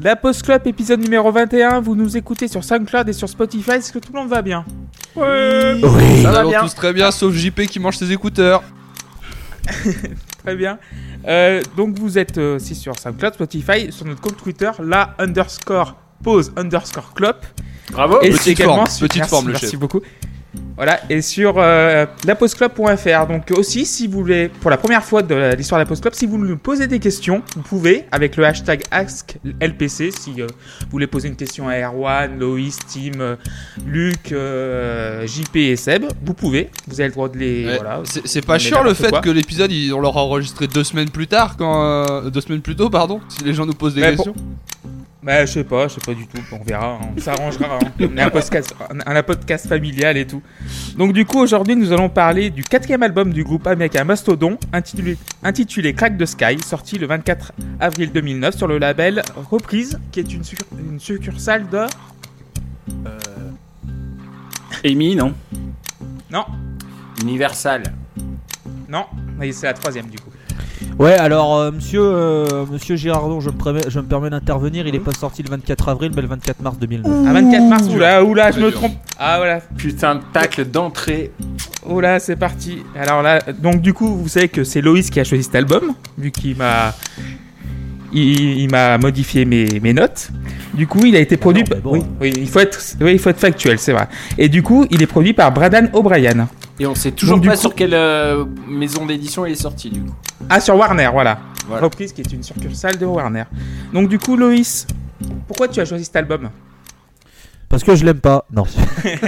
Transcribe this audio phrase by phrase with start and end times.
[0.00, 1.80] La Post Club, épisode numéro 21.
[1.80, 3.72] Vous nous écoutez sur SoundCloud et sur Spotify.
[3.72, 4.64] Est-ce que tout le monde va bien
[5.14, 5.80] Ouais.
[5.82, 6.22] Oui.
[6.22, 6.60] Ça va va bien.
[6.60, 8.62] tous très bien, sauf JP qui mange ses écouteurs.
[10.44, 10.78] Très bien.
[11.26, 15.96] Euh, donc vous êtes euh, aussi sur SoundCloud, Spotify, sur notre compte Twitter, la underscore
[16.22, 17.38] pause underscore clop.
[17.90, 18.20] Bravo.
[18.22, 19.80] Et petite c'est également forme, sur- petite merci, forme, le merci chef.
[19.80, 20.02] beaucoup.
[20.76, 23.26] Voilà, et sur euh, lapostclub.fr.
[23.28, 26.12] Donc aussi, si vous voulez, pour la première fois de l'histoire de la Post Club,
[26.14, 30.46] si vous nous posez des questions, vous pouvez, avec le hashtag AskLPC, si euh,
[30.80, 33.36] vous voulez poser une question à Erwan, Loïs, Tim, euh,
[33.86, 36.68] Luc, euh, JP et Seb, vous pouvez.
[36.88, 37.64] Vous avez le droit de les...
[37.66, 38.02] Ouais, voilà.
[38.04, 39.20] c'est pas chiant le fait quoi.
[39.22, 43.20] que l'épisode on l'aura enregistré deux semaines plus tard quand deux semaines plus tôt pardon
[43.28, 44.44] si les gens nous posent des Mais pour- questions.
[45.26, 46.38] Bah, je sais pas, je sais pas du tout.
[46.52, 47.08] On verra, hein.
[47.16, 47.78] on s'arrangera.
[47.82, 47.90] hein.
[47.98, 48.72] On est un podcast,
[49.06, 50.40] un, un podcast familial et tout.
[50.96, 55.18] Donc, du coup, aujourd'hui, nous allons parler du quatrième album du groupe américain Mastodon, intitulé,
[55.42, 60.32] intitulé Crack the Sky, sorti le 24 avril 2009 sur le label Reprise, qui est
[60.32, 61.86] une, succur- une succursale de.
[64.84, 65.34] Amy, non?
[66.30, 66.44] Non,
[67.22, 67.82] Universal.
[68.88, 69.06] non,
[69.52, 70.30] c'est la troisième du coup.
[70.98, 74.86] Ouais, alors, euh, monsieur, euh, monsieur Girardon, je me, permets- je me permets d'intervenir.
[74.86, 77.26] Il est pas sorti le 24 avril, mais le 24 mars 2009.
[77.28, 78.92] À 24 mars, oula, oula, je me trompe.
[79.18, 81.32] Ah, voilà, Putain de tacle d'entrée.
[81.88, 82.78] Oh là, c'est parti.
[82.98, 85.92] Alors là, donc du coup, vous savez que c'est Loïs qui a choisi cet album,
[86.18, 86.94] vu qu'il m'a,
[88.12, 90.30] il, il m'a modifié mes, mes notes.
[90.74, 91.62] Du coup, il a été produit.
[91.62, 91.92] non, mais bon.
[91.92, 94.08] oui, oui, il faut être, oui, il faut être factuel, c'est vrai.
[94.36, 96.48] Et du coup, il est produit par Bradan O'Brien.
[96.78, 99.54] Et on sait toujours Donc, du pas coup- sur quelle euh, maison d'édition il est
[99.54, 100.12] sorti du coup.
[100.48, 101.38] Ah, sur Warner, voilà.
[101.66, 101.82] Voilà.
[101.82, 103.44] Reprise qui est une succursale de Warner.
[103.92, 104.86] Donc du coup, Loïs,
[105.48, 106.50] pourquoi tu as choisi cet album?
[107.68, 108.44] Parce que je l'aime pas.
[108.52, 108.64] Non.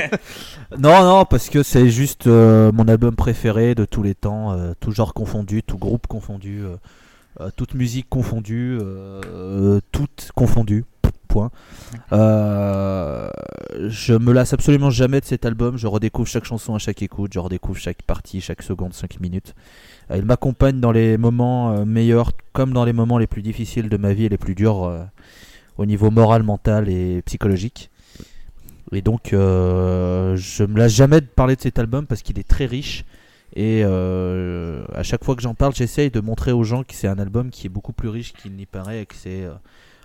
[0.79, 4.75] non, non, parce que c'est juste euh, mon album préféré de tous les temps, euh,
[4.79, 6.77] tout genre confondu, tout groupe confondu, euh,
[7.41, 10.85] euh, toute musique confondue, euh, euh, toute confondue.
[12.13, 13.29] Euh,
[13.89, 15.77] je me lasse absolument jamais de cet album.
[15.77, 17.33] Je redécouvre chaque chanson à chaque écoute.
[17.33, 19.55] Je redécouvre chaque partie, chaque seconde, 5 minutes.
[20.11, 23.89] Euh, Il m'accompagne dans les moments euh, meilleurs comme dans les moments les plus difficiles
[23.89, 25.09] de ma vie et les plus durs
[25.77, 27.91] au niveau moral, mental et psychologique.
[28.91, 32.67] Et donc, je me lasse jamais de parler de cet album parce qu'il est très
[32.67, 33.05] riche.
[33.55, 37.21] Et à chaque fois que j'en parle, j'essaye de montrer aux gens que c'est un
[37.21, 39.47] album qui est beaucoup plus riche qu'il n'y paraît et que c'est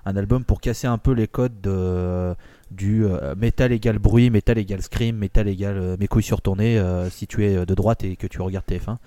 [0.06, 2.36] un album pour casser un peu les codes de,
[2.72, 7.10] du euh, métal égale bruit, métal égale scream, métal égale euh, mes couilles surtournées euh,
[7.10, 8.98] si tu es de droite et que tu regardes TF1.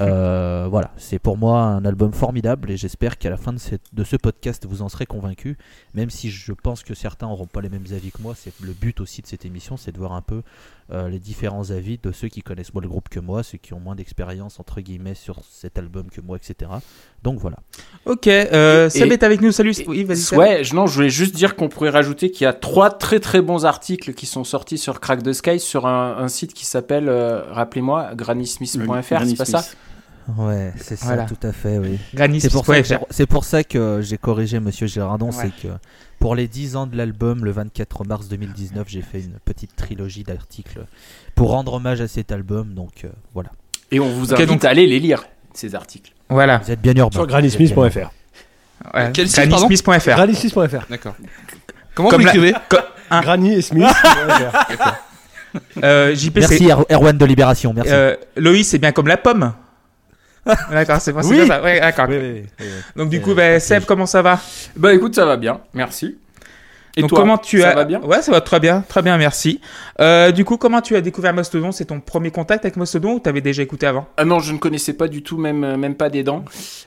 [0.00, 3.94] Euh, voilà, c'est pour moi un album formidable et j'espère qu'à la fin de, cette-
[3.94, 5.56] de ce podcast vous en serez convaincus.
[5.94, 8.72] Même si je pense que certains n'auront pas les mêmes avis que moi, c'est le
[8.72, 10.42] but aussi de cette émission, c'est de voir un peu
[10.92, 13.74] euh, les différents avis de ceux qui connaissent moins le groupe que moi, ceux qui
[13.74, 16.70] ont moins d'expérience entre guillemets sur cet album que moi, etc.
[17.24, 17.56] Donc voilà.
[18.04, 19.50] Ok, euh, Et- Seb et- est avec nous.
[19.50, 19.72] Salut.
[19.78, 20.36] Et- oui, vas-y.
[20.36, 23.18] Ouais, je- non, je voulais juste dire qu'on pourrait rajouter qu'il y a trois très
[23.20, 26.64] très bons articles qui sont sortis sur Crack the Sky sur un, un site qui
[26.66, 29.64] s'appelle, euh, rappelez-moi, granny-smith.fr, c'est pas ça
[30.36, 31.24] Ouais, c'est ça, Voilà.
[31.24, 31.98] tout à fait, oui.
[32.14, 35.32] Granny C'est pour, ça que j'ai- c'est pour ça que j'ai corrigé Monsieur Girardon, Ouais.
[35.32, 35.72] c'est que
[36.18, 40.24] pour les 10 ans de l'album, le 24 mars 2019, j'ai fait une petite trilogie
[40.24, 40.80] d'articles
[41.36, 43.50] pour rendre hommage à cet album, donc euh, voilà.
[43.92, 46.12] Et on vous invite donc- à aller les lire, ces articles.
[46.28, 46.58] Voilà.
[46.58, 47.14] Vous êtes bien urbain.
[47.18, 48.10] Sur granny-smith.fr.
[48.94, 49.10] Ouais.
[49.12, 49.48] Quel site.
[49.48, 51.14] D'accord.
[51.94, 52.54] Comment Comme vous la- l'écrivez
[53.10, 53.20] Un.
[53.20, 54.96] Granny et Smith.fr.
[55.82, 57.90] Euh, JP, Merci Er- Erwan de Libération, merci.
[57.90, 59.54] Euh, Loïs, c'est bien comme la pomme.
[60.70, 61.40] d'accord, c'est c'est Oui.
[61.40, 62.06] Ouais, d'accord.
[62.08, 62.16] Oui,
[62.60, 62.66] oui.
[62.94, 64.40] Donc du coup, bah, Seb, comment ça va?
[64.76, 66.16] Bah écoute, ça va bien, merci.
[66.96, 68.00] Et Donc toi, comment tu ça as va bien?
[68.00, 69.60] Ouais, ça va très bien, très bien, merci.
[70.00, 71.70] Euh, du coup, comment tu as découvert Mastodon?
[71.72, 74.06] C'est ton premier contact avec Mastodon ou t'avais déjà écouté avant?
[74.16, 76.44] Ah non, je ne connaissais pas du tout, même, même pas des dents.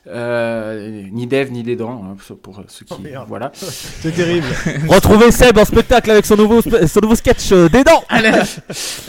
[0.07, 2.93] Euh, ni d'Eve, ni des dents, hein, pour ceux qui...
[2.97, 3.25] Oh, merde.
[3.27, 3.51] voilà.
[3.55, 4.47] C'est terrible.
[4.87, 8.03] Retrouvez Seb en spectacle avec son nouveau, son nouveau sketch euh, des dents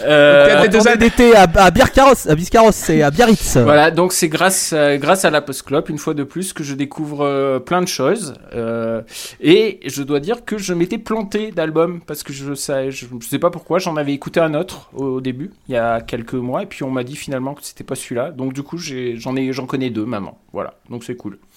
[0.03, 3.57] Euh, des deux Tournée d'été à, à Biercaros, à Biscarros et à Biarritz.
[3.59, 6.63] Voilà, donc c'est grâce, euh, grâce à la Post Club, une fois de plus, que
[6.65, 8.35] je découvre euh, plein de choses.
[8.55, 9.03] Euh,
[9.41, 13.27] et je dois dire que je m'étais planté d'album parce que je sais, je, je
[13.27, 16.35] sais pas pourquoi, j'en avais écouté un autre au, au début, il y a quelques
[16.35, 18.31] mois, et puis on m'a dit finalement que c'était pas celui-là.
[18.31, 20.39] Donc du coup, j'en ai, j'en connais deux maintenant.
[20.53, 21.39] Voilà, donc c'est cool.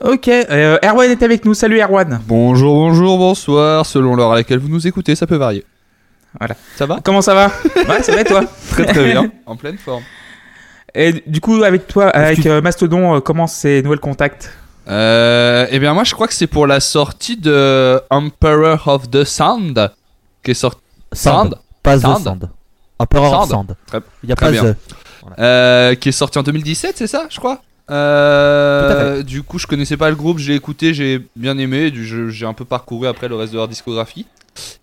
[0.00, 1.54] Ok, euh, Erwan est avec nous.
[1.54, 2.20] Salut Erwan.
[2.28, 3.84] Bonjour, bonjour, bonsoir.
[3.84, 5.64] Selon l'heure à laquelle vous nous écoutez, ça peut varier.
[6.38, 6.54] Voilà.
[6.76, 7.00] Ça va?
[7.02, 7.50] Comment ça va?
[7.74, 8.44] Ouais, ça va et toi?
[8.70, 9.32] Très très bien.
[9.44, 10.04] En pleine forme.
[10.94, 14.56] Et du coup, avec toi, avec euh, Mastodon, euh, comment c'est Noël Contact?
[14.88, 19.24] Euh, eh bien, moi, je crois que c'est pour la sortie de Emperor of the
[19.24, 19.90] Sound
[20.42, 20.80] qui est sorti.
[21.12, 21.56] Sand.
[21.82, 22.24] Pas The Sand.
[22.24, 22.50] Sand.
[22.98, 23.50] Emperor of Sand.
[23.68, 23.76] Sand.
[23.86, 24.64] Très- Il y a très pas bien.
[24.72, 24.76] The.
[25.38, 27.56] euh, qui est sorti en 2017, c'est ça, je crois?
[27.56, 31.56] Tout à euh, du coup, je connaissais pas le groupe, je l'ai écouté, j'ai bien
[31.58, 31.90] aimé.
[31.94, 34.26] J'ai un peu parcouru après le reste de leur discographie.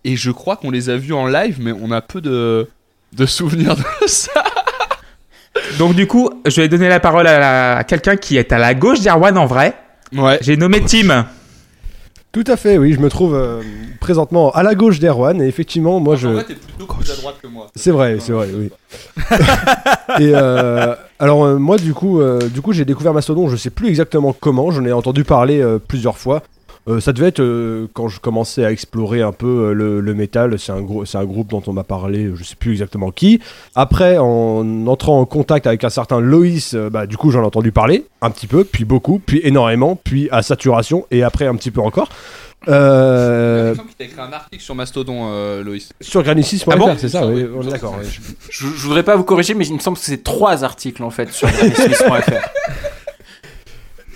[0.04, 2.68] Et je crois qu'on les a vus en live, mais on a peu de,
[3.12, 4.42] de souvenirs de ça.
[5.78, 9.00] Donc du coup, je vais donner la parole à quelqu'un qui est à la gauche
[9.00, 9.76] d'Erwan en vrai.
[10.14, 10.38] Ouais.
[10.40, 11.26] J'ai nommé Tim.
[12.32, 13.62] Tout à fait, oui, je me trouve euh,
[13.98, 16.28] présentement à la gauche d'Erwan et effectivement, moi je.
[16.42, 17.68] t'es plutôt plus à droite que moi.
[17.74, 18.70] C'est vrai, c'est vrai, oui.
[20.20, 23.70] et euh, alors euh, moi du coup, euh, du coup j'ai découvert Mastodon, je sais
[23.70, 26.42] plus exactement comment, j'en ai entendu parler euh, plusieurs fois.
[26.88, 30.14] Euh, ça devait être euh, quand je commençais à explorer un peu euh, le, le
[30.14, 30.56] métal.
[30.58, 33.40] C'est un, gros- c'est un groupe dont on m'a parlé, je sais plus exactement qui.
[33.74, 37.46] Après, en entrant en contact avec un certain Loïs, euh, bah, du coup j'en ai
[37.46, 41.56] entendu parler un petit peu, puis beaucoup, puis énormément, puis à saturation, et après un
[41.56, 42.08] petit peu encore.
[42.68, 45.90] Euh, Il t'a écrit un article sur Mastodon, euh, Loïs.
[46.00, 47.96] sur granicis.fr, Ah bon c'est ça, oui, on est d'accord.
[48.00, 48.06] oui.
[48.50, 51.10] Je, je voudrais pas vous corriger, mais il me semble que c'est trois articles en
[51.10, 52.32] fait sur smith.fr.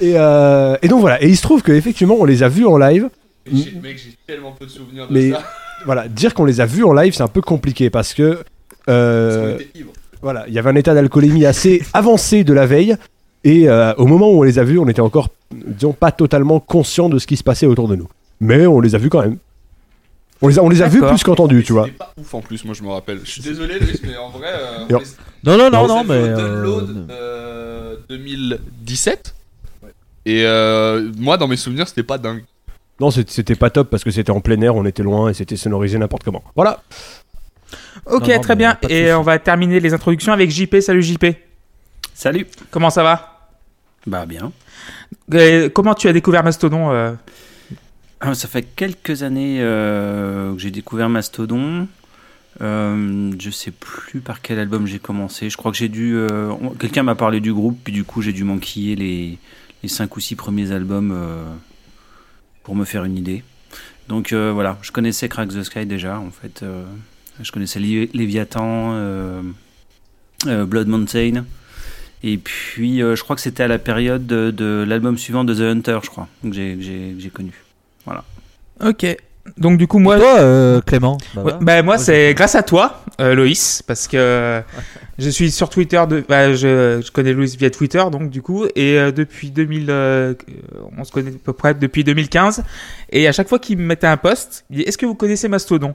[0.01, 2.79] Et, euh, et donc voilà, et il se trouve qu'effectivement on les a vus en
[2.79, 3.09] live.
[3.51, 5.43] Mec, j'ai tellement peu de souvenirs de Mais- ça.
[5.87, 8.41] Voilà, dire qu'on les a vus en live c'est un peu compliqué parce que
[8.91, 9.65] euh, Parce
[10.21, 12.97] voilà, il y avait un état d'alcoolémie assez avancé de la veille
[13.45, 16.61] et euh, au moment où on les a vus on était encore, disons, pas totalement
[16.61, 18.09] conscient de ce qui se passait autour de nous.
[18.41, 19.39] Mais on les a vus quand même.
[20.43, 21.85] On les a, on les a vus plus qu'entendus, tu vois.
[21.85, 23.21] C'était pas ouf en plus, moi je me rappelle.
[23.25, 24.49] Je suis désolé, Loïs, mais en vrai.
[24.49, 25.05] euh, on les-
[25.45, 26.15] Non, non, non, on non, mais.
[26.21, 29.35] fait au euh, Download euh, 2017.
[30.27, 32.45] Et euh, moi, dans mes souvenirs, c'était pas dingue.
[33.01, 35.57] Non, c'était pas top parce que c'était en plein air, on était loin et c'était
[35.57, 36.45] sonorisé n'importe comment.
[36.55, 36.83] Voilà.
[38.07, 38.77] Ok, Non, non, très bien.
[38.89, 40.81] Et on va terminer les introductions avec JP.
[40.81, 41.27] Salut JP.
[42.13, 42.47] Salut.
[42.71, 43.49] Comment ça va?
[44.07, 44.53] Bah bien.
[45.33, 47.13] Euh, Comment tu as découvert Mastodon euh?
[48.21, 51.87] Ah, Ça fait quelques années euh, que j'ai découvert Mastodon.
[52.61, 55.49] Euh, je sais plus par quel album j'ai commencé.
[55.49, 56.15] Je crois que j'ai dû.
[56.17, 59.39] euh, Quelqu'un m'a parlé du groupe, puis du coup j'ai dû manquiller les
[59.83, 61.45] les cinq ou six premiers albums euh,
[62.63, 63.43] pour me faire une idée.
[64.09, 66.63] Donc euh, voilà, je connaissais Crack the Sky déjà en fait.
[66.63, 66.85] euh,
[67.41, 69.43] je connaissais Lé- Léviathan,
[70.45, 71.45] Blood Mountain.
[72.23, 75.61] Et puis, je crois que c'était à la période de, de l'album suivant de The
[75.61, 77.53] Hunter, je crois, que j'ai- connu.
[78.85, 79.07] Ok.
[79.57, 83.03] Donc du coup, moi, Toi, euh, Clément bah, Ouais, bah, moi, c'est grâce à toi,
[83.21, 84.61] euh, Loïs, parce que euh,
[85.19, 86.03] je suis sur Twitter.
[86.09, 89.87] De, bah, je, je connais Loïs via Twitter, donc du coup, et euh, depuis 2000,
[89.89, 90.35] euh,
[90.97, 92.63] on se connaît à peu près depuis 2015.
[93.11, 95.49] Et à chaque fois qu'il me mettait un post, il dit Est-ce que vous connaissez
[95.49, 95.95] Mastodon?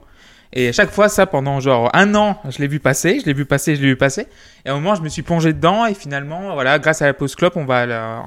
[0.53, 3.33] Et à chaque fois, ça pendant genre un an, je l'ai vu passer, je l'ai
[3.33, 4.27] vu passer, je l'ai vu passer.
[4.65, 7.13] Et à un moment, je me suis plongé dedans, et finalement, voilà, grâce à la
[7.13, 8.23] Post Club, on va, la-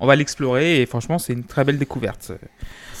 [0.00, 0.80] on va l'explorer.
[0.80, 2.32] Et franchement, c'est une très belle découverte.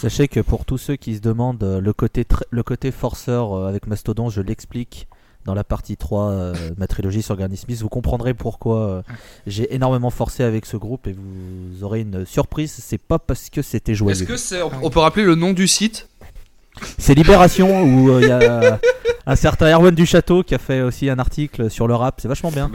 [0.00, 3.68] Sachez que pour tous ceux qui se demandent euh, le côté, le côté forceur euh,
[3.68, 5.08] avec Mastodon, je l'explique
[5.44, 7.80] dans la partie 3 euh, de ma trilogie sur Granny Smith.
[7.82, 9.02] Vous comprendrez pourquoi
[9.48, 12.72] j'ai énormément forcé avec ce groupe et vous aurez une surprise.
[12.80, 14.24] C'est pas parce que c'était Est-ce joyeux.
[14.24, 16.08] que on peut rappeler le nom du site?
[16.98, 18.78] C'est Libération où euh, il y a
[19.28, 22.18] un certain Erwan du Château qui a fait aussi un article sur le rap.
[22.20, 22.70] C'est vachement bien.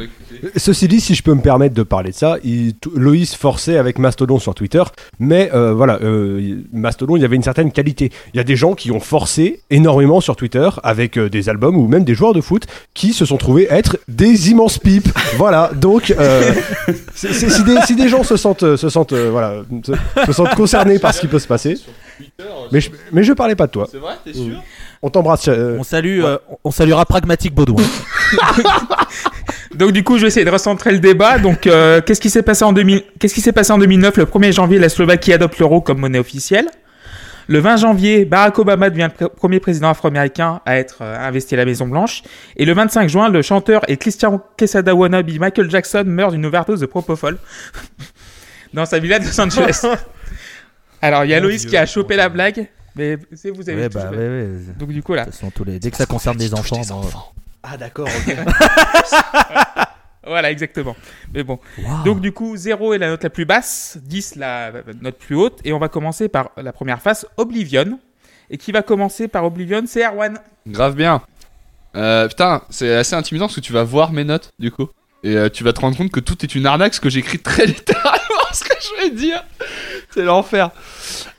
[0.55, 3.97] Ceci dit, si je peux me permettre de parler de ça, il- Loïs forçait avec
[3.97, 4.83] Mastodon sur Twitter,
[5.19, 8.12] mais euh, voilà, euh, Mastodon, il y avait une certaine qualité.
[8.33, 11.88] Il y a des gens qui ont forcé énormément sur Twitter avec des albums ou
[11.88, 15.10] même des joueurs de foot qui se sont trouvés être des immenses pipes.
[15.38, 16.13] voilà, donc
[17.15, 19.63] si, des, gens se sentent, se sentent, voilà,
[20.27, 21.79] se sentent concernés par ce qui peut se passer,
[22.17, 23.88] Twitter, mais je, mais je parlais pas de toi.
[23.91, 24.62] C'est vrai, t'es sûr
[25.01, 25.48] On t'embrasse.
[25.48, 27.84] euh, On salue, euh, on saluera Pragmatique Baudouin.
[29.75, 31.39] Donc du coup, je vais essayer de recentrer le débat.
[31.39, 34.25] Donc, euh, qu'est-ce qui s'est passé en 2000 Qu'est-ce qui s'est passé en 2009 Le
[34.25, 36.67] 1er janvier, la Slovaquie adopte l'euro comme monnaie officielle.
[37.48, 41.55] Le 20 janvier, Barack Obama devient le pr- premier président afro-américain à être euh, investi
[41.55, 42.22] à la Maison Blanche.
[42.55, 46.79] Et le 25 juin, le chanteur et Christian Quesada wannabe Michael Jackson meurt d'une overdose
[46.79, 47.38] de propofol
[48.74, 49.86] dans sa villa de Los Angeles.
[51.03, 51.69] Alors, il y a Loïs Dieu.
[51.69, 54.15] qui a chopé la blague, mais c'est- vous avez Ouais, bah, fait.
[54.15, 54.50] ouais, ouais.
[54.79, 55.77] Donc du coup là, tous les...
[55.79, 57.01] Dès que ça concerne des enfants, bon,
[57.62, 58.07] Ah d'accord.
[60.25, 60.95] voilà exactement.
[61.33, 61.60] Mais bon.
[62.05, 65.60] Donc du coup, 0 est la note la plus basse, 10 la note plus haute,
[65.65, 68.00] et on va commencer par la première phase, Oblivion.
[68.50, 70.38] Et qui va commencer par Oblivion, c'est Erwan.
[70.67, 71.22] Grave bien.
[71.95, 74.88] Euh, putain, c'est assez intimidant parce que tu vas voir mes notes du coup.
[75.24, 77.39] Et euh, tu vas te rendre compte que tout est une arnaque, parce que j'écris
[77.39, 78.19] très littéralement
[78.51, 79.43] ce que je vais dire.
[80.13, 80.70] C'est l'enfer.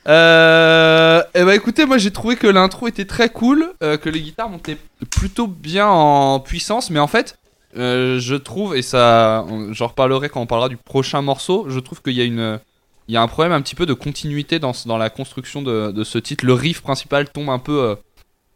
[0.07, 4.19] Euh, et bah écoutez, moi j'ai trouvé que l'intro était très cool, euh, que les
[4.21, 4.77] guitares montaient
[5.09, 7.37] plutôt bien en puissance, mais en fait,
[7.77, 12.01] euh, je trouve, et ça, j'en reparlerai quand on parlera du prochain morceau, je trouve
[12.01, 12.59] qu'il y a une.
[13.07, 15.91] Il y a un problème un petit peu de continuité dans, dans la construction de,
[15.91, 16.43] de ce titre.
[16.43, 17.95] Le riff principal tombe un peu,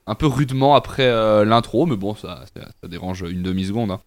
[0.08, 1.08] un peu rudement après
[1.46, 2.44] l'intro, mais bon, ça
[2.88, 3.92] dérange une demi-seconde.
[3.92, 4.02] hein.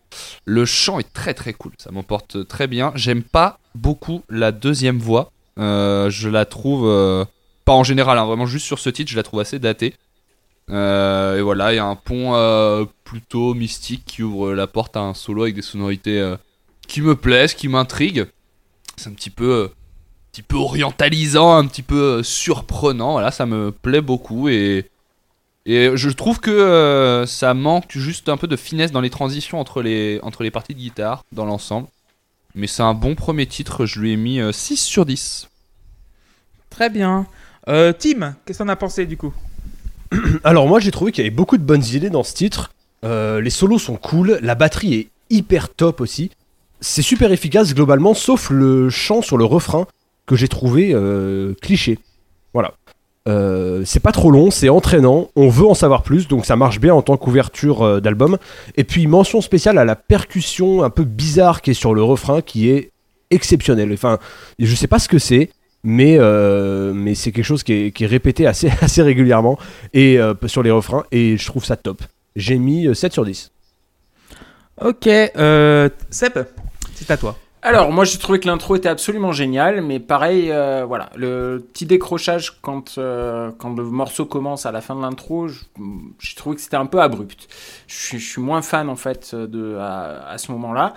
[0.44, 2.92] Le chant est très très cool, ça m'emporte très bien.
[2.96, 5.31] J'aime pas beaucoup la deuxième voix.
[5.58, 7.24] Euh, je la trouve, euh,
[7.64, 9.94] pas en général, hein, vraiment juste sur ce titre, je la trouve assez datée.
[10.70, 15.00] Euh, et voilà, il y a un pont plutôt mystique qui ouvre la porte à
[15.00, 16.34] un solo avec des sonorités
[16.88, 18.26] qui me plaisent, qui m'intriguent.
[18.96, 19.70] C'est un petit peu,
[20.30, 23.12] petit peu orientalisant, un petit peu surprenant.
[23.12, 24.88] Voilà, ça me plaît beaucoup et
[25.64, 29.80] et je trouve que ça manque juste un peu de finesse dans les transitions entre
[29.80, 31.86] les entre les parties de guitare dans l'ensemble.
[32.54, 35.48] Mais c'est un bon premier titre, je lui ai mis euh, 6 sur 10.
[36.70, 37.26] Très bien.
[37.68, 39.32] Euh, Tim, qu'est-ce qu'on a pensé du coup?
[40.44, 42.72] Alors moi j'ai trouvé qu'il y avait beaucoup de bonnes idées dans ce titre.
[43.04, 46.30] Euh, les solos sont cool, la batterie est hyper top aussi.
[46.80, 49.86] C'est super efficace globalement, sauf le chant sur le refrain
[50.26, 51.98] que j'ai trouvé euh, cliché.
[53.28, 56.80] Euh, c'est pas trop long, c'est entraînant, on veut en savoir plus, donc ça marche
[56.80, 58.36] bien en tant qu'ouverture euh, d'album.
[58.76, 62.40] Et puis mention spéciale à la percussion un peu bizarre qui est sur le refrain,
[62.40, 62.90] qui est
[63.30, 63.92] exceptionnelle.
[63.92, 64.18] Enfin,
[64.58, 65.50] je sais pas ce que c'est,
[65.84, 69.58] mais, euh, mais c'est quelque chose qui est, répété assez, assez régulièrement
[69.94, 72.02] et, sur les refrains, et je trouve ça top.
[72.34, 73.52] J'ai mis euh, 7 sur 10.
[74.80, 76.38] Ok, Seb,
[76.94, 77.36] c'est à toi.
[77.64, 81.86] Alors, moi, j'ai trouvé que l'intro était absolument géniale, mais pareil, euh, voilà, le petit
[81.86, 86.62] décrochage quand, euh, quand le morceau commence à la fin de l'intro, j'ai trouvé que
[86.62, 87.46] c'était un peu abrupt.
[87.86, 89.36] Je suis, moins fan, en fait,
[89.78, 90.94] à, ce moment-là.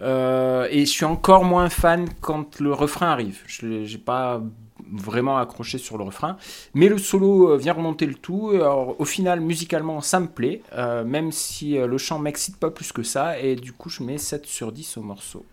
[0.00, 3.42] Euh, et je suis encore moins fan quand le refrain arrive.
[3.46, 4.42] Je j'ai pas
[4.90, 6.38] vraiment accroché sur le refrain.
[6.72, 8.52] Mais le solo vient remonter le tout.
[8.54, 10.62] Alors, au final, musicalement, ça me plaît,
[11.04, 13.38] même si le chant m'excite pas plus que ça.
[13.38, 15.44] Et du coup, je mets 7 sur 10 au morceau.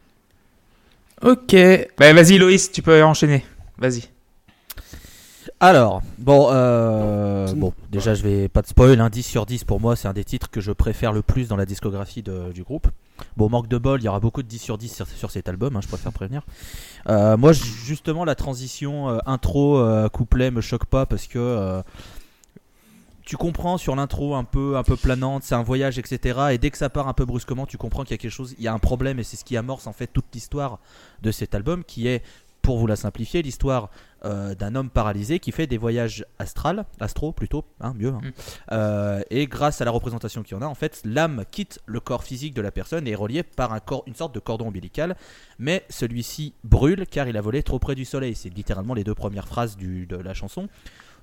[1.23, 1.55] Ok.
[1.97, 3.45] Bah, vas-y Loïs, tu peux enchaîner.
[3.77, 4.03] Vas-y.
[5.59, 9.79] Alors, bon, euh, bon, déjà je vais pas de spoil, hein, 10 sur 10 pour
[9.79, 12.63] moi, c'est un des titres que je préfère le plus dans la discographie de- du
[12.63, 12.87] groupe.
[13.37, 15.47] Bon, manque de bol, il y aura beaucoup de 10 sur 10 sur, sur cet
[15.47, 16.41] album, hein, je préfère prévenir.
[17.07, 21.81] Euh, moi, justement, la transition euh, intro, euh, couplet me choque pas parce que euh,
[23.25, 26.39] tu comprends sur l'intro un peu, un peu planante, c'est un voyage, etc.
[26.51, 28.55] Et dès que ça part un peu brusquement, tu comprends qu'il y a quelque chose,
[28.57, 30.79] il y a un problème et c'est ce qui amorce en fait toute l'histoire
[31.21, 32.21] de cet album qui est,
[32.61, 33.89] pour vous la simplifier, l'histoire
[34.25, 38.09] euh, d'un homme paralysé qui fait des voyages astrales, astro plutôt, hein, mieux.
[38.09, 38.21] hein.
[38.23, 38.31] Mm.
[38.71, 41.99] Euh, et grâce à la représentation qu'il y en a, en fait, l'âme quitte le
[41.99, 44.67] corps physique de la personne et est reliée par un corps, une sorte de cordon
[44.67, 45.17] ombilical.
[45.59, 48.33] Mais celui-ci brûle car il a volé trop près du soleil.
[48.33, 50.69] C'est littéralement les deux premières phrases du, de la chanson.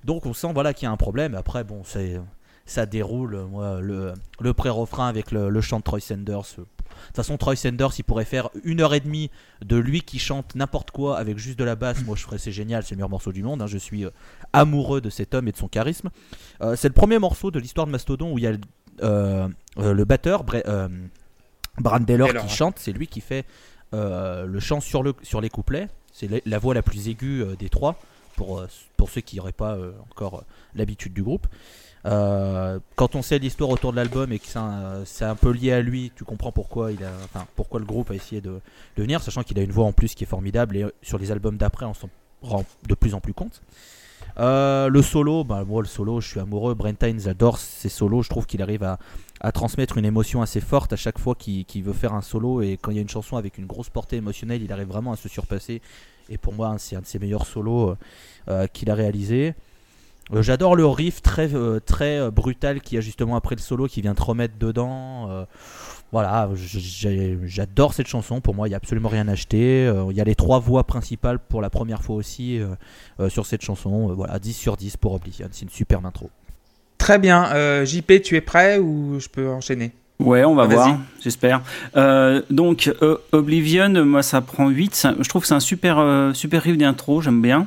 [0.04, 1.34] Donc on sent voilà qu'il y a un problème.
[1.34, 2.20] Après, bon, c'est
[2.66, 3.36] ça déroule.
[3.50, 6.42] Moi, le, le pré-refrain avec le, le chant de Troy Sanders.
[6.56, 6.64] De
[7.06, 9.30] toute façon, Troy Sanders, il pourrait faire une heure et demie
[9.64, 12.04] de lui qui chante n'importe quoi avec juste de la basse.
[12.04, 13.62] Moi, je ferais c'est génial, c'est le meilleur morceau du monde.
[13.62, 13.66] hein.
[13.66, 14.10] Je suis euh,
[14.52, 16.10] amoureux de cet homme et de son charisme.
[16.60, 18.52] Euh, c'est le premier morceau de l'histoire de Mastodon où il y a
[19.02, 22.78] euh, euh, le batteur, Brad Taylor, qui chante.
[22.78, 23.46] C'est lui qui fait
[23.92, 25.88] le chant sur, le, sur les couplets.
[26.12, 27.98] C'est la, la voix la plus aiguë des trois,
[28.40, 30.44] pour, euh, pour ceux qui n'auraient pas euh, encore euh,
[30.74, 31.46] l'habitude du groupe.
[32.04, 36.10] Quand on sait l'histoire autour de l'album et que c'est un, peu lié à lui,
[36.16, 37.00] tu comprends pourquoi il
[37.54, 38.62] pourquoi le groupe a essayé de,
[38.96, 41.58] venir, sachant qu'il a une voix en plus qui est formidable et sur les albums
[41.58, 42.08] d'après on s'en
[42.40, 43.60] rend de plus en plus compte.
[44.38, 46.74] Le solo, bah, moi le solo, je suis amoureux.
[46.74, 48.22] Brent Hines adore ses solos.
[48.22, 51.92] Je trouve qu'il arrive à, transmettre une émotion assez forte à chaque fois qu'il veut
[51.92, 52.62] faire un solo.
[52.62, 55.12] Et quand il y a une chanson avec une grosse portée émotionnelle, il arrive vraiment
[55.12, 55.82] à se surpasser.
[56.30, 57.96] Et pour moi, c'est un de ses meilleurs solos euh,
[58.48, 59.54] euh, qu'il a réalisé.
[60.32, 61.50] Euh, J'adore le riff très,
[61.84, 65.46] très brutal qui a justement après le solo qui vient te remettre dedans.
[66.12, 66.48] Voilà,
[67.44, 68.40] j'adore cette chanson.
[68.40, 69.92] Pour moi, il n'y a absolument rien à acheter.
[70.10, 72.60] Il y a les trois voix principales pour la première fois aussi
[73.28, 74.14] sur cette chanson.
[74.14, 75.48] Voilà, 10 sur 10 pour Oblivion.
[75.50, 76.30] C'est une superbe intro.
[76.98, 77.84] Très bien.
[77.84, 79.92] JP, tu es prêt ou je peux enchaîner?
[80.20, 81.62] Ouais, on va voir, j'espère.
[81.96, 84.94] Euh, donc, euh, Oblivion, moi, ça prend 8.
[84.94, 87.66] Ça- Je trouve que c'est un super, euh, super riff d'intro, j'aime bien.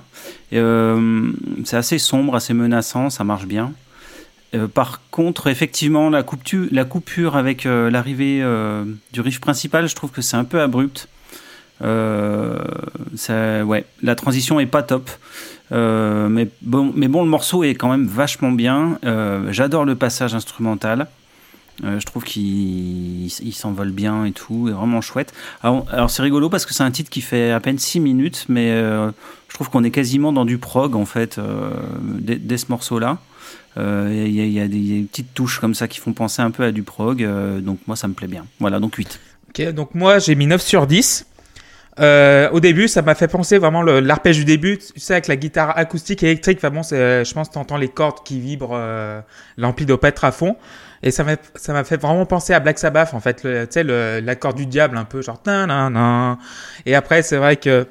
[0.51, 3.73] C'est assez sombre, assez menaçant, ça marche bien.
[4.75, 8.43] Par contre, effectivement, la, coupure avec l'arrivée
[9.11, 11.07] du riff principal, je trouve que c'est un peu abrupt.
[11.81, 15.09] Ça, ouais, la transition est pas top.
[15.71, 18.99] Mais, bon, mais bon, le morceau est quand même vachement bien.
[19.49, 21.07] J'adore le passage instrumental.
[21.83, 25.33] Euh, je trouve qu'il il s'envole bien et tout, est vraiment chouette.
[25.63, 28.71] Alors, c'est rigolo parce que c'est un titre qui fait à peine 6 minutes, mais
[28.71, 29.09] euh,
[29.49, 31.71] je trouve qu'on est quasiment dans du prog en fait, euh,
[32.19, 33.17] dès, ce morceau-là.
[33.77, 36.71] Euh, Il y, a- des petites touches comme ça qui font penser un peu à
[36.71, 37.27] du prog,
[37.61, 38.45] donc moi ça me plaît bien.
[38.59, 39.19] Voilà, donc 8.
[39.49, 41.25] Ok, donc moi j'ai mis 9 sur 10.
[41.99, 45.35] Euh, au début, ça m'a fait penser vraiment l'arpège du début, tu sais, avec la
[45.35, 46.57] guitare acoustique électrique.
[46.59, 49.21] Enfin bon, je pense que t'entends les cordes qui vibrent, euh,
[49.57, 49.85] l'ampli
[50.21, 50.55] à fond.
[51.03, 53.83] Et ça m'a, ça m'a fait vraiment penser à Black Sabbath, en fait, tu sais,
[54.21, 56.37] l'accord du diable un peu, genre, nan, nan, nan.
[56.85, 57.85] Et après, c'est vrai que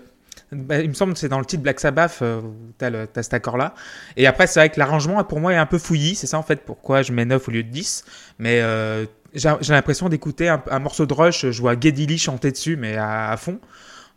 [0.53, 3.23] Bah, il me semble que c'est dans le titre Black Sabbath, euh, où t'as, t'as
[3.23, 3.75] cet accord-là.
[4.19, 6.15] Et après, c'est vrai que l'arrangement, pour moi, est un peu fouillis.
[6.15, 8.05] C'est ça, en fait, pourquoi je mets 9 au lieu de 10.
[8.39, 11.51] Mais euh, j'ai, l'impression d'écouter un, morceau de Rush.
[11.51, 13.61] Je vois Geddy Lee chanter dessus, mais à, fond.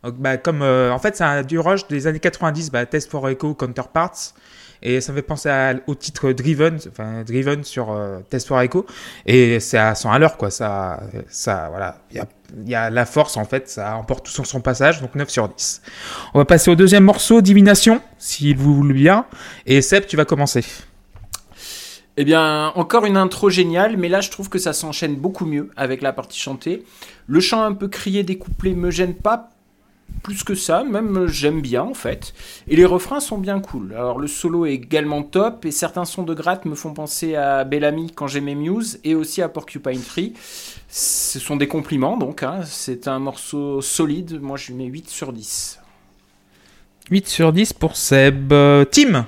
[0.04, 3.26] Donc, bah, comme, euh, en fait, c'est du Rush des années 90, bah, Test for
[3.30, 4.34] Echo, Counterparts.
[4.88, 5.50] Et ça me fait penser
[5.88, 8.86] au titre Driven, enfin Driven sur euh, Test for Echo.
[9.26, 10.48] Et c'est à 100 à l'heure, quoi.
[10.52, 11.98] Ça, ça voilà.
[12.12, 13.68] Il y a, la force, en fait.
[13.68, 15.00] Ça emporte tout sur son passage.
[15.00, 15.82] Donc 9 sur 10.
[16.34, 19.26] On va passer au deuxième morceau, Divination, s'il vous voulez bien.
[19.66, 20.64] Et Seb, tu vas commencer.
[22.16, 25.70] Eh bien, encore une intro géniale, mais là je trouve que ça s'enchaîne beaucoup mieux
[25.76, 26.84] avec la partie chantée.
[27.26, 29.50] Le chant un peu crié des couplets me gêne pas
[30.26, 32.34] plus que ça, même euh, j'aime bien en fait.
[32.66, 33.92] Et les refrains sont bien cool.
[33.94, 37.62] Alors le solo est également top et certains sons de gratte me font penser à
[37.62, 40.32] Bellamy quand j'aimais Muse et aussi à Porcupine Tree.
[40.88, 42.60] Ce sont des compliments donc, hein.
[42.64, 45.78] c'est un morceau solide, moi je lui mets 8 sur 10.
[47.10, 48.52] 8 sur 10 pour Seb.
[48.52, 49.26] Euh, Tim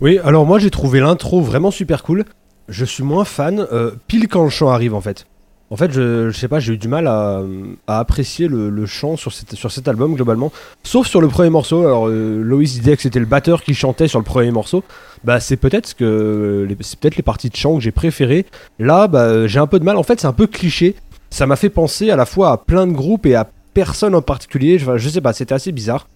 [0.00, 2.24] Oui, alors moi j'ai trouvé l'intro vraiment super cool.
[2.68, 5.26] Je suis moins fan, euh, pile quand le chant arrive en fait.
[5.70, 7.42] En fait, je, sais pas, j'ai eu du mal à,
[7.88, 10.52] apprécier le, chant sur, cet album globalement.
[10.84, 11.80] Sauf sur le premier morceau.
[11.80, 14.84] Alors, euh, Loïs disait que c'était le batteur qui chantait sur le premier morceau.
[15.24, 18.46] Bah, c'est peut-être les- parties de chant que j'ai préférées.
[18.78, 19.96] Là, bah, j'ai un peu de mal.
[19.96, 20.94] En fait, c'est un peu cliché.
[21.30, 24.22] Ça m'a fait penser à la fois à plein de groupes et à personne en
[24.22, 24.78] particulier.
[24.78, 26.06] Je sais pas, c'était assez bizarre.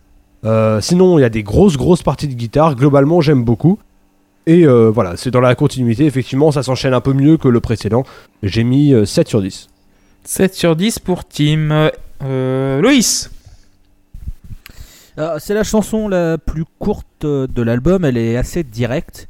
[0.44, 2.76] Euh, sinon, il y a des grosses, grosses parties de guitare.
[2.76, 3.78] Globalement, j'aime beaucoup.
[4.50, 6.06] Et euh, voilà, c'est dans la continuité.
[6.06, 8.02] Effectivement, ça s'enchaîne un peu mieux que le précédent.
[8.42, 9.68] J'ai mis euh, 7 sur 10.
[10.24, 11.70] 7 sur 10 pour Tim.
[11.70, 11.90] Euh,
[12.24, 13.30] euh, Loïs
[15.18, 19.28] Euh, c'est la chanson la plus courte euh, de l'album, elle est assez directe.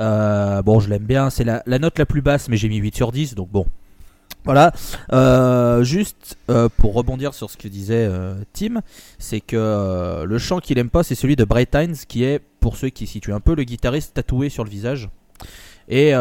[0.00, 2.76] Euh, bon, je l'aime bien, c'est la, la note la plus basse, mais j'ai mis
[2.76, 3.64] 8 sur 10, donc bon.
[4.48, 4.72] Voilà.
[5.12, 8.80] Euh, juste euh, pour rebondir sur ce que disait euh, Tim,
[9.18, 12.78] c'est que le chant qu'il aime pas, c'est celui de Bright Hines, qui est, pour
[12.78, 15.10] ceux qui situent un peu, le guitariste tatoué sur le visage.
[15.90, 16.12] Et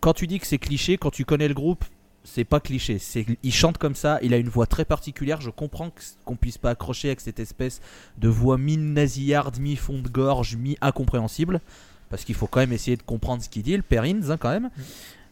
[0.00, 1.84] quand tu dis que c'est cliché, quand tu connais le groupe,
[2.22, 2.98] c'est pas cliché.
[3.42, 5.40] Il chante comme ça, il a une voix très particulière.
[5.40, 5.90] Je comprends
[6.24, 7.80] qu'on puisse pas accrocher avec cette espèce
[8.18, 11.60] de voix mi-nasillarde, mi-fond de gorge, mi-incompréhensible.
[12.08, 14.50] Parce qu'il faut quand même essayer de comprendre ce qu'il dit, le Perrins, hein, quand
[14.50, 14.70] même.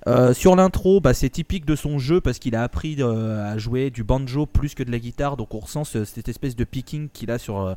[0.07, 3.59] Euh, sur l'intro, bah, c'est typique de son jeu parce qu'il a appris euh, à
[3.59, 5.37] jouer du banjo plus que de la guitare.
[5.37, 7.61] Donc on ressent ce- cette espèce de picking qu'il a sur.
[7.61, 7.75] euh,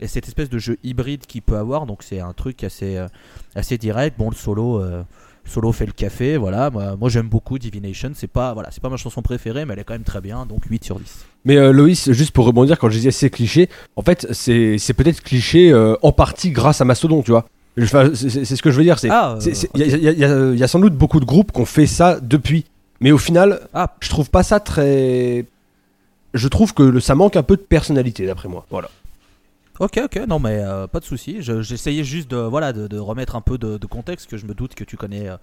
[0.00, 1.86] et cette espèce de jeu hybride qu'il peut avoir.
[1.86, 2.98] Donc c'est un truc assez,
[3.78, 4.18] direct.
[4.18, 4.82] Bon, le solo.
[5.44, 6.70] Solo fait le café, voilà.
[6.70, 8.10] Moi, j'aime beaucoup Divination.
[8.14, 10.46] C'est pas, voilà, c'est pas ma chanson préférée, mais elle est quand même très bien.
[10.46, 11.24] Donc 8 sur 10.
[11.44, 15.20] Mais euh, Loïs, juste pour rebondir, quand je disais c'est cliché, en fait, c'est peut-être
[15.20, 17.46] cliché en partie grâce à Mastodon, tu vois.
[17.80, 18.98] Enfin, c'est ce que je veux dire.
[18.98, 19.52] c'est Ah, euh.
[19.74, 21.20] Il y, a- il y a- il y a- il y a sans doute beaucoup
[21.20, 22.66] de groupes qui ont fait ça depuis.
[23.00, 23.94] Mais au final, Ah.
[24.00, 25.46] je trouve pas ça très.
[26.34, 28.66] Je trouve que le- ça manque un peu de personnalité, d'après moi.
[28.70, 28.88] Voilà.
[29.80, 31.38] Ok, ok, non mais euh, pas de souci.
[31.40, 34.46] Je- J'essayais juste de, voilà, de, de remettre un peu de, de contexte, que je
[34.46, 35.36] me doute que tu connais euh,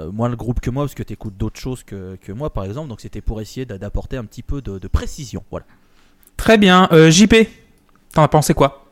[0.00, 2.50] euh, moins le groupe que moi, parce que tu écoutes d'autres choses que, que moi,
[2.52, 2.88] par exemple.
[2.88, 5.42] Donc c'était pour essayer d'a- d'apporter un petit peu de, de précision.
[5.50, 5.66] Voilà.
[6.36, 6.88] Très bien.
[6.92, 7.34] Euh, JP,
[8.12, 8.86] t'en as pensé quoi?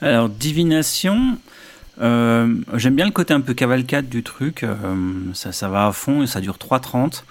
[0.00, 1.36] Alors, divination,
[2.00, 4.62] euh, j'aime bien le côté un peu cavalcade du truc.
[4.62, 4.74] euh,
[5.34, 7.24] ça, va à fond et ça dure 3.30.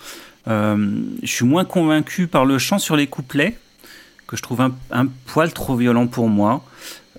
[0.48, 3.58] Euh, je suis moins convaincu par le chant sur les couplets,
[4.28, 6.64] que je trouve un, poil trop violent pour moi.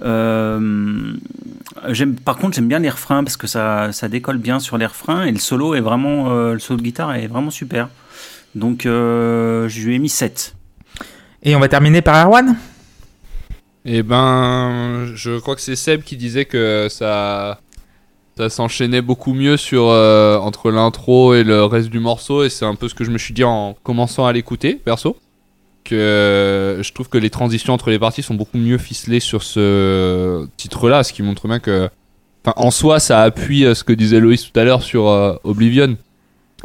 [0.02, 1.12] Euh,
[2.24, 5.32] par contre, j'aime bien les refrains parce que ça, décolle bien sur les refrains et
[5.32, 7.88] le solo est vraiment, le solo de guitare est vraiment super.
[8.54, 10.54] Donc, je lui ai mis 7.
[11.42, 12.56] Et on va terminer par Erwan?
[13.84, 17.60] Et ben, je crois que c'est Seb qui disait que ça,
[18.36, 22.66] ça s'enchaînait beaucoup mieux sur euh, entre l'intro et le reste du morceau, et c'est
[22.66, 25.16] un peu ce que je me suis dit en commençant à l'écouter, perso.
[25.84, 29.42] Que euh, je trouve que les transitions entre les parties sont beaucoup mieux ficelées sur
[29.42, 31.88] ce titre-là, ce qui montre bien que,
[32.44, 35.04] en soi, ça appuie euh, ce que disait Loïs tout à l'heure sur
[35.42, 35.96] Oblivion,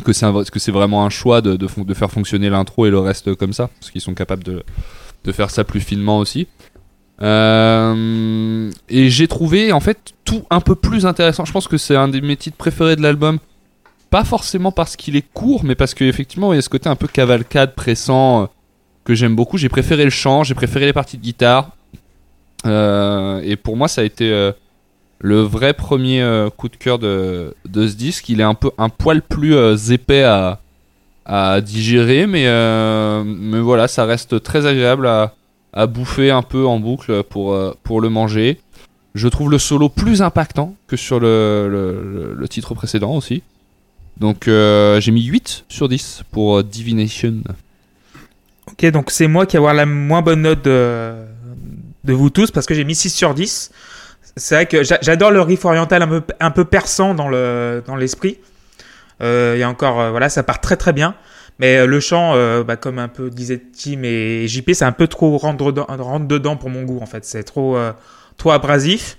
[0.04, 3.54] que c'est que c'est vraiment un choix de, faire fonctionner l'intro et le reste comme
[3.54, 6.48] ça, parce qu'ils sont capables de faire ça plus finement aussi.
[7.22, 11.46] Euh, et j'ai trouvé en fait tout un peu plus intéressant.
[11.46, 13.40] Je pense que c'est un de mes titres préférés de l'album.
[14.10, 16.96] Pas forcément parce qu'il est court, mais parce qu'effectivement il y a ce côté un
[16.96, 18.46] peu cavalcade, pressant, euh,
[19.04, 19.58] que j'aime beaucoup.
[19.58, 21.72] J'ai préféré le chant, j'ai préféré les parties de guitare.
[22.66, 24.52] Euh, et pour moi ça a été
[25.20, 28.30] le vrai premier coup de cœur de, de ce disque.
[28.30, 30.60] Il est un peu un poil plus épais à,
[31.26, 32.46] à digérer, mais,
[33.24, 35.34] mais voilà, ça reste très agréable à,
[35.76, 38.60] à bouffer un peu en boucle pour, euh, pour le manger.
[39.14, 43.44] Je trouve le solo plus impactant que sur le, le, titre précédent aussi.
[44.18, 47.36] Donc euh, j'ai mis 8 sur 10 pour euh, Divination.
[48.72, 51.14] Ok, donc c'est moi qui vais avoir la moins bonne note de,
[52.08, 53.72] vous tous parce que j'ai mis 6 sur 10.
[54.38, 57.84] C'est vrai que j'a- j'adore le riff oriental un peu, un peu perçant dans le
[57.86, 58.38] dans l'esprit.
[59.22, 61.16] Euh, Il y encore, voilà, ça part très très bien.
[61.60, 64.92] Mais euh, le chant, euh, bah, comme un peu disait Tim et JP, c'est un
[64.92, 65.64] peu trop rentre
[66.28, 67.26] dedans, pour mon goût en fait.
[67.26, 67.94] C'est trop euh,
[68.38, 69.18] trop abrasif.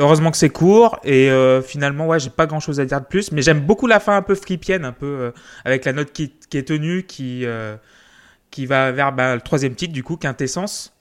[0.00, 1.28] Heureusement que c'est court et
[1.64, 4.16] finalement ouais j'ai pas grand chose à dire de plus mais j'aime beaucoup la fin
[4.16, 5.32] un peu flippienne un peu
[5.64, 7.44] avec la note qui, est tenue qui
[8.52, 10.94] qui va vers bah, le troisième titre du coup Quintessence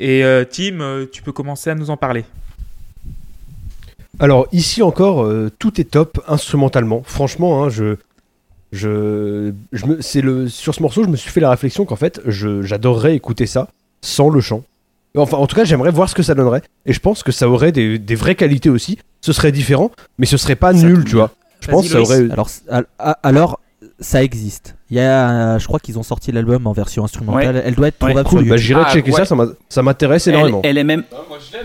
[0.00, 2.24] et Tim tu peux commencer à nous en parler
[4.18, 7.02] Alors ici encore, tout est top instrumentalement.
[7.04, 7.96] Franchement, hein, je,
[8.74, 11.96] je, je me, c'est le sur ce morceau, je me suis fait la réflexion qu'en
[11.96, 13.68] fait, je, j'adorerais écouter ça
[14.02, 14.62] sans le chant.
[15.16, 16.62] Enfin, en tout cas, j'aimerais voir ce que ça donnerait.
[16.86, 18.98] Et je pense que ça aurait des, des vraies qualités aussi.
[19.20, 21.30] Ce serait différent, mais ce serait pas Ça nul, tu vois.
[21.60, 22.28] Je pense que ça aurait.
[22.30, 22.48] Alors,
[23.22, 23.60] alors
[24.00, 24.74] ça existe.
[24.90, 27.62] Il y a, je crois qu'ils ont sorti l'album en version instrumentale.
[27.64, 28.08] Elle doit être Ouais.
[28.10, 28.66] trouvable Cool, sur bah YouTube.
[28.66, 29.16] j'irai Ah, checker ouais.
[29.18, 30.60] ça, ça, m'a- ça m'intéresse Elle, énormément.
[30.64, 31.04] elle est même.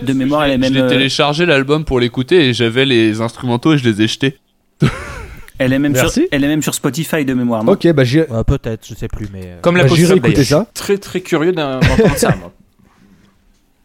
[0.02, 3.20] De mémoire, elle est même, Je l'ai euh, téléchargé l'album pour l'écouter et j'avais les
[3.20, 4.38] instrumentaux et je les ai jetés.
[5.60, 6.26] Elle est même, sur, Merci.
[6.32, 7.62] elle est même sur Spotify de mémoire.
[7.62, 7.72] non?
[7.72, 9.42] Ok, bah j'irai, Euh, Peut-être, je sais plus, mais.
[9.44, 10.62] euh, comme la bah, j'irai écouter d'ailleurs.
[10.64, 10.66] ça.
[10.74, 12.34] Très très curieux d'un- d'entendre ça.
[12.40, 12.50] moi.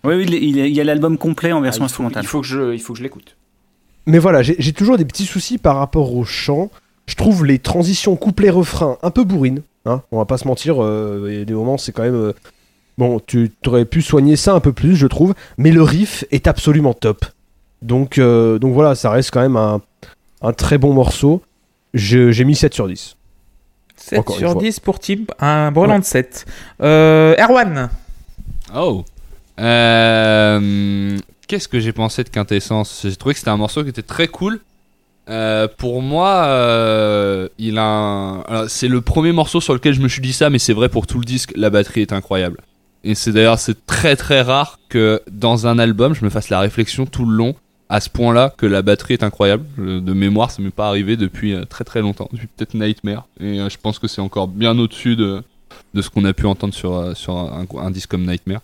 [0.06, 2.24] Oui, oui, il, y a l'album complet en Ah, version il, faut, instrumentale.
[2.24, 3.36] il faut que je, il faut que je l'écoute.
[4.06, 6.70] Mais voilà, j'ai j'ai toujours des petits soucis par rapport au chant.
[7.08, 9.62] Je trouve les transitions couplet-refrain un peu bourrines.
[9.86, 12.16] Hein, on va pas se mentir, euh, il y a des moments, c'est quand même.
[12.16, 12.34] euh,
[12.98, 15.34] Bon, tu aurais pu soigner ça un peu plus, je trouve.
[15.58, 17.26] Mais le riff est absolument top.
[17.82, 19.82] Donc, euh, donc voilà, ça reste quand même un,
[20.42, 21.42] un très bon morceau.
[21.96, 23.16] Je- J'ai mis 7 sur 10.
[23.96, 24.62] 7 Encore une sur fois.
[24.62, 26.46] 10 pour Tim un brelan de 7
[26.82, 27.90] euh, Erwan
[28.76, 29.04] Oh.
[29.60, 33.02] Euh, Qu'est-ce que j'ai pensé de Quintessence?
[33.04, 34.60] J'ai trouvé que c'était un morceau qui était très cool.
[35.30, 38.42] Euh, pour moi, euh, il a un...
[38.42, 40.90] alors, c'est le premier morceau sur lequel je me suis dit ça, mais c'est vrai
[40.90, 41.52] pour tout le disque.
[41.56, 42.60] La batterie est incroyable.
[43.04, 46.60] Et c'est d'ailleurs c'est très très rare que dans un album je me fasse la
[46.60, 47.54] réflexion tout le long
[47.96, 49.66] à ce point-là que la batterie est incroyable.
[49.78, 53.26] Je- De mémoire, ça m'est pas arrivé depuis euh, très très longtemps, depuis peut-être Nightmare.
[53.40, 55.42] Et euh, je pense que c'est encore bien au-dessus de
[55.94, 58.62] de ce qu'on a pu entendre sur euh, sur un, disque comme Nightmare.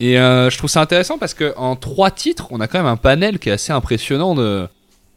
[0.00, 2.86] Et euh, je trouve ça intéressant parce que en trois titres, on a quand même
[2.86, 4.66] un panel qui est assez impressionnant de,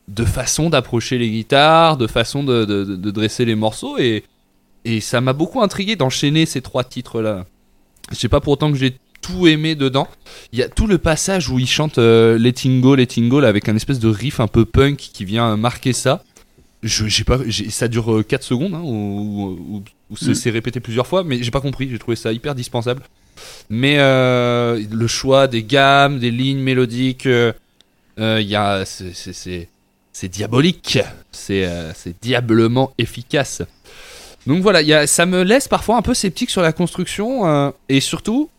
[0.10, 3.98] de façon d'approcher les guitares, de façon de, de- dresser les morceaux.
[3.98, 4.24] Et,
[4.86, 7.46] et ça m'a beaucoup intrigué d'enchaîner ces trois titres-là.
[8.12, 10.08] Je sais pas pour autant que j'ai tout aimé dedans.
[10.54, 13.48] Il y a tout le passage où il chante euh, Letting Go, Letting Go, là,
[13.50, 16.24] avec un espèce de riff un peu punk qui vient marquer ça.
[16.84, 18.84] Je, j'ai pas, j'ai- ça dure 4 secondes, hein,
[20.16, 20.36] c'est, Mm.
[20.36, 23.02] c'est répété plusieurs fois, mais j'ai pas compris, j'ai trouvé ça hyper dispensable.
[23.70, 27.52] Mais euh, le choix des gammes, des lignes mélodiques, euh,
[28.20, 29.68] euh, y a, c'est, c'est, c'est,
[30.14, 31.00] c'est diabolique,
[31.32, 33.64] c'est, euh, c'est diablement efficace.
[34.46, 37.46] Donc voilà, il y a, ça me laisse parfois un peu sceptique sur la construction,
[37.48, 38.50] euh, et surtout,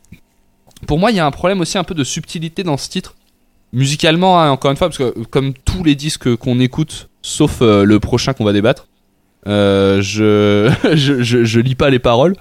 [0.86, 3.14] pour moi, il y a un problème aussi un peu de subtilité dans ce titre.
[3.72, 7.84] Musicalement, hein, encore une fois, parce que comme tous les disques qu'on écoute, sauf euh,
[7.84, 8.86] le prochain qu'on va débattre,
[9.46, 12.34] euh, je, je, je, je lis pas les paroles.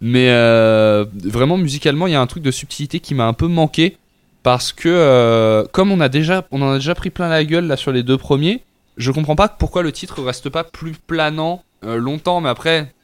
[0.00, 3.46] Mais euh, vraiment, musicalement, il y a un truc de subtilité qui m'a un peu
[3.46, 3.96] manqué.
[4.44, 7.66] Parce que, euh, comme on, a déjà, on en a déjà pris plein la gueule
[7.66, 8.62] là sur les deux premiers,
[8.96, 12.40] je comprends pas pourquoi le titre reste pas plus planant euh, longtemps.
[12.40, 12.94] Mais après,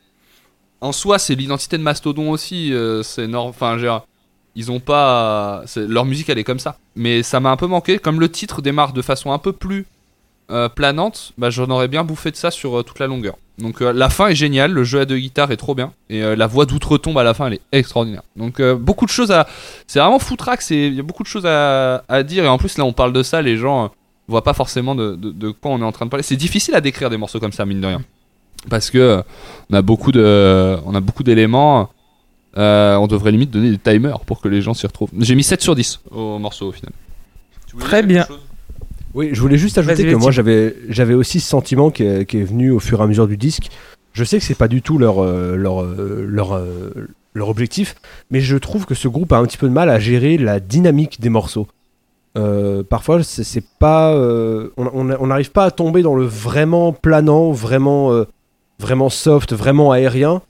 [0.81, 2.73] en soi, c'est l'identité de Mastodon aussi.
[2.73, 3.77] euh, c'est Enfin,
[4.57, 5.65] ils ont pas.
[5.77, 6.79] Leur musique, elle est comme ça.
[6.97, 7.99] Mais ça m'a un peu manqué.
[7.99, 9.87] Comme le titre démarre de façon un peu plus
[10.51, 13.37] euh, planante, bah, j'en aurais bien bouffé de ça sur euh, toute la longueur.
[13.59, 16.21] Donc euh, la fin est géniale, le jeu à deux guitares est trop bien, et
[16.35, 18.23] la voix d'outre-tombe à la fin elle est extraordinaire.
[18.35, 19.47] Donc beaucoup de choses à...
[19.87, 20.19] C'est vraiment
[20.63, 23.13] c'est- il y a beaucoup de choses à, dire, et en plus là on parle
[23.13, 23.93] de ça, les gens
[24.27, 26.25] voient pas forcément de, de- de quoi on est en train de parler.
[26.25, 28.03] C'est difficile à décrire des morceaux comme ça, mine de rien.
[28.69, 29.23] Parce que
[29.71, 29.83] on on a
[31.01, 31.91] beaucoup d'éléments.
[32.57, 35.11] Euh, on devrait limite donner des timers pour que les gens s'y retrouvent.
[35.19, 36.93] J'ai mis 7 sur 10 au morceau au final.
[37.67, 38.27] Tu Très bien.
[39.15, 42.39] Oui, je voulais juste ajouter que moi j'avais j'avais aussi ce sentiment qui est, qui
[42.39, 43.71] est venu au fur et à mesure du disque.
[44.13, 46.61] Je sais que c'est pas du tout leur euh, leur euh, leur
[47.35, 47.97] leur objectif,
[48.31, 50.61] mais je trouve que ce groupe a un petit peu de mal à gérer la
[50.61, 51.67] dynamique des morceaux.
[52.37, 57.53] Euh, parfois, c'est c'est pas euh, on n'arrive pas à tomber dans le vraiment planant,
[57.53, 58.25] vraiment euh,
[58.79, 60.43] vraiment soft, vraiment aérien.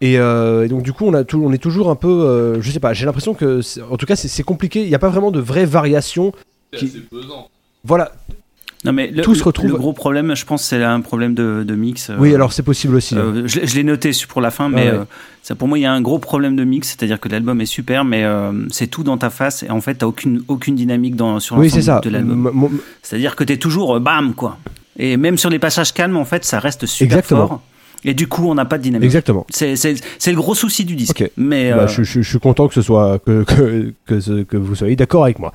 [0.00, 2.60] Et, euh, et donc du coup, on a tout, on est toujours un peu, euh,
[2.60, 2.92] je sais pas.
[2.92, 4.82] J'ai l'impression que, en tout cas, c'est compliqué.
[4.82, 6.32] Il n'y a pas vraiment de vraie variation.
[6.72, 7.48] C'est Qui- assez pesant.
[7.84, 8.12] Voilà,
[8.84, 11.64] Non, mais le, Tout se retrouve- le gros problème, je pense, c'est un problème de,
[11.66, 12.10] de mix.
[12.10, 13.14] euh, Oui, alors c'est possible aussi.
[13.16, 13.18] hein.
[13.34, 14.98] euh, je, je l'ai noté pour la fin, mais Ouais, ouais.
[14.98, 15.04] euh,
[15.42, 17.66] ça, pour moi, il y a un gros problème de mix, c'est-à-dire que l'album est
[17.66, 21.16] super, mais euh, c'est tout dans ta face, et en fait, t'as aucune, aucune dynamique
[21.16, 22.80] dans, sur oui, l'ensemble de l'album.
[23.02, 24.58] C'est-à-dire que t'es toujours euh, bam, quoi.
[24.98, 27.48] Et même sur les passages calmes, en fait, ça reste super Exactement.
[27.48, 27.62] fort.
[28.04, 29.06] Et du coup, on n'a pas de dynamique.
[29.06, 29.46] Exactement.
[29.50, 31.24] C'est le gros souci du disque.
[31.36, 34.42] Mais Bah, euh, je, je- je suis content que ce soit que, que, que, ce-
[34.44, 35.52] que vous soyez d'accord avec moi.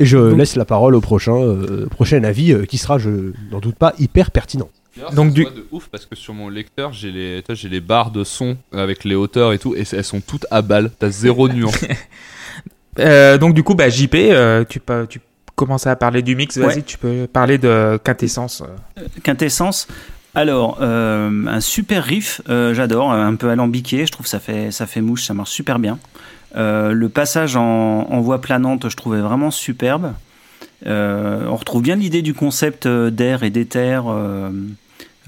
[0.00, 3.32] Et je Donc- laisse la parole au prochain, euh, prochain avis euh, qui sera, je
[3.52, 4.68] n'en doute pas, hyper pertinent.
[5.14, 8.24] Donc, du- de ouf parce que sur mon lecteur, j'ai les, j'ai les barres de
[8.24, 10.90] son avec les hauteurs et tout, et elles sont toutes à balle.
[10.98, 11.78] T'as zéro nuance.
[12.98, 15.20] Euh, donc du coup, bah, JP, euh, tu peux, tu
[15.54, 16.58] commences à parler du mix.
[16.58, 16.82] Vas-y, Ouais.
[16.82, 18.62] tu peux parler de quintessence.
[18.98, 19.02] euh.
[19.22, 19.86] Quintessence.
[20.34, 24.86] Alors, euh, un super riff, euh, j'adore, un peu alambiqué, je trouve ça fait, ça
[24.86, 25.98] fait mouche, ça marche super bien.
[26.56, 30.14] Euh, le passage en, en voix planante, je trouvais vraiment superbe.
[30.86, 34.50] Euh, on retrouve bien l'idée du concept euh, d'air et d'éther euh,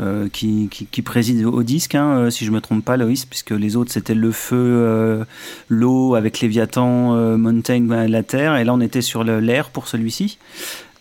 [0.01, 0.69] euh, qui,
[1.05, 4.15] préside au disque, hein, euh, si je me trompe pas, Loïs, puisque les autres c'était
[4.15, 5.25] le feu, euh,
[5.69, 10.39] l'eau avec Léviathan, euh, Mountain, la terre, et là on était sur l'air pour celui-ci.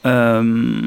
[0.05, 0.81] Euh,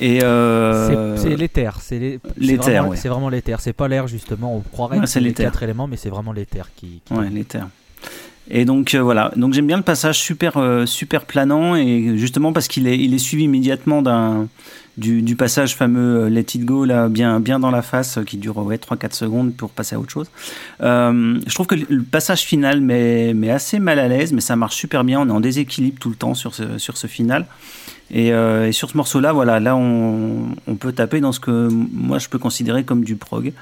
[0.00, 2.96] et euh, C'est l'éther, c'est les- c'est l'éther, vraiment- ouais.
[2.96, 4.56] C'est vraiment l'éther, c'est pas l'air justement.
[4.56, 7.00] On croirait Ouais, que c'est les quatre éléments, mais c'est vraiment l'éther qui.
[7.04, 7.66] qui- Ouais, l'éther.
[8.50, 12.54] Et donc euh, voilà, donc j'aime bien le passage super euh, super planant et justement
[12.54, 14.48] parce qu'il est il est suivi immédiatement d'un
[14.96, 18.38] du, du passage fameux euh, Let It Go là bien bien dans la face qui
[18.38, 20.30] dure ouais 3 4 secondes pour passer à autre chose.
[20.80, 24.40] Euh, je trouve que le le passage final mais mais assez mal à l'aise mais
[24.40, 27.06] ça marche super bien, on est en déséquilibre tout le temps sur ce sur ce
[27.06, 27.44] final.
[28.10, 31.68] Et, euh, et sur ce morceau-là, voilà, là on, on peut taper dans ce que
[31.70, 33.52] moi je peux considérer comme du prog.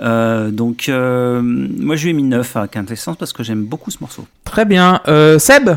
[0.00, 3.90] Euh, donc euh, moi je lui ai mis 9 à Quintessence parce que j'aime beaucoup
[3.90, 4.26] ce morceau.
[4.44, 5.00] Très bien.
[5.06, 5.70] Euh, Seb?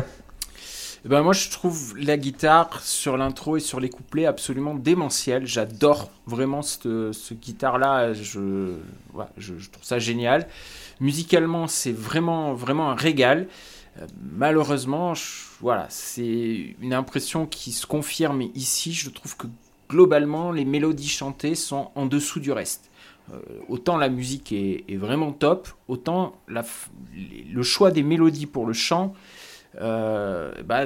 [1.04, 5.46] Eh ben moi je trouve la guitare sur l'intro et sur les couplets absolument démentielle.
[5.46, 8.12] J'adore vraiment ce, ce guitare là.
[8.14, 8.72] Je,
[9.12, 10.48] voilà, je, je trouve ça génial.
[11.00, 13.46] Musicalement c'est vraiment vraiment un régal.
[13.98, 15.14] Euh, Malheureusement,
[15.60, 18.92] voilà, c'est une impression qui se confirme ici.
[18.92, 19.46] Je trouve que
[19.88, 22.90] globalement les mélodies chantées sont en dessous du reste.
[23.32, 29.12] Euh, autant la musique est, vraiment top, autant le choix des mélodies pour le chant
[29.80, 30.84] euh, bah,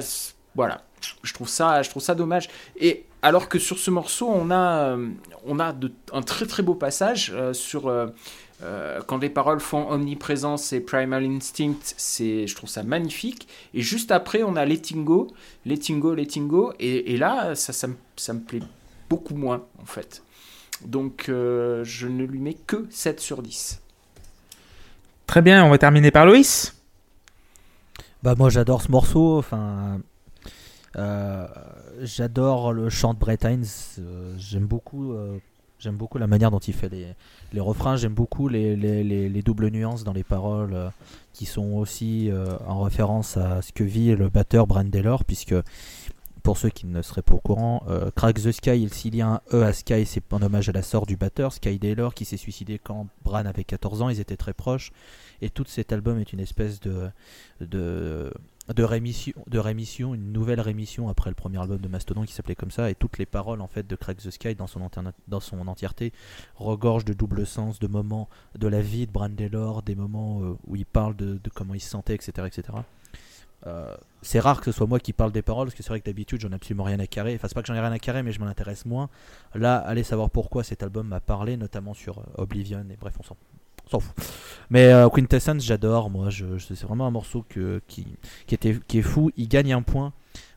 [0.55, 0.83] voilà,
[1.23, 2.49] je trouve ça, je trouve ça dommage.
[2.77, 4.97] Et alors que sur ce morceau, on a,
[5.45, 5.73] on a
[6.11, 7.89] un très très beau passage sur
[8.61, 13.47] euh, quand les paroles font omniprésence et primal instinct, c'est, je trouve ça magnifique.
[13.73, 15.27] Et juste après, on a letting go,
[15.65, 18.61] letting go, letting go, et, et là, ça, ça, me, ça me plaît
[19.09, 20.23] beaucoup moins en fait.
[20.85, 23.81] Donc, euh, je ne lui mets que 7 sur 10.
[25.27, 26.75] Très bien, on va terminer par Loïs.
[28.23, 29.37] Bah moi j'adore ce morceau.
[29.37, 29.99] Enfin,
[30.95, 31.47] euh,
[32.01, 33.19] j'adore le chant de
[33.99, 35.13] euh, j'aime beaucoup.
[35.79, 37.07] J'aime beaucoup la manière dont il fait les,
[37.51, 37.97] les refrains.
[37.97, 40.89] J'aime beaucoup les, les, les- les doubles nuances dans les paroles euh,
[41.33, 45.55] qui sont aussi euh, en référence à ce que vit le batteur Brand Taylor, puisque
[46.41, 49.21] pour ceux qui ne seraient pas au courant, euh, Crack the Sky, il- s'il y
[49.21, 52.13] a un E à Sky, c'est en hommage à la sœur du batteur, Sky Taylor,
[52.13, 54.09] qui s'est suicidé quand Bran avait 14 ans.
[54.09, 54.91] Ils étaient très proches.
[55.41, 57.09] Et tout cet album est une espèce de,
[57.59, 58.31] de,
[58.69, 62.89] de, rémission, une nouvelle rémission après le premier album de Mastodon qui s'appelait comme ça.
[62.89, 64.89] Et toutes les paroles en fait de Crack the Sky dans son,
[65.27, 66.13] dans son entièreté
[66.55, 70.57] regorgent de double sens, de moments de la vie de Bran Taylor, des moments euh,
[70.65, 72.47] où il parle de, comment il se sentait, etc.
[72.47, 72.77] etc.
[73.65, 76.01] Euh, c'est rare que ce soit moi qui parle des paroles parce que c'est vrai
[76.01, 77.35] que d'habitude j'en ai absolument rien à carrer.
[77.35, 79.09] Enfin, c'est pas que j'en ai rien à carrer, mais je m'en intéresse moins.
[79.55, 82.85] Là, allez savoir pourquoi cet album m'a parlé, notamment sur euh, Oblivion.
[82.89, 83.35] Et bref, on s'en
[83.89, 83.99] s'en.
[84.69, 86.09] Mais euh, Quintessence, j'adore.
[86.09, 87.59] Moi, je, c'est vraiment un morceau qui,
[88.57, 89.31] est fou.
[89.37, 90.13] Il gagne un point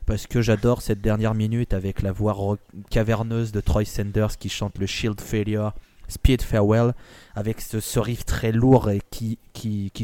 [0.07, 2.57] parce que j'adore cette dernière minute avec la voix
[2.91, 5.73] caverneuse de Troy Sanders qui chante le Shield Failure,
[6.09, 6.95] Speed Farewell,
[7.35, 9.39] avec ce, riff très lourd et qui,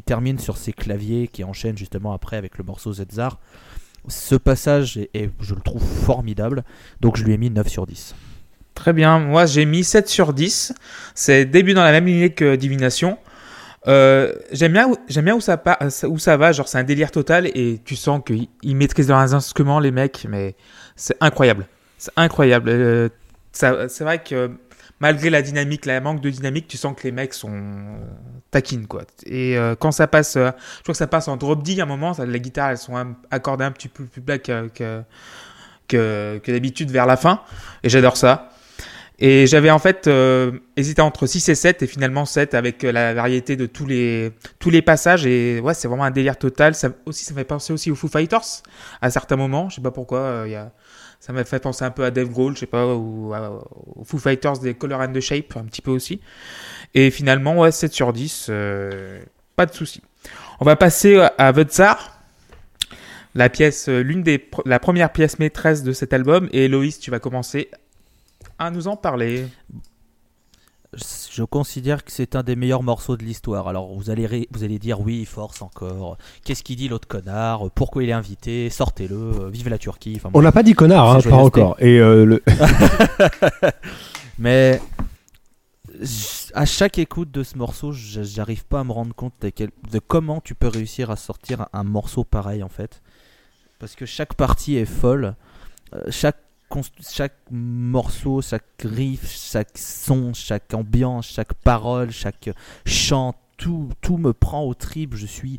[0.04, 3.38] termine sur ses claviers, qui enchaîne justement après avec le morceau Zetzar.
[4.08, 6.64] Ce passage est- je le trouve formidable,
[7.00, 8.16] donc je lui ai mis 9 sur 10.
[8.74, 10.72] Très bien, moi j'ai mis 7 sur 10.
[11.14, 13.18] C'est début dans la même lignée que Divination.
[13.88, 17.96] Euh, j'aime bien, bien part, où ça va, genre c'est un délire total et tu
[17.96, 20.54] sens qu'ils ils maîtrisent leurs instruments, les mecs, mais
[20.96, 21.66] c'est incroyable.
[21.98, 22.70] C'est incroyable.
[22.70, 23.08] Euh,
[23.52, 24.50] c'est vrai que
[25.00, 27.96] malgré la dynamique, la manque de dynamique, tu sens que les mecs sont euh,
[28.50, 29.02] taquines quoi.
[29.26, 31.82] Et euh, quand ça passe, euh, je crois que ça passe en drop D à
[31.82, 35.04] un moment, ça, les guitares elles sont un- accordées un petit peu plus bas que
[36.46, 37.40] d'habitude vers la fin.
[37.82, 38.50] Et j'adore ça.
[39.18, 42.90] Et j'avais en fait euh, hésité entre 6 et 7 et finalement 7 avec euh,
[42.92, 45.26] la variété de tous les, tous les passages.
[45.26, 46.74] Et ouais, c'est vraiment un délire total.
[46.74, 48.62] Ça, aussi, ça me fait penser aussi aux Foo Fighters
[49.00, 49.68] à certains moments.
[49.68, 50.18] Je sais pas pourquoi.
[50.20, 50.72] euh, y a,
[51.20, 53.32] ça m'a fait penser un peu à Dave Grohl, je sais pas, ou
[53.94, 56.20] aux Foo Fighters des Color and the Shape, un petit peu aussi.
[56.94, 59.20] Et finalement, ouais, 7 sur 10, euh,
[59.54, 60.02] pas de souci.
[60.58, 62.18] On va passer à- The Tsar,
[63.36, 66.48] la pièce, l'une des, la première pièce maîtresse de cet album.
[66.52, 67.70] Et Loïs, tu vas commencer
[68.58, 69.46] à nous en parler.
[71.30, 73.66] je considère que c'est un des meilleurs morceaux de l'histoire.
[73.68, 76.18] Alors vous allez, ré- vous allez dire oui, force encore.
[76.44, 77.70] Qu'est-ce qu'il dit l'autre connard?
[77.70, 78.68] Pourquoi il est invité?
[78.70, 79.48] Sortez-le.
[79.50, 80.14] Vive la Turquie.
[80.16, 80.38] Enfin, bon.
[80.38, 81.76] On n'a pas dit connard, hein, pas encore.
[81.80, 82.42] Et euh, le...
[84.38, 84.80] Mais
[86.54, 89.98] à chaque écoute de ce morceau, j'arrive pas à me rendre compte de, quel- de
[89.98, 93.02] comment tu peux réussir à sortir un, morceau pareil en fait.
[93.78, 95.34] Parce que chaque partie est folle.
[95.94, 96.38] Euh, chaque,
[97.00, 102.50] chaque morceau, chaque riff, chaque son, chaque ambiance, chaque parole, chaque
[102.86, 105.14] chant, tout, tout me prend au trip.
[105.14, 105.58] Je suis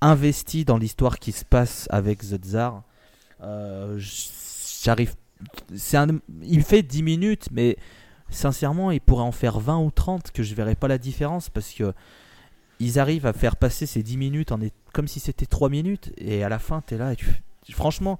[0.00, 2.82] investi dans l'histoire qui se passe avec The Tsar.
[3.42, 3.98] Euh,
[4.82, 5.14] J'arrive.
[6.42, 7.76] Il fait 10 minutes, mais
[8.30, 11.72] sincèrement, il pourrait en faire 20 ou 30 que je verrais pas la différence parce
[11.72, 11.92] que
[12.80, 16.12] ils arrivent à faire passer ces 10 minutes en est, comme si c'était 3 minutes
[16.16, 17.26] et à la fin, tu es là et tu,
[17.72, 18.18] franchement,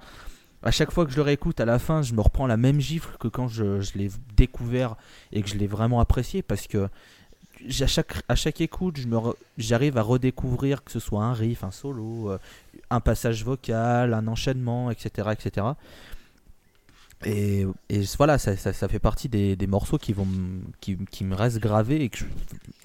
[0.62, 2.80] à chaque fois que je le réécoute, à la fin, je me reprends la même
[2.80, 4.96] gifle que quand je, l'ai découvert
[5.32, 6.88] et que je l'ai vraiment apprécié parce que
[7.80, 8.98] à chaque, à chaque écoute,
[9.56, 12.38] j'arrive à redécouvrir que ce soit un riff, un solo, euh,
[12.90, 15.30] un passage vocal, un enchaînement, etc.
[15.32, 15.66] etc.
[17.24, 17.66] Et,
[18.16, 20.28] voilà, ça, ça, fait partie des, des morceaux qui, vont,
[20.80, 22.24] qui, qui me restent gravés et que je,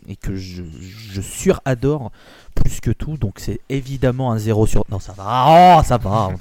[0.07, 2.11] et que je, je suradore
[2.55, 3.17] plus que tout.
[3.17, 4.85] Donc c'est évidemment un 0 sur...
[4.89, 6.31] Non, ça va, oh, ça va.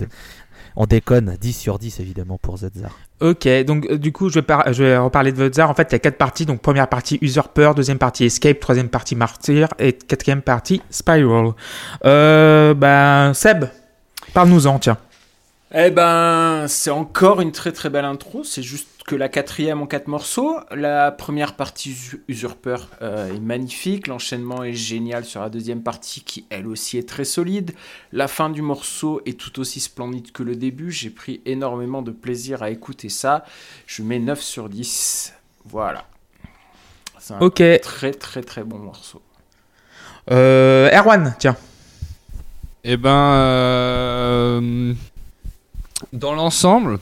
[0.76, 2.90] On, dé- on déconne, 10 sur 10 évidemment pour Zedzar.
[3.20, 5.70] Ok, donc euh, du coup, je vais, par- je reparler de Votzar.
[5.70, 6.44] En fait, il y a quatre parties.
[6.46, 11.52] Donc, première partie Usurper, deuxième partie Escape, troisième partie Martyr et quatrième partie Spiral.
[12.04, 13.66] Euh, ben, Seb,
[14.34, 14.98] parle-nous-en, tiens.
[15.74, 18.44] Eh ben, c'est encore une très très belle intro.
[18.44, 20.58] C'est juste que la quatrième en quatre morceaux.
[20.70, 24.06] La première partie Usu- Usurper euh, est magnifique.
[24.06, 27.72] L'enchaînement est génial sur la deuxième partie qui elle aussi est très solide.
[28.12, 30.90] La fin du morceau est tout aussi splendide que le début.
[30.92, 33.44] J'ai pris énormément de plaisir à écouter ça.
[33.86, 35.32] Je mets 9 sur 10.
[35.64, 36.04] Voilà.
[37.18, 39.22] C'est un Ok, très très très bon morceau.
[40.30, 41.56] euh, Erwan, tiens.
[42.84, 44.94] Eh ben, euh,
[46.12, 46.98] dans l'ensemble,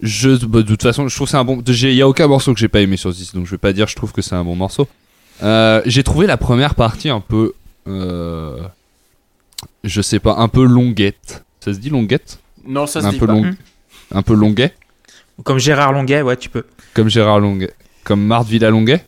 [0.00, 1.62] je, bah, de toute façon, je trouve que c'est un bon.
[1.66, 3.72] Il y a aucun morceau que j'ai pas aimé sur 10, donc je vais pas
[3.72, 4.86] dire je trouve que c'est un bon morceau.
[5.42, 7.52] Euh, j'ai trouvé la première partie un peu,
[7.86, 8.58] euh,
[9.84, 11.44] je sais pas, un peu longuette.
[11.60, 12.38] Ça se dit longuette?
[12.66, 13.32] Non, ça se Un dit peu pas.
[13.32, 13.50] long,
[14.12, 14.74] un peu longuet,
[15.44, 16.64] Comme Gérard Longuet, ouais, tu peux.
[16.94, 17.72] comme Gérard Longuet,
[18.04, 19.04] comme Marthe Villalonguet?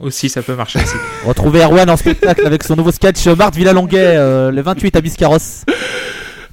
[0.00, 0.94] Aussi, ça peut marcher aussi.
[1.26, 5.64] Retrouvez Erwan en spectacle avec son nouveau sketch Marthe Villalonguet euh, le 28 à Biscarrosse.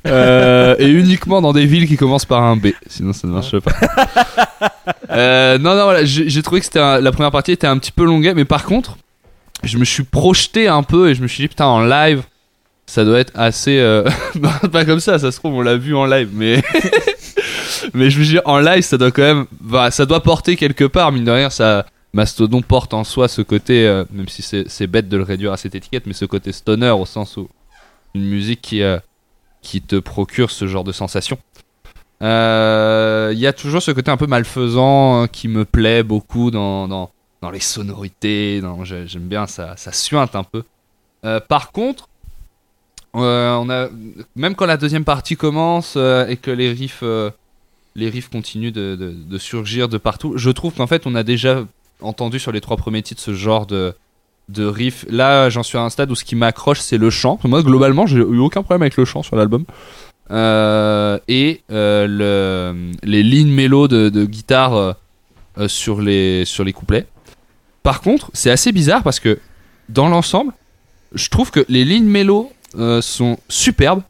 [0.08, 3.58] Euh, et uniquement dans des villes qui commencent par un B, sinon ça ne marche
[3.60, 3.72] pas.
[5.10, 7.91] Euh, non, non, voilà, j'ai trouvé que c'était un- la première partie était un petit
[7.91, 8.98] peu longuet, mais par contre,
[9.63, 12.24] je me suis projeté un peu et je me suis dit putain en live,
[12.86, 14.04] ça doit être assez, euh,
[14.72, 16.62] pas comme ça, ça se trouve on l'a vu en live, mais
[17.93, 20.56] mais je me suis dit en live ça doit quand même, bah, ça doit porter
[20.56, 21.86] quelque part mine de rien, ça.
[22.13, 25.52] Mastodon porte en soi ce côté, euh, même si c'est c'est bête de le réduire
[25.52, 27.50] à cette étiquette, mais ce côté stoner au sens où
[28.15, 28.98] une musique qui, euh,
[29.67, 31.38] qui te procure ce genre de sensation.
[32.21, 36.51] Euh, Il y a toujours ce côté un peu malfaisant hein, qui me plaît beaucoup
[36.51, 37.12] dans, dans,
[37.51, 38.62] les sonorités.
[38.62, 40.63] dans- j'ai- J'aime bien, ça, ça suinte un peu.
[41.25, 42.08] Euh, par contre,
[43.15, 43.89] euh, on a,
[44.38, 47.30] même quand la deuxième partie commence euh, et que les riffs, euh,
[47.95, 51.65] les riffs continuent de surgir de partout, je trouve qu'en fait on a déjà
[51.99, 53.93] entendu sur les trois premiers titres ce genre de,
[54.50, 55.06] de riff.
[55.10, 57.40] Là, j'en suis à un stade où ce qui m'accroche, c'est le chant.
[57.44, 59.66] Moi, globalement, j'ai eu aucun problème avec le chant sur l'album.
[60.30, 67.08] Euh, et euh, le, les lignes mélo de, guitare euh, sur, les, sur les couplets.
[67.84, 69.40] Par contre, c'est assez bizarre parce que
[69.90, 70.52] dans l'ensemble,
[71.14, 72.52] je trouve que les lignes mélo
[73.02, 74.02] sont superbes.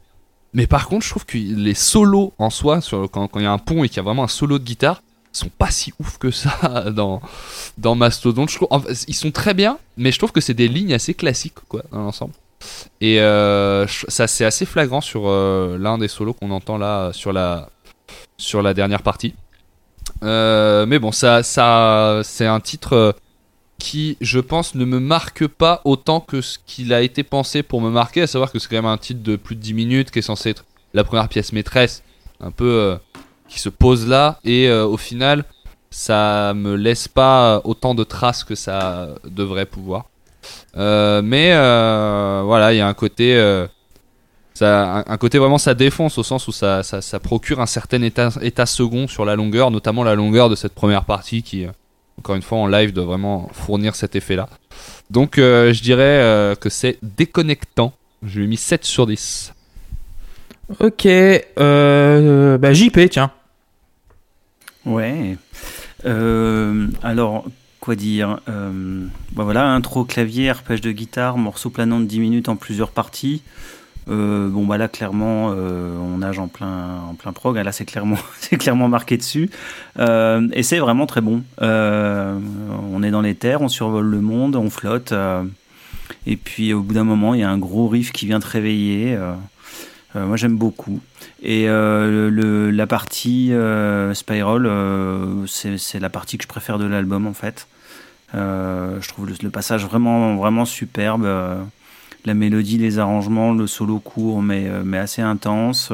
[0.54, 2.80] Mais par contre, je trouve que les solos en soi,
[3.12, 5.02] quand il y a un pont et qu'il y a vraiment un solo de guitare,
[5.38, 7.20] sont pas si ouf que ça dans,
[7.76, 8.46] dans Mastodon.
[8.70, 11.54] En fait, ils sont très bien, mais je trouve que c'est des lignes assez classiques
[11.68, 12.32] quoi, dans l'ensemble.
[13.00, 17.32] Et euh, ça c'est assez flagrant sur euh, l'un des solos qu'on entend là sur
[17.32, 17.70] la,
[18.36, 19.34] sur la dernière partie.
[20.22, 23.14] Euh, mais bon, ça, ça, c'est un titre
[23.78, 27.80] qui, je pense, ne me marque pas autant que ce qu'il a été pensé pour
[27.80, 30.10] me marquer, à savoir que c'est quand même un titre de plus de 10 minutes
[30.10, 30.64] qui est censé être
[30.94, 32.02] la première pièce maîtresse,
[32.40, 32.98] un peu
[33.48, 35.44] qui se pose là, et euh, au final,
[35.90, 40.04] ça me laisse pas autant de traces que ça devrait pouvoir.
[40.76, 43.36] Euh, mais euh, voilà, il y a un côté,
[44.54, 48.30] ça, un, côté vraiment ça défonce au sens où ça, ça, procure un certain état,
[48.42, 51.66] état second sur la longueur, notamment la longueur de cette première partie qui,
[52.18, 54.48] encore une fois, en live doit vraiment fournir cet effet-là.
[55.10, 57.92] Donc je dirais que c'est déconnectant.
[58.22, 59.54] Je lui ai mis 7 sur 10.
[60.80, 61.06] Ok,
[61.56, 63.32] bah, JP, tiens.
[64.86, 65.36] Ouais.
[66.04, 67.46] Euh, alors,
[67.80, 72.48] quoi dire euh, bah voilà, intro clavier, arpège de guitare, morceau planant de 10 minutes
[72.48, 73.42] en plusieurs parties.
[74.10, 77.58] Euh, bon bah là clairement on nage en plein en plein prog.
[77.58, 79.50] Ah, Là c'est clairement c'est clairement marqué dessus
[79.98, 81.42] et c'est vraiment très bon.
[81.60, 85.12] On est dans les terres, on survole le monde, on flotte.
[86.26, 88.48] et puis au bout d'un moment il y a un gros riff qui vient te
[88.48, 89.18] réveiller.
[90.18, 91.00] Euh, moi j'aime beaucoup.
[91.42, 97.34] Et euh, la partie euh, euh, c'est la partie que je préfère de l'album en
[97.34, 97.68] fait.
[98.34, 101.26] Je trouve le, passage vraiment, vraiment superbe.
[102.24, 105.92] la mélodie, les arrangements, le solo court mais, mais assez intense.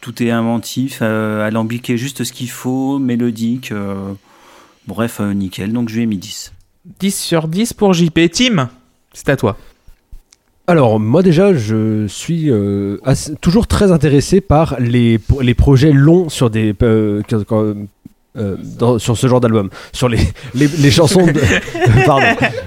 [0.00, 3.72] tout est inventif, alambiqué juste ce qu'il faut, mélodique.
[4.86, 5.72] bref, nickel.
[5.72, 6.52] Donc je lui ai mis 10.
[7.00, 8.30] 10 sur 10 pour JP.
[8.32, 8.68] Tim,
[9.12, 9.56] c'est à toi.
[10.68, 16.28] Alors, moi déjà, je suis euh, assez- toujours très intéressé par les, les projets longs
[16.28, 16.74] sur des.
[16.82, 17.22] euh,
[18.36, 20.18] euh, dans- sur ce genre d'album, sur les,
[20.54, 21.32] les, les chansons de...
[22.06, 22.26] Pardon,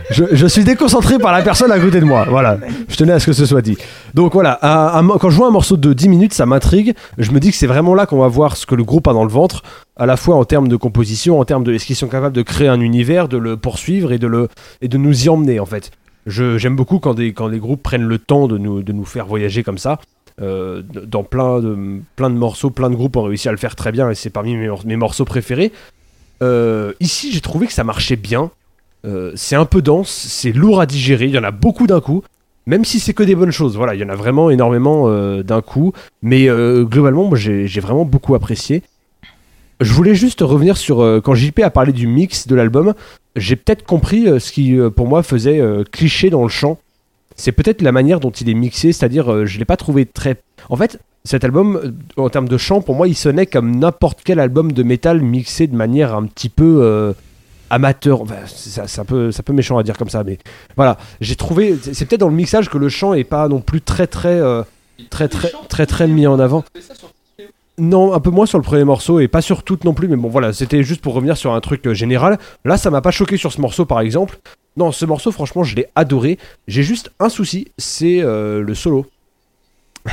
[0.09, 2.57] je, je suis déconcentré par la personne à côté de moi, voilà,
[2.89, 3.77] je tenais à ce que ce soit dit.
[4.15, 6.93] Donc voilà, un- un mo- quand je vois un morceau de 10 minutes, ça m'intrigue,
[7.19, 9.13] je me dis que c'est vraiment là qu'on va voir ce que le groupe a
[9.13, 9.61] dans le ventre,
[9.95, 12.41] à la fois en termes de composition, en termes de est-ce qu'ils sont capables de
[12.41, 14.49] créer un univers, de le poursuivre et de, le,
[14.81, 15.91] et de nous y emmener en fait.
[16.27, 19.63] J'aime beaucoup quand des, quand groupes prennent le temps de nous, de nous faire voyager
[19.63, 19.99] comme ça.
[20.41, 23.75] Euh, dans plein de, plein de morceaux, plein de groupes ont réussi à le faire
[23.75, 25.71] très bien et c'est parmi mes, mes morceaux préférés.
[26.41, 28.49] Euh, ici, j'ai trouvé que ça marchait bien.
[29.05, 32.01] Euh, c'est un peu dense, c'est lourd à digérer, il y en a beaucoup d'un
[32.01, 32.23] coup.
[32.65, 35.09] Même si c'est que des bonnes choses, voilà, il y en a vraiment énormément
[35.41, 35.93] d'un coup.
[36.21, 38.83] Mais globalement, moi j'ai vraiment beaucoup apprécié.
[39.79, 42.93] Je voulais juste revenir sur quand JP a parlé du mix de l'album,
[43.35, 46.77] j'ai peut-être compris euh, ce qui euh, pour moi faisait euh, cliché dans le chant.
[47.35, 50.35] C'est peut-être la manière dont il est mixé, c'est-à-dire je l'ai pas trouvé très.
[50.69, 54.39] En fait, cet album, en termes de chant, pour moi, il sonnait comme n'importe quel
[54.39, 57.15] album de métal mixé de manière un petit peu
[57.69, 58.21] amateur.
[58.21, 60.37] Enfin, c'est un peu, un peu méchant à dire comme ça, mais
[60.75, 60.97] voilà.
[61.19, 61.79] J'ai trouvé.
[61.81, 64.39] C'est peut-être dans le mixage que le chant est pas non plus très très
[65.09, 66.63] très très très très mis en avant.
[67.81, 70.15] Non, un peu moins sur le premier morceau et pas sur toutes non plus, mais
[70.15, 72.37] bon voilà, c'était juste pour revenir sur un truc euh, général.
[72.63, 74.37] Là, ça m'a pas choqué sur ce morceau par exemple.
[74.77, 76.37] Non, ce morceau, franchement, je l'ai adoré.
[76.67, 79.07] J'ai juste un souci, c'est euh, le solo.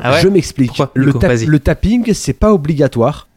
[0.00, 0.82] Ah ouais je m'explique.
[0.94, 1.12] Le,
[1.60, 3.28] tapping, c'est pas obligatoire.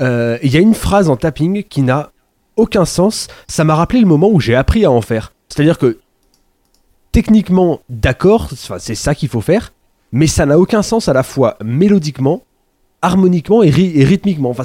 [0.00, 2.10] Euh, Il y a une phrase en tapping qui n'a
[2.56, 3.28] aucun sens.
[3.46, 5.32] Ça m'a rappelé le moment où j'ai appris à en faire.
[5.48, 6.00] C'est-à-dire que
[7.12, 8.50] techniquement, d'accord,
[8.80, 9.72] c'est ça qu'il faut faire,
[10.14, 12.42] mais ça n'a aucun sens à la fois mélodiquement,
[13.02, 14.48] harmoniquement et, ry- et rythmiquement.
[14.48, 14.62] Enfin,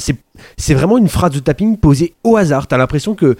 [0.57, 2.67] c'est vraiment une phrase de tapping posée au hasard.
[2.67, 3.35] T'as l'impression que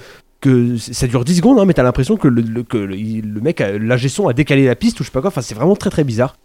[0.78, 4.10] ça dure 10 secondes, hein, mais t'as l'impression que, le, le- que le, mec, l'ingé
[4.10, 5.28] son a décalé la piste ou je sais pas quoi.
[5.30, 6.36] Enfin, c'est vraiment très très bizarre.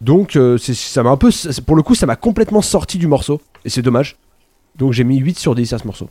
[0.00, 1.30] Donc, euh, ça m'a un peu.
[1.64, 3.40] Pour le coup, ça m'a complètement sorti du morceau.
[3.64, 4.16] Et c'est dommage.
[4.76, 6.10] Donc, j'ai mis 8 sur 10 à ce morceau.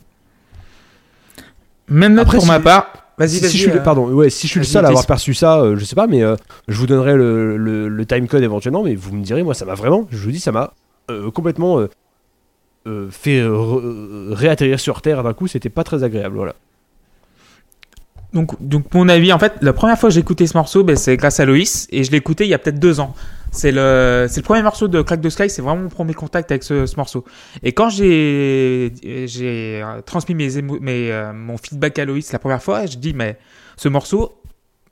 [1.88, 2.92] Même note Après, pour ma part.
[3.18, 3.50] Vas-y, Si, vas-y.
[3.50, 5.32] si je suis le, euh, pardon, ouais, si je suis le seul à avoir perçu
[5.34, 6.36] ça, euh, je sais pas, mais euh,
[6.68, 9.74] je vous donnerai le, le, le timecode éventuellement, mais vous me direz, moi, ça m'a
[9.74, 10.74] vraiment, je vous dis, ça m'a
[11.10, 11.88] euh, complètement euh,
[12.86, 16.54] euh, fait euh, euh, réatterrir sur Terre d'un coup, c'était pas très agréable, voilà.
[18.32, 20.96] Donc, donc, mon avis, en fait, la première fois que j'ai écouté ce morceau, ben,
[20.96, 23.14] c'est grâce à Loïs, et je l'ai écouté il y a peut-être deux ans.
[23.56, 26.62] C'est le, le premier morceau de Crack the Sky, c'est vraiment mon premier contact avec
[26.62, 27.24] ce, ce morceau.
[27.62, 32.84] Et quand j'ai, euh, transmis mes mes, euh, mon feedback à Loïs la première fois,
[32.84, 33.38] je dis, mais
[33.78, 34.42] ce morceau,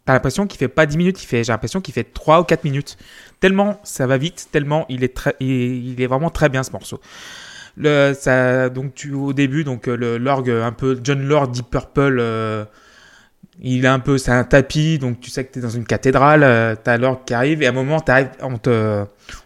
[0.07, 2.45] t'as l'impression qu'il fait pas 10 minutes, il fait, j'ai l'impression qu'il fait 3 ou
[2.45, 2.97] 4 minutes.
[3.39, 7.03] Tellement ça va vite, tellement il est très, il, est vraiment très bien ce morceau.
[7.77, 12.19] Le, ça, donc au début, donc euh, le l'orgue un peu John Lord, Deep Purple,
[13.73, 15.85] il est un peu, c'est un tapis, donc tu sais que tu es dans une
[15.87, 17.97] cathédrale, euh, l'orgue qui arrive, et à un moment,
[18.43, 19.05] on te,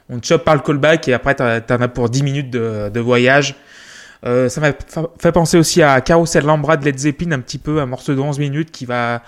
[0.09, 2.89] on te chope par le callback, et après, t'en t'en as pour 10 minutes de,
[2.93, 3.55] de voyage.
[4.27, 7.59] Euh, ça m'a fa- fait penser aussi à Carousel Lambra de Led Zeppelin, un petit
[7.59, 9.23] peu, un morceau de 11 minutes qui va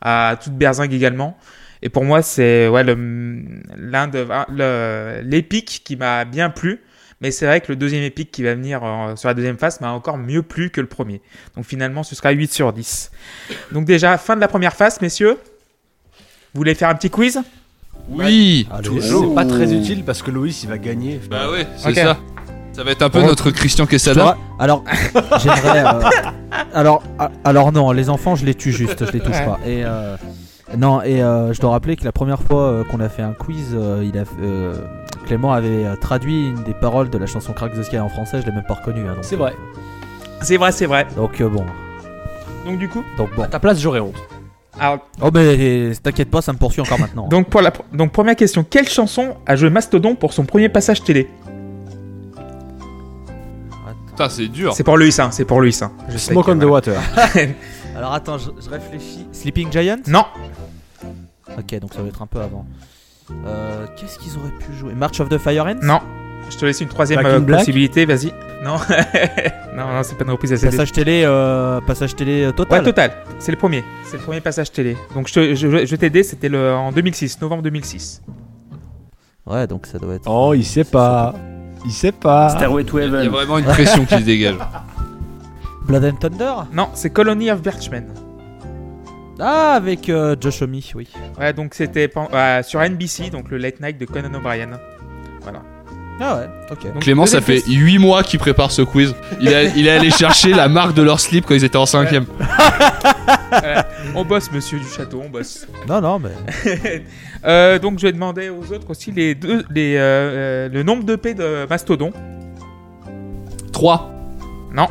[0.00, 1.38] à toute berzingue également.
[1.82, 6.80] Et pour moi, c'est ouais, l'un de l'épique qui m'a bien plu.
[7.22, 9.80] Mais c'est vrai que le deuxième épique qui va venir euh, sur la deuxième phase
[9.80, 11.22] m'a encore mieux plu que le premier.
[11.56, 13.10] Donc finalement, ce sera 8 sur 10.
[13.70, 15.38] Donc déjà, fin de la première phase, messieurs.
[16.54, 17.40] Vous voulez faire un petit quiz?
[18.08, 21.20] Oui C'est c'est pas très utile parce que Loïs il va gagner.
[21.30, 22.18] Bah ouais, c'est ça.
[22.72, 23.26] Ça va être un peu Bon.
[23.26, 24.36] notre Christian Quesada.
[24.58, 24.82] Alors,
[25.42, 25.84] j'aimerais.
[25.84, 26.00] euh,
[26.74, 27.02] alors,
[27.44, 29.44] alors non, les enfants, je les tue juste, je les touche Ouais.
[29.44, 29.60] pas.
[29.66, 30.16] Et euh,
[30.78, 33.32] non, et euh, je dois rappeler que la première fois euh, qu'on a fait un
[33.32, 34.74] quiz, euh, il a, euh,
[35.26, 38.40] Clément avait euh, traduit une des paroles de la chanson Crack the Sky en français.
[38.40, 39.02] Je l'ai même pas reconnu.
[39.08, 39.54] hein, C'est vrai.
[40.40, 41.06] C'est vrai, c'est vrai.
[41.16, 41.64] Donc euh, bon,
[42.66, 43.42] Donc du coup, donc bon.
[43.42, 44.16] À ta place, j'aurais honte.
[44.80, 47.28] alors, Oh mais t'inquiète pas, ça me poursuit encore maintenant.
[47.28, 50.68] donc pour la pr- donc première question, quelle chanson a joué Mastodon pour son premier
[50.68, 51.28] passage télé?
[54.08, 54.74] Putain, c'est dur.
[54.74, 55.78] C'est pour Luis, hein, c'est pour Luis.
[55.82, 55.90] Hein.
[56.08, 56.94] Je Smoke on the water.
[57.96, 59.26] Alors attends, je, je réfléchis.
[59.32, 59.96] Sleeping Giant?
[60.06, 60.24] Non,
[61.58, 62.66] Ok, donc ça va être un peu avant.
[63.46, 64.94] Euh, Qu'est-ce qu'ils auraient pu jouer?
[64.94, 66.00] March of the Fire Ants non.
[66.50, 67.60] Je te laisse une troisième Back in euh, Black?
[67.60, 68.32] possibilité, vas-y.
[68.64, 68.74] Non,
[69.76, 70.60] non, non, c'est pas une reprise.
[70.60, 72.82] Passage télé, euh, passage télé euh, Ouais, total.
[72.84, 73.12] total.
[73.38, 73.82] C'est le premier.
[74.04, 74.96] C'est le premier passage télé.
[75.14, 78.22] Donc je, te- je, je vais t'aider, c'était le, en 2006, novembre 2006.
[79.46, 80.28] Ouais, donc ça doit être.
[80.30, 81.34] Oh, il sait pas.
[81.86, 82.50] Il sait pas.
[82.50, 83.28] Stairway to Il y a Heaven.
[83.28, 84.56] vraiment une pression qui se dégage.
[85.86, 86.52] Blood and Thunder?
[86.72, 88.06] Non, c'est Colony of Birchmen.
[89.40, 91.08] Ah, avec euh, Josh Homme, oui.
[91.38, 94.68] Ouais, donc c'était pen- euh, sur NBC, donc le late night de Conan O'Brien.
[96.20, 96.92] Ah ouais, ok.
[96.92, 99.12] Donc, Clément, ça fait 8 mois qu'il prépare ce quiz.
[99.40, 101.84] Il est, il est allé chercher la marque de leur slip quand ils étaient en
[101.84, 102.26] 5ème.
[103.64, 103.82] Euh,
[104.14, 105.66] on bosse, monsieur du château, on bosse.
[105.88, 107.02] Non, non, mais.
[107.44, 111.02] Euh, donc je vais demander aux autres aussi les deux, les, euh, euh, le nombre
[111.02, 112.12] de P de Mastodon.
[113.72, 114.12] 3,
[114.72, 114.86] Non,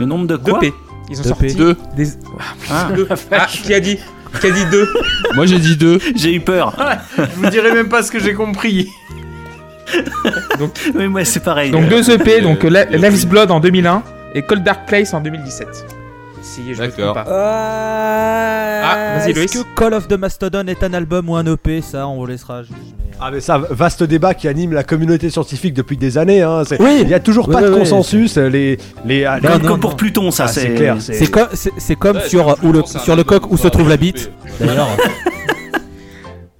[0.00, 0.58] Le nombre de 2 quoi?
[0.58, 0.72] P.
[1.12, 1.54] Ils ont Deux sorti.
[1.54, 1.76] 2.
[1.96, 2.08] des.
[2.70, 3.06] Ah, deux.
[3.30, 3.98] Ah, qui a dit
[4.40, 4.88] Qui a dit 2
[5.34, 5.98] Moi j'ai dit 2.
[6.16, 6.74] J'ai eu peur.
[7.18, 8.88] Je vous dirai même pas ce que j'ai compris.
[10.94, 11.70] Oui, moi c'est pareil.
[11.70, 13.26] Donc 2 EP, donc Euh, La- le Life's prix.
[13.26, 14.02] Blood en 2001
[14.34, 15.68] et Cold Dark Place en 2017.
[16.42, 17.24] Si je me trompe pas.
[18.84, 19.30] Ah, vas-y.
[19.30, 22.26] Est-ce que Call of the Mastodon est un album ou un EP Ça, on vous
[22.26, 22.74] laissera juger.
[22.74, 26.42] euh, Ah mais ça, vaste débat qui anime la communauté scientifique depuis des années.
[26.42, 26.64] Hein.
[26.66, 26.98] c'est- Oui.
[27.02, 28.36] Il y a toujours Oui, pas de oui, consensus.
[28.36, 29.96] Les, les, ah, les- Non, Comme, non, pour non.
[29.96, 30.96] Pluton, ça Ah, c'est c'est clair.
[31.00, 33.88] C'est comme, c'est, c'est comme sur, euh, où le, sur le coq où se trouve
[33.88, 34.30] la bite,
[34.60, 34.88] d'ailleurs.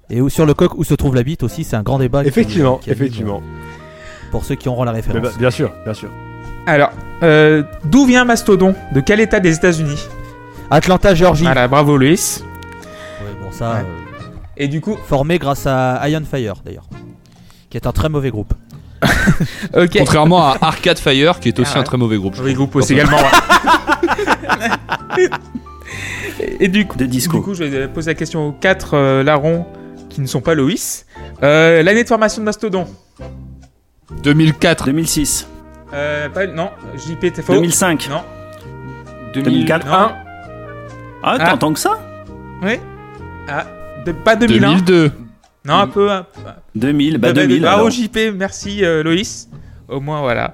[0.09, 2.23] Et où, sur le coq où se trouve la bite aussi, c'est un grand débat.
[2.23, 3.41] Effectivement, effectivement.
[3.43, 5.21] euh, Pour ceux qui auront la Mais référence.
[5.23, 6.09] bah, bien sûr, bien sûr.
[6.65, 6.91] Alors,
[7.23, 8.73] euh, d'où vient Mastodon?
[8.93, 10.07] De quel état des États-Unis?
[10.71, 11.43] Atlanta, Georgie.
[11.43, 12.39] Voilà, bravo Luis.
[12.41, 13.79] Ouais, bon, ça, Ouais.
[13.79, 13.83] euh,
[14.57, 16.87] Et du coup, formé grâce à Iron Fire, d'ailleurs.
[17.69, 18.53] Qui est un très mauvais groupe.
[19.75, 19.97] ok.
[19.97, 21.81] Contrairement à Arcade Fire qui est aussi Ah ouais.
[21.81, 22.35] un très mauvais groupe.
[22.35, 22.53] trouve.
[22.53, 23.17] groupe aussi également.
[23.17, 25.19] ouais.
[25.19, 25.29] et,
[26.65, 27.37] et du coup, de disco.
[27.39, 29.65] du coup, je vais poser la question aux quatre euh, larrons
[30.09, 31.05] qui ne sont pas Loïs.
[31.41, 32.85] Euh, L'année de formation de Mastodon
[34.23, 34.85] 2004.
[34.85, 35.47] 2006.
[35.93, 37.53] Euh, pas, Non, JP, t'es faux.
[37.53, 38.07] 2005.
[38.09, 38.21] Non.
[39.33, 39.85] 2004.
[39.87, 39.93] Non.
[39.93, 40.11] un.
[41.23, 41.57] Ah, Ah.
[41.57, 41.99] tant que ça
[42.61, 42.79] Oui.
[43.47, 43.65] Ah,
[44.05, 44.75] de- pas 2001.
[44.75, 45.11] 2002.
[45.65, 46.11] Non, un peu.
[46.11, 46.25] un-
[46.75, 47.61] 2000, bah Bah, 2000.
[47.61, 47.89] Bravo alors.
[47.91, 49.49] JP, merci euh, Loïs.
[49.87, 50.53] Au moins voilà.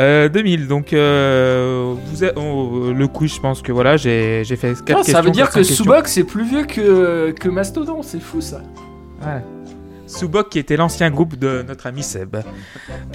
[0.00, 4.56] Euh, 2000, donc euh, vous êtes- oh, le coup, je pense que voilà, j'ai j'ai
[4.56, 5.12] fait 4 Ah, questions.
[5.14, 5.62] ça veut dire que.
[5.62, 8.60] Subok c'est plus vieux que, que Mastodon, c'est fou ça.
[9.20, 9.42] Voilà.
[10.12, 12.36] Subok qui était l'ancien groupe de notre ami Seb.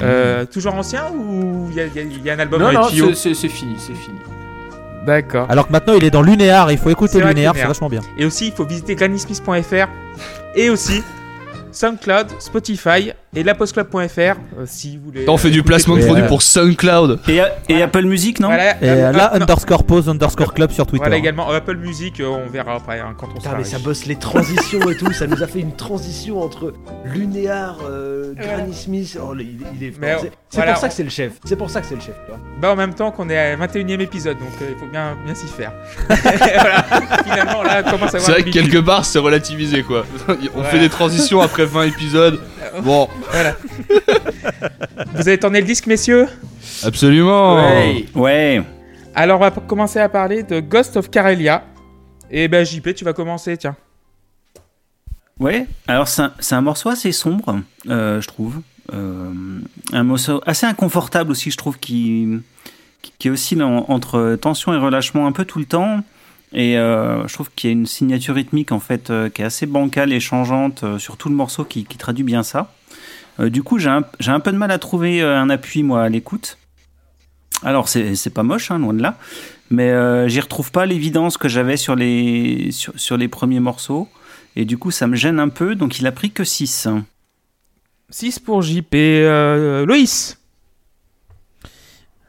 [0.01, 3.13] Euh, toujours ancien ou il y, a- y y un album non, avec non, Chio
[3.13, 4.17] c'est- fini, c'est fini.
[5.05, 5.47] D'accord.
[5.49, 8.01] Alors que maintenant il est dans Lunéar, il faut écouter Lunéar, c'est vachement bien.
[8.17, 9.87] Et aussi, il faut visiter granny-smith.fr
[10.55, 11.01] et aussi
[11.71, 14.33] SoundCloud, Spotify et lapostclub.fr euh,
[14.65, 15.25] si vous voulez.
[15.27, 16.27] On fait du écouter placement de tout- produit Ouais.
[16.27, 17.19] pour SoundCloud.
[17.27, 19.41] Et, et Apple Music, non Voilà, Et euh, euh, là, non.
[19.41, 21.03] underscore pause, underscore club sur Twitter.
[21.03, 23.63] Voilà également euh, Apple Music, euh, on verra après hein, quand on Putain, sera mais
[23.63, 25.11] ça bosse les transitions et tout.
[25.13, 26.73] Ça nous a fait une transition entre
[27.05, 29.17] Lunéar, euh, Granny Smith.
[29.21, 29.93] Oh, il, il est.
[30.49, 31.33] C'est voilà, pour ça que c'est le chef.
[31.43, 32.15] C'est pour ça que c'est le chef.
[32.25, 32.39] tu vois.
[32.61, 35.15] Bah en même temps qu'on est à 21 e épisode, donc euh, il faut bien,
[35.25, 35.73] bien s'y faire.
[36.07, 36.85] voilà.
[37.23, 40.05] Finalement là, on commence à C'est vrai que quelque part c'est relativisé quoi.
[40.55, 42.39] On fait des transitions après 20 épisodes.
[42.83, 43.55] Bon, Voilà.
[45.15, 46.27] Vous avez tourné le disque, messieurs?
[46.83, 47.55] Absolument.
[47.55, 48.05] Ouais.
[48.15, 48.61] Ouais.
[49.15, 51.63] Alors on va commencer à parler de Ghost of Karelia.
[52.29, 53.75] Et ben JP, tu vas commencer, tiens.
[55.39, 57.59] Ouais, alors c'est un, morceau assez sombre,
[57.89, 58.55] euh, je trouve.
[58.93, 59.31] Euh,
[59.93, 62.27] un morceau assez inconfortable aussi, je trouve, qui,
[63.03, 66.01] qui, qui oscille en- entre tension et relâchement un peu tout le temps.
[66.53, 69.45] Et euh, je trouve qu'il y a une signature rythmique en fait euh, qui est
[69.45, 72.73] assez bancale et changeante euh, sur tout le morceau qui, qui traduit bien ça.
[73.39, 74.01] Euh, du coup, j'ai un,
[74.39, 76.57] peu de mal à trouver euh, un appui moi à l'écoute.
[77.63, 79.17] Alors c'est pas moche, hein, loin de là,
[79.71, 84.07] mais euh, j'y retrouve pas l'évidence que j'avais sur les sur, sur les premiers morceaux.
[84.55, 86.87] Et du coup, ça me gêne un peu, donc il a pris que 6.
[88.11, 88.93] 6 pour JP.
[88.93, 90.37] Euh, Loïs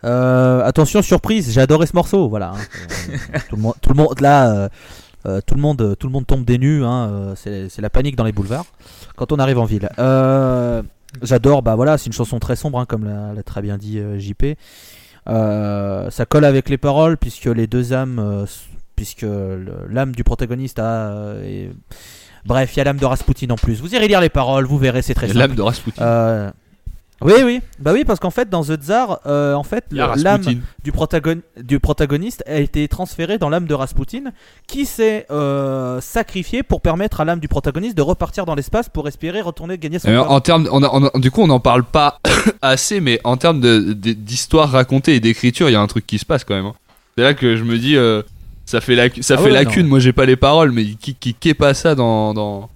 [0.05, 2.29] Euh, attention, surprise, j'ai adoré ce morceau.
[2.29, 2.53] Voilà.
[2.53, 3.39] hein.
[3.51, 4.71] Tout, le monde, tout le monde, là,
[5.47, 6.85] tout le monde, tout le monde tombe des nues.
[6.85, 8.67] Hein, c'est, c'est la panique dans les boulevards
[9.17, 9.89] quand on arrive en ville.
[9.99, 10.83] Euh,
[11.23, 11.63] j'adore.
[11.63, 14.57] Bah voilà, c'est une chanson très sombre, hein, comme l'a, très bien dit euh, JP.
[15.29, 18.47] Euh, ça colle avec les paroles puisque les deux âmes, euh,
[18.97, 19.27] puisque
[19.89, 21.35] l'âme du protagoniste a.
[22.45, 23.81] Bref, il y a l'âme de Rasputin en plus.
[23.81, 25.39] Vous irez lire les paroles, vous verrez, c'est très simple.
[25.39, 26.53] L'âme de Rasputin.
[27.21, 30.09] Oui, oui, bah oui, parce qu'en fait, dans The Tsar, euh, en fait, le- l'âme
[30.43, 30.61] Rasputin.
[30.85, 34.31] du, protagon- du protagoniste a été transférée dans l'âme de Rasputin,
[34.69, 39.05] qui s'est euh, sacrifié pour permettre à l'âme du protagoniste de repartir dans l'espace pour
[39.05, 40.31] respirer, retourner, gagner son Euh, corps.
[40.31, 42.21] en termes, on a- on a- du coup, on n'en parle pas
[42.63, 46.07] assez, mais en termes de- de- d'histoire racontée et d'écriture, il y a un truc
[46.07, 46.67] qui se passe quand même.
[46.67, 46.75] hein.
[47.17, 48.23] C'est là que je me dis, euh,
[48.65, 49.83] ça fait, lacu- ça Ah fait ouais, lacune.
[49.83, 49.89] non.
[49.89, 52.69] Moi, j'ai pas les paroles, mais qui, qui, qui est pas ça dans, dans,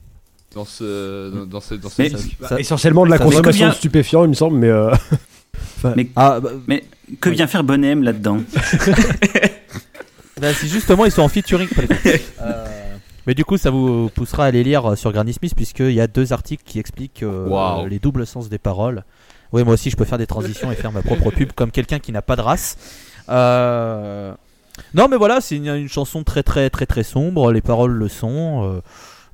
[0.54, 3.74] dans ce, dans, dans ce, dans ce Mais- disque Ça- Essentiellement de la consommation de
[3.74, 4.68] stupéfiants, il me semble, mais.
[4.68, 4.90] euh,
[5.96, 6.50] Mais Ah, bah,
[7.20, 8.38] que vient faire Bonhem là-dedans
[10.40, 11.68] bah, si justement ils sont en featuring.
[11.68, 12.66] pour les- Euh,
[13.26, 16.06] Mais du coup, ça vous poussera à aller lire sur Granny Smith, puisqu'il y a
[16.06, 19.04] deux articles qui expliquent euh, les doubles sens des paroles.
[19.52, 21.98] Oui, moi aussi, je peux faire des transitions et faire ma propre pub comme quelqu'un
[21.98, 22.76] qui n'a pas de race.
[23.28, 24.32] Euh,
[24.94, 27.52] Non, mais voilà, c'est une, une chanson très, très, très, très sombre.
[27.52, 28.80] Les paroles le sont.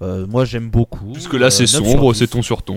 [0.03, 1.13] Euh, moi, j'aime beaucoup.
[1.15, 2.19] Jusque là, c'est Euh, 9 sur sombre, 10.
[2.19, 2.77] c'est ton sur ton,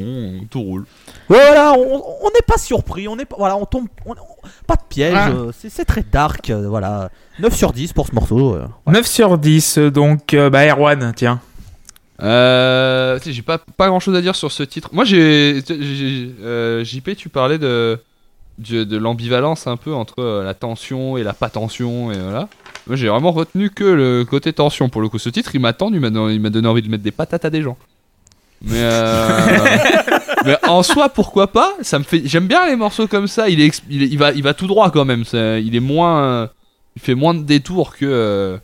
[0.49, 0.85] tout roule.
[1.29, 4.75] Ouais, voilà, on n'est pas surpris, on est pas, voilà, on tombe, on- on- pas
[4.75, 5.29] de piège, Ah.
[5.29, 7.09] euh, c'est très dark, euh, voilà.
[7.39, 8.55] 9 sur 10 pour ce morceau.
[8.55, 8.65] euh.
[8.87, 11.39] 9 sur 10, donc euh, bah Erwan, tiens.
[12.21, 14.89] Euh, tu sais, j'ai pas, pas grand chose à dire sur ce titre.
[14.93, 15.61] Moi, j'ai.
[15.67, 17.99] j'ai- euh, JP, tu parlais de,
[18.59, 22.47] de, de l'ambivalence un peu entre euh, la tension et la pas tension, et voilà.
[22.87, 25.19] Moi, j'ai vraiment retenu que le côté tension pour le coup.
[25.19, 27.61] Ce titre, il m'a tendu, il m'a donné envie de mettre des patates à des
[27.61, 27.77] gens.
[28.63, 29.37] Mais, euh,
[30.45, 31.73] mais en soi, pourquoi pas?
[31.81, 32.21] Ça me fait.
[32.25, 33.49] J'aime bien les morceaux comme ça.
[33.49, 35.23] Il est, il, est- il va, il va tout droit quand même.
[35.33, 36.49] Il est moins,
[36.95, 38.57] il fait moins de détours que euh,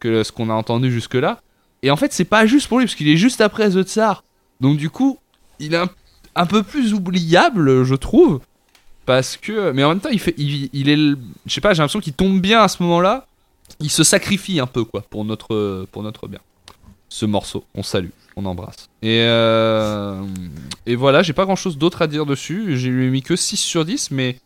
[0.00, 1.40] que ce qu'on a entendu jusque là.
[1.82, 4.22] Et en fait, c'est pas juste pour lui, parce qu'il est juste après The Tsar.
[4.60, 5.18] Donc du coup,
[5.58, 5.88] il est un,
[6.36, 8.40] un peu plus oubliable, je trouve.
[9.04, 9.72] Parce que...
[9.72, 10.96] Mais en même temps, il, fait, il, il est...
[10.96, 13.26] Je sais pas, j'ai l'impression qu'il tombe bien à ce moment-là.
[13.80, 16.40] Il se sacrifie un peu, quoi, pour notre, pour notre bien.
[17.08, 18.88] Ce morceau, on salue, on embrasse.
[19.02, 20.22] Et, euh,
[20.86, 22.78] et voilà, j'ai pas grand-chose d'autre à dire dessus.
[22.78, 24.38] J'ai lui mis que 6 sur 10, mais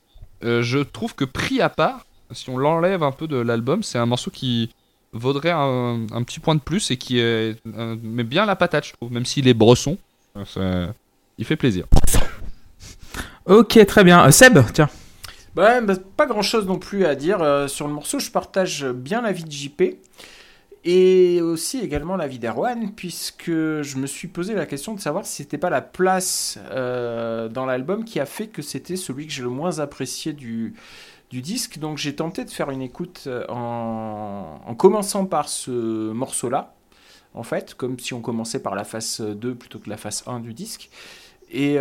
[0.44, 3.98] euh, je trouve que pris à part, si on l'enlève un peu de l'album, c'est
[3.98, 4.70] un morceau qui
[5.12, 7.54] vaudrait un, un petit point de plus et qui euh,
[8.02, 9.96] met bien la patate, je trouve, même s'il est bresson.
[10.44, 10.92] ça-
[11.38, 11.84] il fait plaisir.
[13.46, 14.28] Ok, très bien.
[14.32, 14.88] Seb, tiens.
[15.56, 18.18] Bah, bah, pas grand chose non plus à dire euh, sur le morceau.
[18.18, 19.96] Je partage bien l'avis de JP
[20.84, 25.36] et aussi également l'avis d'Erwan, puisque je me suis posé la question de savoir si
[25.36, 29.42] c'était pas la place euh, dans l'album qui a fait que c'était celui que j'ai
[29.42, 30.74] le moins apprécié du,
[31.32, 31.78] disque.
[31.78, 36.74] Donc j'ai tenté de faire une écoute euh, en, en commençant par ce morceau-là,
[37.32, 40.40] en fait, comme si on commençait par la face 2 plutôt que la face 1
[40.40, 40.90] du disque.
[41.50, 41.78] Et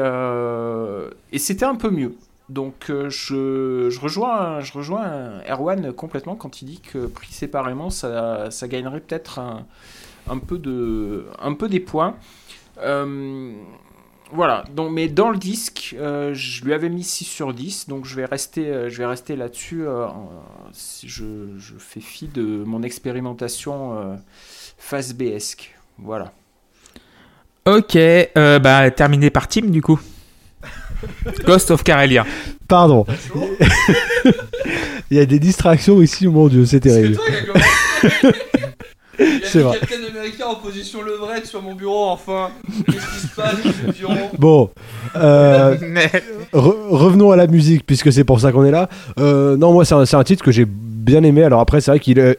[1.38, 2.16] c'était un peu mieux.
[2.50, 8.50] Donc euh, je, rejoins, je rejoins Erwan complètement quand il dit que pris séparément, ça,
[8.64, 12.16] gagnerait peut-être un, peu des points.
[12.80, 13.54] Euh,
[14.32, 18.16] voilà, mais dans le disque, euh, je lui avais mis 6 sur 10, donc je
[18.16, 19.86] vais rester, je rester là-dessus.
[20.72, 21.24] si je,
[21.80, 24.20] fais fi de mon expérimentation
[24.78, 25.76] face B-esque.
[25.98, 26.32] Voilà.
[27.66, 27.98] Ok,
[28.36, 30.00] bah terminé par Tim du coup.
[31.46, 32.26] Ghost of Karelia.
[32.68, 33.06] Pardon.
[35.12, 37.18] Il y a des distractions ici, mon dieu, c'est terrible.
[39.44, 39.78] C'est vrai.
[39.80, 42.50] Captain America en position levrette sur mon bureau, enfin.
[42.86, 43.56] Qu'est-ce qui se passe,
[44.38, 44.70] Bon,
[45.16, 45.76] euh,
[46.54, 48.90] re- revenons à la musique, puisque c'est pour ça qu'on est là.
[49.20, 51.44] Euh, non, moi, c'est un, titre que j'ai bien aimé.
[51.44, 52.38] Alors après, c'est vrai qu'il est...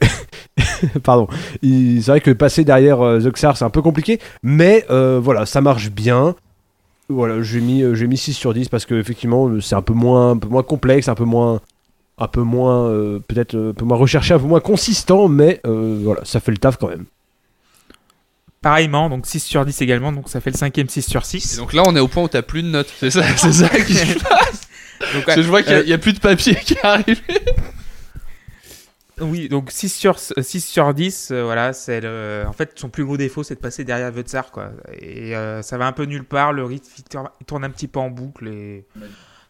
[1.03, 1.29] Pardon.
[1.63, 4.19] C'est vrai que passer derrière euh, The Xar, c'est un peu compliqué.
[4.43, 6.35] Mais euh, voilà, ça marche bien.
[7.09, 9.93] Voilà, j'ai mis, euh, j'ai mis 6 sur 10 parce que effectivement c'est un peu
[9.93, 11.61] moins, un peu moins complexe, un peu moins,
[12.19, 15.61] un peu moins, euh, peut-être euh, un peu moins recherché, un peu moins consistant, mais
[15.67, 17.05] euh, voilà, ça fait le taf quand même.
[18.63, 21.59] Pareillement, donc 6 sur 10 également, donc ça fait le cinquième 6 sur Et 6.
[21.59, 22.93] donc là, on est au point où t'as plus de notes.
[22.99, 24.63] C'est ça, c'est ça qui se passe.
[25.15, 27.21] Donc, je vois qu'il y a- euh, a plus de papier qui arrive.
[29.21, 32.45] Oui, donc 6 sur, 6 sur 10, euh, voilà, c'est le...
[32.47, 34.73] En fait, son plus gros défaut, c'est de passer derrière Vutzar, quoi.
[35.01, 36.91] Et euh, ça va un peu nulle part, le rythme,
[37.47, 38.85] tourne, un petit peu en boucle, et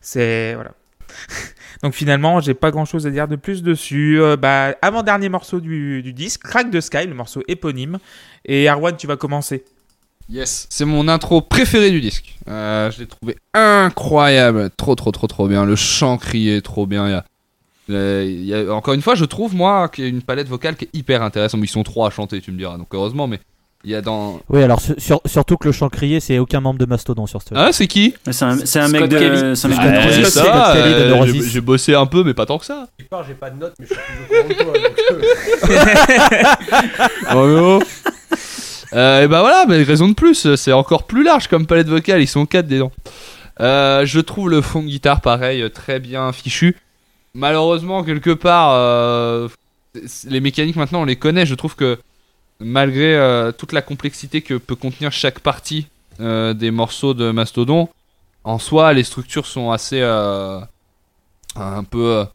[0.01, 0.55] c'est...
[0.55, 0.71] Voilà.
[1.83, 4.21] donc finalement, j'ai pas grand-chose à dire de plus dessus.
[4.21, 7.99] Euh, bah, avant-dernier morceau du, du disque, Crack the Sky, le morceau éponyme.
[8.45, 9.65] Et Arwan, tu vas commencer.
[10.29, 12.37] Yes, c'est mon intro préféré du disque.
[12.47, 15.65] Je l'ai trouvé incroyable, trop trop trop trop bien.
[15.65, 17.07] Le chant crié, trop bien.
[17.07, 17.25] Il y a-
[17.91, 20.49] euh, il y a- encore une fois, je trouve moi qu'il y a une palette
[20.49, 21.61] vocale qui est hyper intéressante.
[21.63, 22.77] Ils sont trois à chanter, tu me diras.
[22.79, 23.39] Donc heureusement, mais
[23.85, 24.41] il y a dans.
[24.49, 27.41] Oui, alors sur- sur- surtout que le chant crié, c'est aucun membre de Mastodon sur
[27.43, 27.49] ce.
[27.55, 28.55] Ah, c'est qui C'est un,
[28.89, 29.19] mec de.
[29.19, 29.57] Kelly.
[29.57, 31.49] C'est un mec de de euh, Neurosis.
[31.53, 32.89] j'ai- bossé un peu, mais pas tant que ça.
[32.99, 34.73] j'ai pas de notes, mais je suis de toi.
[38.93, 42.23] Euh, et bah voilà, mais raison de plus, c'est encore plus large comme palette vocale,
[42.23, 42.93] ils sont quatre dedans.
[43.61, 46.77] Euh, je trouve le fond de guitare pareil très bien fichu.
[47.37, 49.49] Malheureusement, quelque part, euh,
[50.25, 51.45] les mécaniques maintenant on les connaît.
[51.45, 51.99] Je trouve que
[52.61, 55.87] malgré euh, toute la complexité que peut contenir chaque partie
[56.19, 57.91] euh, des morceaux de Mastodon,
[58.43, 62.27] en soi les structures sont assez un peu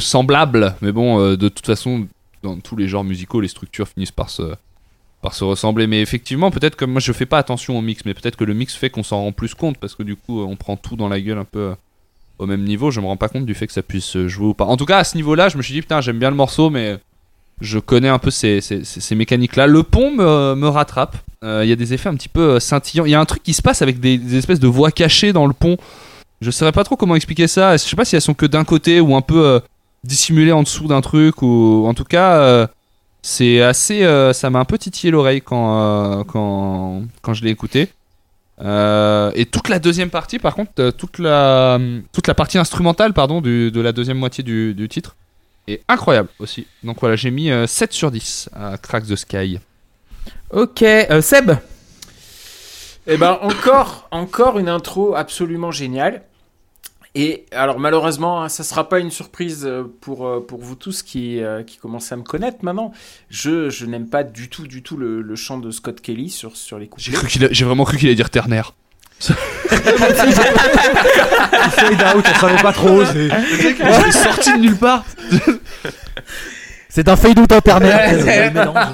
[0.00, 0.74] semblables.
[0.82, 2.08] Mais bon, de toute façon,
[2.42, 4.54] dans tous les genres musicaux, les structures finissent par se
[5.22, 5.86] par se ressembler.
[5.86, 8.54] Mais effectivement, peut-être que moi je fais pas attention au mix, mais peut-être que le
[8.54, 11.08] mix fait qu'on s'en rend plus compte parce que du coup on prend tout dans
[11.08, 11.76] la gueule un peu
[12.38, 12.90] au même niveau.
[12.90, 14.64] Je me rends pas compte du fait que ça puisse jouer ou pas.
[14.64, 16.70] En tout cas, à ce niveau-là, je me suis dit putain, j'aime bien le morceau,
[16.70, 16.98] mais
[17.60, 19.66] je connais un peu ces, ces, mécaniques-là.
[19.66, 21.16] Le pont me, me rattrape.
[21.44, 23.04] Euh, Il y a des effets un petit peu euh, scintillants.
[23.04, 25.46] Il y a un truc qui se passe avec des, espèces de voix cachées dans
[25.46, 25.76] le pont.
[26.40, 27.76] Je saurais pas trop comment expliquer ça.
[27.76, 29.60] Je sais pas si elles sont que d'un côté ou un peu euh,
[30.04, 32.68] dissimulées en dessous d'un truc ou en tout cas.
[33.22, 37.88] c'est assez, ça m'a un peu titillé l'oreille quand, quand, quand je l'ai écouté.
[38.60, 41.78] Euh, et toute la deuxième partie, par contre, euh, toute la,
[42.12, 45.14] toute la partie instrumentale, pardon, du- de la deuxième moitié du, du titre
[45.68, 46.66] est incroyable aussi.
[46.82, 49.60] Donc voilà, j'ai mis euh, 7 sur 10 à Crack the Sky.
[50.50, 51.52] Ok, euh, Seb?
[53.06, 56.22] Eh ben encore, encore une intro absolument géniale.
[57.20, 61.02] Et alors malheureusement, hein, ça sera pas une surprise euh, pour, euh, pour vous tous
[61.02, 62.92] qui, euh, qui commencez à me connaître maintenant.
[63.28, 66.56] Je, je n'aime pas du tout, du tout le, le chant de Scott Kelly sur,
[66.56, 66.86] sur les
[67.46, 68.62] a- j'ai vraiment cru qu'il allait dire Terner.
[71.70, 73.04] Fade out, on savait pas trop.
[73.04, 73.28] c'est-
[74.12, 75.04] sorti de nulle part.
[76.88, 77.50] C'est un fade out
[78.48, 78.86] le mélange.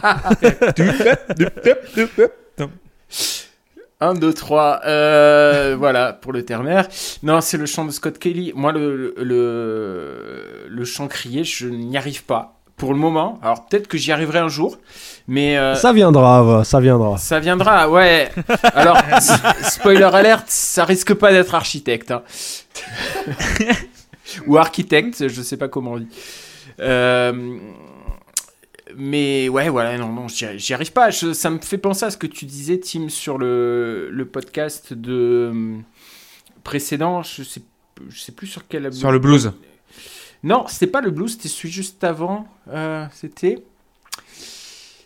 [4.00, 6.88] 1, 2, 3, euh, voilà, pour le ternaire.
[7.22, 8.52] Non, c'est le chant de Scott Kelly.
[8.54, 12.50] Moi, le, le, le chant crié, je n'y arrive pas.
[12.76, 14.78] Pour le moment, alors peut-être que j'y arriverai un jour,
[15.28, 17.16] mais euh, Ça viendra, ça viendra.
[17.18, 18.30] Ça viendra, ouais.
[18.74, 18.98] Alors,
[19.62, 22.10] spoiler alerte, ça risque pas d'être architecte.
[22.10, 22.22] hein.
[24.48, 26.08] Ou architecte, je sais pas comment on dit.
[26.80, 27.32] Euh,
[28.96, 31.10] mais ouais, voilà, non, non, j'y arrive pas.
[31.10, 34.92] Je- ça me fait penser à ce que tu disais, Tim, sur le, le podcast
[34.92, 35.76] de euh,
[36.62, 37.22] précédent.
[37.22, 37.62] Je sais,
[38.08, 38.92] je sais plus sur quel.
[38.92, 39.52] Sur le blues.
[40.42, 42.46] Non, c'était pas le blues, c'était celui juste avant.
[42.68, 43.64] Euh, c'était.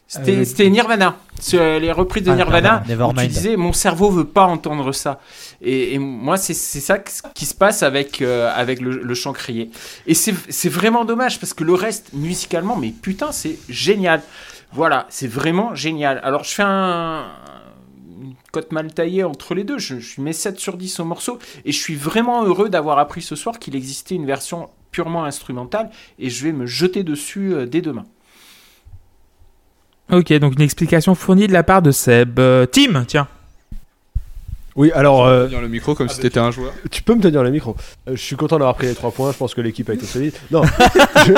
[0.08, 1.16] C'était Euh, c'était Nirvana.
[1.52, 2.82] Les reprises de Ah, Nirvana.
[3.10, 5.20] Où tu disais, mon cerveau veut pas entendre ça.
[5.60, 9.70] Et, et moi, c'est ça qui se passe avec, euh, avec le, le chant crié.
[10.06, 14.22] Et c'est c'est vraiment dommage parce que le reste, musicalement, mais putain, c'est génial.
[14.72, 16.20] Voilà, c'est vraiment génial.
[16.24, 17.26] Alors, je fais un,
[18.20, 19.78] une cote mal taillée entre les deux.
[19.78, 21.38] Je, je mets 7 sur 10 au morceau.
[21.66, 25.90] Et je suis vraiment heureux d'avoir appris ce soir qu'il existait une version purement instrumentale.
[26.18, 28.04] Et je vais me jeter dessus euh, dès demain.
[30.10, 32.38] Ok, donc une explication fournie de la part de Seb.
[32.38, 33.28] Euh, Tim, tiens.
[34.74, 36.72] Oui, alors, euh, Tenir le micro comme si t'étais un joueur.
[36.90, 37.74] tu peux me tenir le micro.
[38.08, 39.32] Euh, je suis content d'avoir pris les 3 points.
[39.32, 40.34] Je pense que l'équipe a été solide.
[40.52, 40.62] Non,
[41.26, 41.32] je.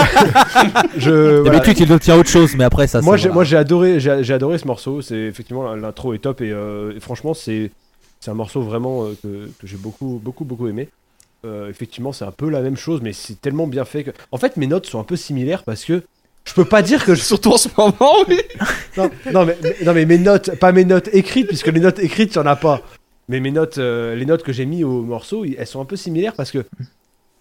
[0.98, 1.58] je- voilà.
[1.58, 3.00] D'habitude, il obtient autre chose, mais après ça.
[3.00, 3.34] Moi, c'est- j'ai, voilà.
[3.34, 5.00] moi j'ai adoré, j'ai, j'ai adoré ce morceau.
[5.00, 7.70] C'est effectivement l'intro est top et, euh, et franchement c'est
[8.20, 10.88] c'est un morceau vraiment euh, que, que j'ai beaucoup beaucoup beaucoup aimé.
[11.46, 14.10] Euh, effectivement, c'est un peu la même chose, mais c'est tellement bien fait que.
[14.32, 16.02] En fait, mes notes sont un peu similaires parce que
[16.44, 17.22] je peux pas dire que je.
[17.22, 18.40] Surtout en ce moment, oui.
[18.96, 21.98] Non, non, mais, mais- non, mais mes notes, pas mes notes écrites, puisque les notes
[21.98, 22.82] écrites, il y en a pas.
[23.28, 25.96] Mais mes notes, euh, les notes que j'ai mis au morceau, elles sont un peu
[25.96, 26.64] similaires parce que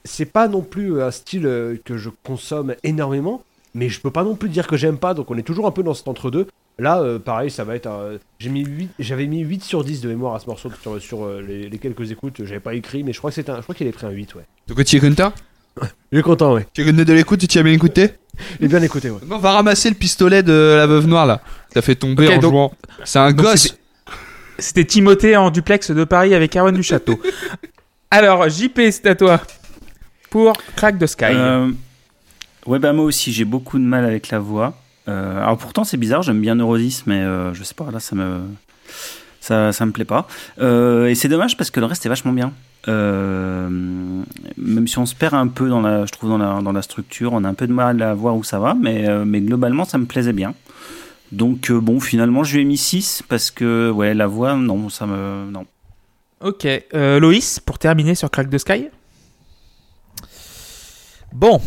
[0.06, 3.43] c'est pas non plus un style euh, que je consomme énormément,
[3.74, 5.72] mais je peux pas non plus dire que j'aime pas, donc on est toujours un
[5.72, 6.47] peu dans cet entre-deux.
[6.78, 7.88] Là, euh, pareil, ça va être.
[7.88, 11.02] un- j'ai mis 8, j'avais mis 8 sur 10 de mémoire à ce morceau sur,
[11.02, 12.45] sur, euh, les, les quelques écoutes.
[12.45, 14.12] J'avais pas écrit, mais je crois que c'est un, je crois qu'il est pris un
[14.12, 14.43] 8, ouais.
[14.68, 15.34] Donc tu es content
[16.11, 16.65] Il est content, ouais.
[16.73, 18.11] Tu es content de l'écoute, tu as bien écouté
[18.59, 19.19] Il est bien écouté, ouais.
[19.27, 21.41] Non, va ramasser le pistolet de la veuve noire là.
[21.71, 22.73] T'as fait tomber Ok, en donc- jouant.
[23.03, 23.75] C'est un donc gosse.
[24.57, 27.19] c'était- Timothée en duplex de Paris avec Erwan du Château.
[28.11, 29.39] Alors, JP, c'est à toi.
[30.32, 31.25] Pour Crack the Sky.
[31.25, 31.69] Euh,
[32.65, 34.75] ouais, bah moi aussi, j'ai beaucoup de mal avec la voix.
[35.07, 38.15] Euh, alors pourtant, c'est bizarre, j'aime bien Neurosis, mais euh, je sais pas, là, ça
[38.15, 38.41] me.
[39.50, 40.28] Ça, ça me plaît pas.
[40.62, 42.54] Euh, et c'est dommage parce que le reste est vachement bien.
[42.88, 46.72] Euh, même si on se perd un peu dans la, je trouve dans la, dans
[46.72, 49.26] la structure, on a un peu de mal à voir où ça va, mais, euh,
[49.26, 50.54] mais globalement ça me plaisait bien.
[51.32, 54.89] Donc euh, bon, finalement je lui ai mis 6 parce que ouais, la voix, non,
[54.89, 55.66] ça me, non.
[56.41, 56.68] Ok.
[56.93, 58.89] Euh, Loïs, pour terminer sur Crack the Sky.
[61.34, 61.60] Bon,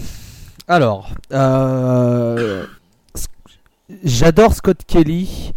[0.68, 2.64] alors, euh,
[4.04, 5.52] j'adore Scott Kelly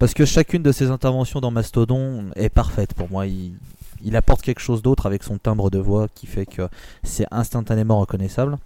[0.00, 3.26] parce que chacune de ses interventions dans Mastodon est parfaite pour moi.
[3.26, 6.62] Il, apporte quelque chose d'autre avec son timbre de voix qui fait que
[7.02, 8.56] c'est instantanément reconnaissable.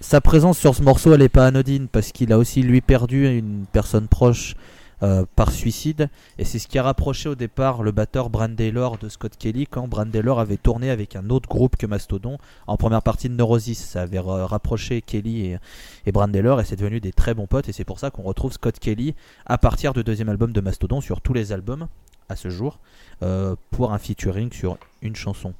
[0.00, 3.26] Sa présence sur ce morceau, elle est pas anodine parce qu'il a aussi lui perdu
[3.36, 4.54] une personne proche
[5.02, 6.08] euh, par suicide.
[6.38, 9.66] Et c'est ce qui a rapproché au départ le batteur Brand Taylor de Scott Kelly
[9.66, 13.34] quand Brand Taylor avait tourné avec un autre groupe que Mastodon en première partie de
[13.34, 13.78] Neurosis.
[13.84, 15.58] Ça avait ra- rapproché Kelly et,
[16.06, 17.68] et et c'est devenu des très bons potes.
[17.68, 19.14] Et c'est pour ça qu'on retrouve Scott Kelly
[19.46, 21.88] à partir du deuxième album de Mastodon sur tous les albums
[22.28, 22.78] à ce jour
[23.22, 25.54] euh, pour un featuring sur une chanson.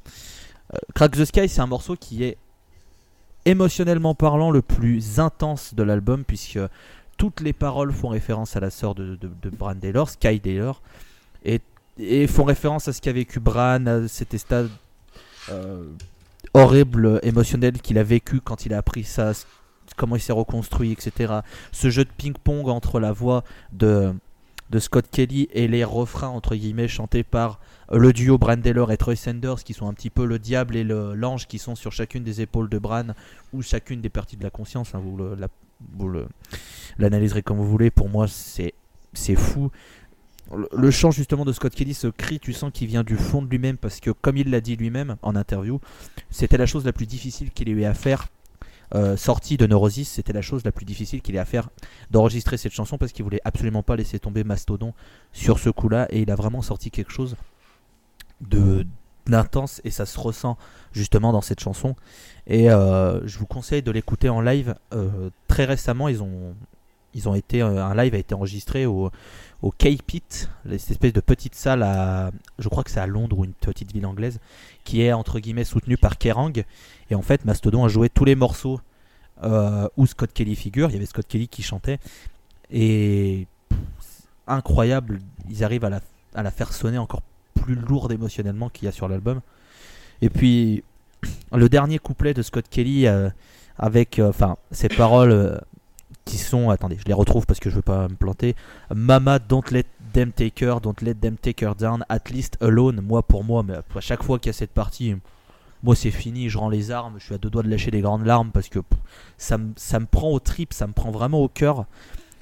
[0.72, 2.36] Euh, Crack the Sky, c'est un morceau qui est
[3.44, 6.60] émotionnellement parlant le plus intense de l'album puisque
[7.22, 10.82] toutes les paroles font référence à la sœur de, de, de Bran Taylor, Sky Taylor,
[11.44, 11.60] et,
[12.26, 14.64] font référence à ce qu'a vécu Bran, à cet état
[15.50, 15.84] euh,
[16.52, 19.34] horrible, émotionnel qu'il a vécu quand il a appris ça,
[19.96, 21.34] comment il s'est reconstruit, etc.
[21.70, 24.12] Ce jeu de ping-pong entre la voix de,
[24.80, 27.60] Scott Kelly et les refrains, entre guillemets, chantés par
[27.92, 30.82] le duo Bran Taylor et Troy Sanders, qui sont un petit peu le diable et
[30.82, 33.14] l'ange qui sont sur chacune des épaules de Bran,
[33.52, 35.02] ou chacune des parties de la conscience, hein,
[35.38, 35.46] la-
[35.96, 36.12] vous
[36.98, 37.90] l'analyserez comme vous voulez.
[37.90, 39.70] Pour moi, c'est fou.
[40.54, 43.42] Le, le chant justement de Scott Kelly, ce cri, tu sens qu'il vient du fond
[43.42, 45.80] de lui-même parce que, comme il l'a dit lui-même en interview,
[46.30, 48.28] c'était la chose la plus difficile qu'il ait eu à faire.
[48.94, 51.70] Euh, sorti de Neurosis, c'était la chose la plus difficile qu'il ait à faire
[52.10, 54.92] d'enregistrer cette chanson parce qu'il voulait absolument pas laisser tomber Mastodon
[55.32, 57.36] sur ce coup-là et il a vraiment sorti quelque chose
[58.42, 58.86] de
[59.26, 60.56] d'intense et ça se ressent
[60.92, 61.94] justement dans cette chanson.
[62.46, 64.74] Et euh, je vous conseille de l'écouter en live.
[64.92, 66.54] Euh, très récemment ils ont
[67.14, 69.10] ils ont été euh, un live a été enregistré au
[69.60, 73.44] au K-Pit cette espèce de petite salle à je crois que c'est à Londres ou
[73.44, 74.40] une petite ville anglaise
[74.82, 76.52] qui est entre guillemets soutenue par Kerrang.
[77.10, 78.80] Et en fait Mastodon a joué tous les morceaux
[79.96, 80.90] où Scott Kelly figure.
[80.90, 81.98] Il y avait Scott Kelly qui chantait.
[82.70, 83.48] Et
[84.46, 85.18] incroyable.
[85.50, 86.00] Ils arrivent à la,
[86.34, 87.22] à la faire sonner encore
[87.62, 89.40] plus lourde émotionnellement qu'il y a sur l'album.
[90.20, 90.82] Et puis
[91.52, 93.30] le dernier couplet de Scott Kelly euh,
[93.78, 95.56] avec euh, enfin ces paroles euh,
[96.24, 98.56] qui sont attendez je les retrouve parce que je veux pas me planter.
[98.94, 103.00] Mama don't let them take her don't let them take her down at least alone
[103.00, 103.62] moi pour moi.
[103.62, 105.14] Mais à chaque fois qu'il y a cette partie
[105.84, 108.00] moi c'est fini je rends les armes je suis à deux doigts de lâcher des
[108.00, 108.78] grandes larmes parce que
[109.36, 111.86] ça me prend au trip ça me prend vraiment au cœur.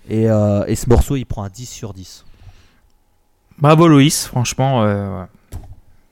[0.09, 2.25] Et, et ce morceau il prend un 10 sur 10
[3.61, 5.25] Bravo Loïs, franchement, euh,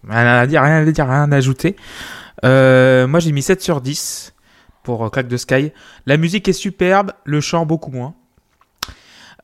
[0.08, 1.76] rien à dire, rien à dire, rien à ajouter.
[2.44, 4.34] Euh, moi j'ai mis 7 sur 10
[4.82, 5.72] pour euh, Crack the Sky.
[6.06, 8.14] La musique est superbe, le chant beaucoup moins.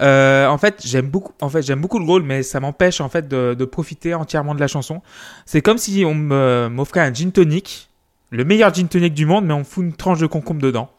[0.02, 3.08] Euh, en fait, j'aime beaucoup, en fait, j'aime beaucoup le rôle, mais ça m'empêche en
[3.08, 5.02] fait de, de profiter entièrement de la chanson.
[5.46, 7.88] C'est comme si on me- m'offrait un gin tonic,
[8.30, 10.90] le meilleur gin tonic du monde, mais on fout une tranche de concombre dedans.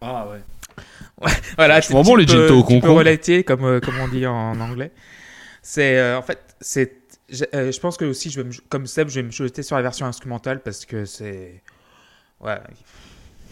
[0.00, 0.40] Ah ouais.
[1.58, 2.94] Voilà, Vachement tu- bon, les gin to au concombre.
[2.96, 4.90] relater, comme, euh, comme on dit en anglais.
[5.62, 6.96] C'est euh, en fait, c'est.
[7.28, 8.34] Je, euh, je pense que aussi,
[8.68, 11.62] comme Seb, je vais me jeter sur la version instrumentale parce que c'est.
[12.40, 12.58] Ouais,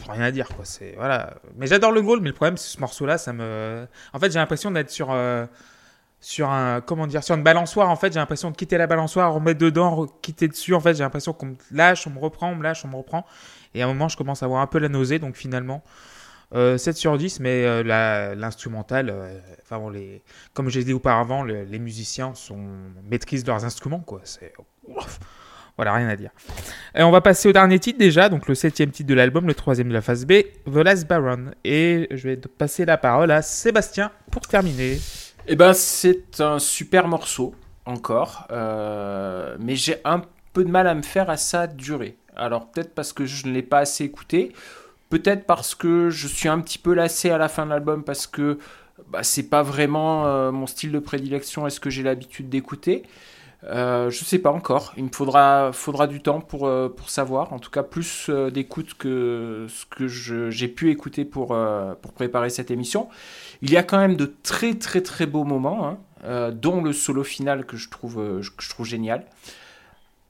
[0.08, 0.64] rien à dire quoi.
[0.64, 1.34] C'est voilà.
[1.56, 3.86] Mais j'adore le goal, mais le problème, c'est ce morceau-là, ça me.
[4.12, 5.10] En fait, j'ai l'impression d'être sur.
[5.10, 5.46] euh,
[6.20, 9.32] sur un comment dire sur une balançoire en fait j'ai l'impression de quitter la balançoire
[9.34, 12.56] remettre dedans quitter dessus en fait j'ai l'impression qu'on me lâche on me reprend on
[12.56, 13.24] me lâche on me reprend
[13.74, 15.84] et à un moment je commence à avoir un peu la nausée donc finalement
[16.54, 20.22] euh, 7 sur 10, mais euh, l'instrumental, euh, enfin les,
[20.54, 22.64] comme j'ai dit auparavant, le- les musiciens sont,
[23.10, 24.22] maîtrisent leurs instruments, quoi.
[25.76, 26.30] Voilà, rien à dire.
[26.96, 29.54] Et on va passer au dernier titre déjà, donc le septième titre de l'album, le
[29.54, 30.32] troisième de la phase B,
[30.66, 31.52] The Last Baron.
[31.64, 34.98] Et je vais passer la parole à Sébastien pour terminer.
[35.46, 37.54] Eh ben, c'est un super morceau,
[37.86, 38.48] encore.
[38.50, 40.22] euh, mais j'ai un
[40.52, 42.16] peu de mal à me faire à sa durée.
[42.34, 44.52] Alors, peut-être parce que je ne l'ai pas assez écouté.
[45.10, 48.26] Peut-être parce que je suis un petit peu lassé à la fin de l'album parce
[48.26, 48.58] que
[49.08, 53.04] bah, c'est pas vraiment euh, mon style de prédilection et ce que j'ai l'habitude d'écouter.
[53.64, 54.92] Euh, je sais pas encore.
[54.96, 57.52] Il me faudra, du temps pour, euh, pour savoir.
[57.52, 61.56] En tout cas, plus d'écoute que ce que j'ai pu écouter pour,
[62.02, 63.08] pour préparer cette émission.
[63.62, 67.24] Il y a quand même de très très très beaux moments, hein, dont le solo
[67.24, 68.16] final que je trouve,
[68.56, 69.24] que je trouve génial.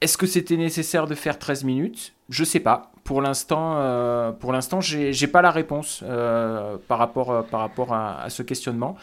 [0.00, 2.14] Est-ce que c'était nécessaire de faire 13 minutes?
[2.28, 2.92] Je sais pas.
[3.08, 7.60] Pour l'instant, euh, pour l'instant, j'ai j'ai pas la réponse euh, par rapport, euh, par
[7.60, 8.96] rapport à, à ce questionnement.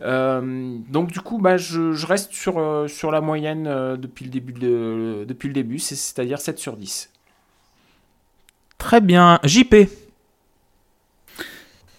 [0.00, 4.24] Euh, donc du coup, bah, je, je reste sur, euh, sur la moyenne euh, depuis
[4.24, 7.10] le début, de, depuis le début c'est- c'est-à-dire 7 sur 10.
[8.78, 9.38] Très bien.
[9.44, 9.74] JP.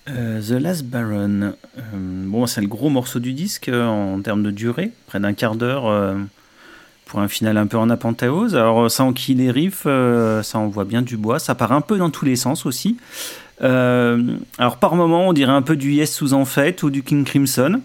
[0.09, 1.53] Euh, The Last Baron.
[1.77, 5.33] Euh, bon, c'est le gros morceau du disque euh, en termes de durée, près d'un
[5.33, 6.15] quart d'heure euh,
[7.05, 8.55] pour un final un peu en apanthéose.
[8.55, 11.97] Alors, ça enquille les riffs, euh, ça envoie bien du bois, ça part un peu
[11.97, 12.97] dans tous les sens aussi.
[13.61, 17.03] Euh, alors, par moment, on dirait un peu du Yes sous en fête ou du
[17.03, 17.81] King Crimson.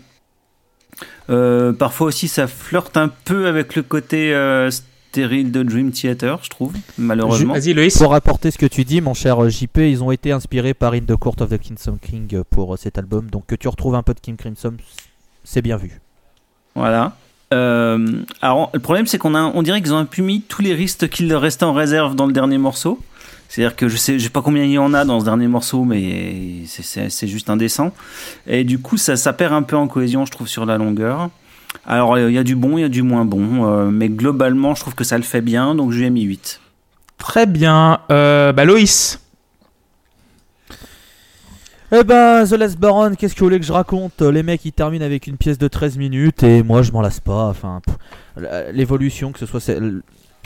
[1.31, 6.39] Euh, parfois aussi, ça flirte un peu avec le côté euh, stérile de Dream Theater,
[6.43, 7.55] je trouve, malheureusement.
[7.55, 7.97] Vas-y, Loïs.
[7.99, 11.01] Pour apporter ce que tu dis, mon cher JP, ils ont été inspirés par In
[11.01, 13.29] the Court of the Crimson King pour euh, cet album.
[13.31, 14.75] Donc que tu retrouves un peu de King Crimson,
[15.45, 16.01] c'est bien vu.
[16.75, 17.17] Voilà.
[17.55, 20.75] Euh, alors, le problème, c'est qu'on a, on dirait qu'ils ont peu mis tous les
[20.75, 22.99] risques qu'il leur restait en réserve dans le dernier morceau.
[23.49, 25.49] C'est-à-dire que je sais, je sais pas combien il y en a dans ce dernier
[25.49, 27.93] morceau, mais c'est juste indécent.
[28.47, 31.31] Et du coup, ça, ça perd un peu en cohésion, je trouve, sur la longueur.
[31.87, 34.09] Alors, euh, il y a du bon, il y a du moins bon, euh, mais
[34.09, 36.61] globalement, je trouve que ça le fait bien, donc je lui ai mis 8.
[37.17, 38.01] Très bien.
[38.11, 39.21] Euh, bah, Loïs.
[41.91, 44.21] Eh ben, The Last Baron, qu'est-ce que vous voulez que je raconte?
[44.21, 47.21] Les mecs, ils terminent avec une pièce de 13 minutes et moi, je m'en lasse
[47.21, 47.47] pas.
[47.49, 47.81] Enfin,
[48.73, 49.71] l'évolution, que ce soit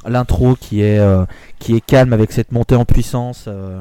[0.06, 1.24] l'intro qui est euh,
[1.58, 3.80] qui est calme avec cette montée en puissance euh,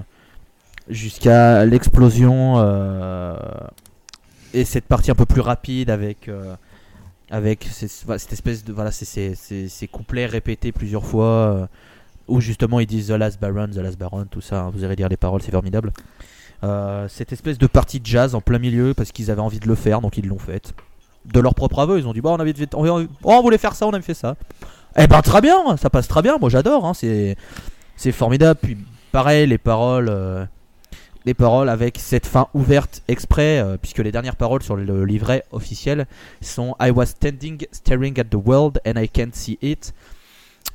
[0.88, 3.36] jusqu'à l'explosion euh,
[4.53, 6.30] et cette partie un peu plus rapide avec
[7.30, 9.05] avec cette espèce de voilà ces,
[9.36, 11.70] ces, couplets répétés plusieurs fois
[12.28, 14.64] où justement ils disent The Last Baron, The Last Baron, tout ça.
[14.64, 15.91] hein, vous irez lire les paroles, c'est formidable.
[16.64, 19.68] Euh, cette espèce de partie de jazz en plein milieu parce qu'ils avaient envie de
[19.68, 20.76] le faire donc ils l'ont fait
[21.26, 23.74] de leur propre aveu ils ont dit bon on avait on, on- on voulait faire
[23.74, 24.36] ça on avait fait ça.
[24.95, 27.36] Eh ben très bien ça passe très bien moi j'adore hein, c'est
[27.95, 28.59] c'est formidable.
[28.62, 28.78] Puis
[29.12, 30.45] pareil les paroles euh,
[31.26, 35.43] les paroles avec cette fin ouverte exprès euh, puisque les dernières paroles sur le livret
[35.51, 36.05] officiel
[36.41, 39.93] sont I was standing staring at the world and I can't see it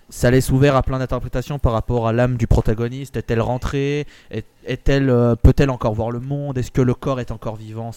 [0.08, 3.16] ça laisse ouvert à plein d'interprétations par rapport à l'âme du protagoniste.
[3.16, 4.06] Est-elle rentrée?
[4.30, 6.58] Est- Est-elle euh, peut-elle encore voir le monde?
[6.58, 7.90] Est-ce que le corps est encore vivant?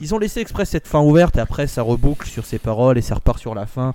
[0.00, 3.02] Ils ont laissé exprès cette fin ouverte et après ça reboucle sur ses paroles et
[3.02, 3.94] ça repart sur la fin.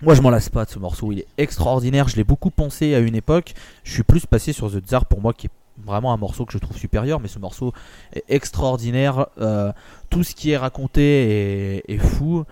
[0.00, 2.08] Moi je m'en lasse pas de ce morceau, il est extraordinaire.
[2.08, 3.54] Je l'ai beaucoup pensé à une époque.
[3.84, 5.50] Je suis plus passé sur The Tsar pour moi qui est
[5.84, 7.72] vraiment un morceau que je trouve supérieur, mais ce morceau
[8.12, 9.26] est extraordinaire.
[9.40, 9.72] Euh,
[10.10, 12.44] tout ce qui est raconté est fou.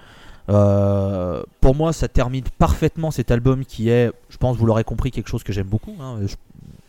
[0.50, 5.10] Euh, pour moi, ça termine parfaitement cet album qui est, je pense, vous l'aurez compris,
[5.10, 5.94] quelque chose que j'aime beaucoup.
[6.00, 6.18] hein.
[6.26, 6.36] Je-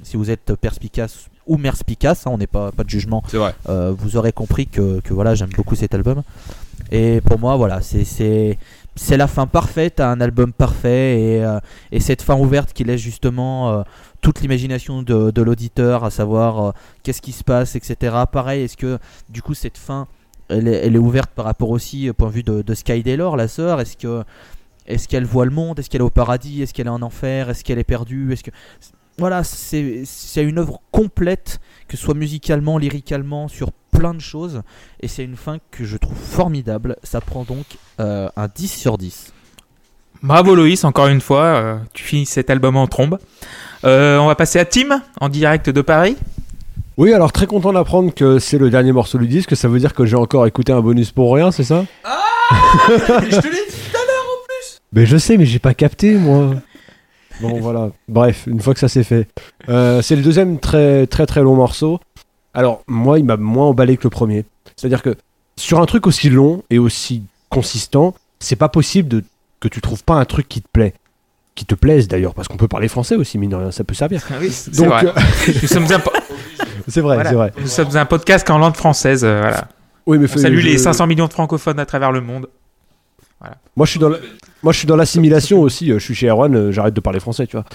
[0.03, 3.53] si vous êtes perspicace ou merspicace, hein, on n'est pas, pas de jugement, vrai.
[3.69, 6.23] euh, vous aurez compris que, que voilà, j'aime beaucoup cet album.
[6.91, 8.57] Et pour moi, voilà, c'est c'est
[8.95, 11.59] c'est la fin parfaite à un album parfait et, euh,
[11.91, 13.83] et cette fin ouverte qui laisse justement euh,
[14.21, 16.71] toute l'imagination de, de l'auditeur, à savoir euh,
[17.03, 18.15] qu'est-ce qui se passe, etc.
[18.31, 18.97] Pareil, est-ce que
[19.29, 20.07] du coup cette fin
[20.51, 23.47] elle est, ouverte par rapport aussi au point de vue de, de Sky Taylor, la
[23.47, 24.23] sœur Est-ce que
[24.87, 25.79] est-ce qu'elle voit le monde?
[25.79, 26.61] Est-ce qu'elle est au paradis?
[26.61, 27.49] Est-ce qu'elle est en enfer?
[27.49, 28.33] Est-ce qu'elle est perdue?
[28.33, 28.51] Est-ce que
[29.17, 34.63] voilà, c'est une œuvre complète, que ce soit musicalement, lyricalement, sur plein de choses,
[34.99, 36.95] et c'est une fin que je trouve formidable.
[37.03, 37.65] Ça prend donc
[37.99, 39.33] euh, un 10 sur 10.
[40.23, 41.43] Bravo Loïs, encore une fois.
[41.43, 43.19] euh, tu finis cet album en trombe.
[43.83, 46.15] Euh, on va passer à Tim, en direct de Paris.
[46.97, 49.55] Oui, alors très content d'apprendre que c'est le dernier morceau du disque.
[49.55, 51.85] Ça veut dire que j'ai encore écouté un bonus pour rien, c'est ça
[52.51, 55.73] je te l'ai dit tout à l'heure en plus Mais je sais, mais j'ai pas
[55.73, 56.55] capté, moi.
[57.39, 57.91] Bon, voilà.
[58.07, 59.27] Bref, une fois que ça c'est fait.
[59.69, 61.99] Euh, c'est le deuxième très très très long morceau.
[62.53, 64.45] Alors, moi, il m'a moins emballé que le premier.
[64.75, 65.15] C'est-à-dire que
[65.57, 69.23] sur un truc aussi long et aussi consistant, c'est pas possible de,
[69.59, 70.93] que tu trouves pas un truc qui te plaît.
[71.53, 73.93] Qui te plaise d'ailleurs, parce qu'on peut parler français aussi, mine de rien, ça peut
[73.93, 74.21] servir.
[74.39, 75.03] Oui, c'est Donc, vrai.
[75.61, 76.11] Nous sommes un, po-
[76.87, 77.29] c'est vrai, Voilà.
[77.29, 77.53] c'est vrai.
[77.59, 79.23] nous sommes un podcast en langue française.
[79.25, 79.67] euh, voilà.
[80.05, 82.47] Oui, mais On faut- salue je- les 500 millions de francophones à travers le monde.
[83.75, 84.17] Moi, je suis dans la-
[84.63, 85.91] moi, je suis dans l'assimilation aussi.
[85.91, 87.65] euh, Je suis chez Erwan, euh, j'arrête de parler français, tu vois.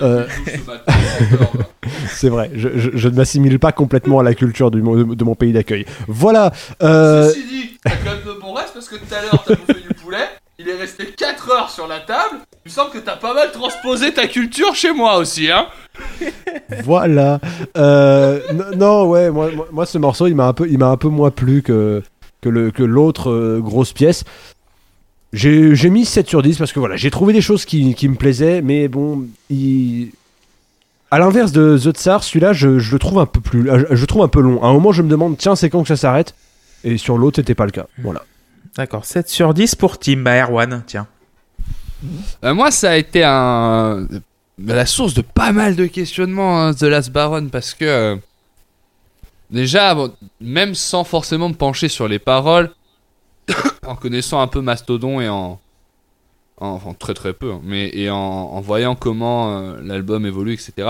[0.00, 0.24] Euh,
[2.08, 5.14] C'est vrai, je, je- je ne m'assimile pas complètement à la culture du mon- de,
[5.14, 5.84] de mon pays d'accueil.
[6.08, 6.52] Voilà.
[6.82, 9.54] euh, Ceci dit, t'as quand même de bon reste parce que tout à l'heure t'as
[9.54, 10.24] bouffé du poulet,
[10.58, 13.52] il est resté 4 heures sur la table, il me semble que t'as pas mal
[13.52, 15.68] transposé ta culture chez moi aussi, hein
[16.82, 17.38] voilà.
[17.76, 18.40] Euh,
[18.76, 21.30] non, ouais, moi, moi, ce morceau, il m'a un peu, il m'a un peu moins
[21.30, 22.02] plu que
[22.40, 24.24] que le que l'autre euh, grosse pièce.
[25.32, 28.08] J'ai j'ai mis 7 sur 10 parce que voilà, j'ai trouvé des choses qui, qui
[28.08, 30.10] me plaisaient, mais bon, il...
[31.12, 34.00] à l'inverse de The Tsar, celui-là, je, je le trouve un peu plus, je, je
[34.00, 34.60] le trouve un peu long.
[34.64, 36.34] À un moment, je me demande, tiens, c'est quand que ça s'arrête?
[36.82, 37.86] Et sur l'autre, c'était pas le cas.
[38.02, 38.24] Voilà.
[38.76, 40.22] D'accord, 7 sur 10 pour Tim.
[40.24, 41.06] Bah, Erwan, tiens.
[42.44, 47.10] Euh, Moi ça a été la source de pas mal de questionnements, hein, The Last
[47.10, 47.84] Baron, parce que...
[47.84, 48.16] euh,
[49.50, 49.96] Déjà,
[50.40, 52.70] même sans forcément me pencher sur les paroles,
[53.86, 55.60] en connaissant un peu Mastodon et en...
[56.58, 60.52] en- enfin, très très peu, hein, mais et en, en voyant comment euh, l'album évolue,
[60.54, 60.88] etc.,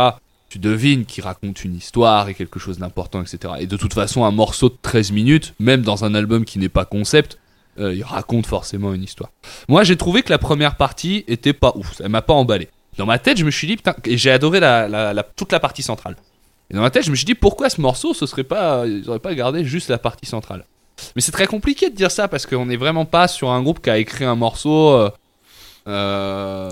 [0.49, 3.55] tu devines qu'il raconte une histoire et quelque chose d'important, etc.
[3.59, 6.69] Et de toute façon, un morceau de 13 minutes, même dans un album qui n'est
[6.71, 7.37] pas concept,
[7.79, 9.31] euh, il raconte forcément une histoire.
[9.69, 12.01] Moi, j'ai trouvé que la première partie était pas ouf.
[12.03, 12.69] Elle m'a pas emballé.
[12.99, 15.83] Dans ma tête, je me suis dit, putain, et j'ai adoré la, toute la partie
[15.83, 16.17] centrale.
[16.71, 19.09] Et dans ma tête, je me suis dit, pourquoi ce morceau, ce serait pas, ils
[19.09, 20.65] auraient pas gardé juste la partie centrale?
[21.15, 23.83] Mais c'est très compliqué de dire ça parce qu'on n'est vraiment pas sur un groupe
[23.83, 25.11] qui a écrit un morceau euh,
[25.89, 26.71] euh,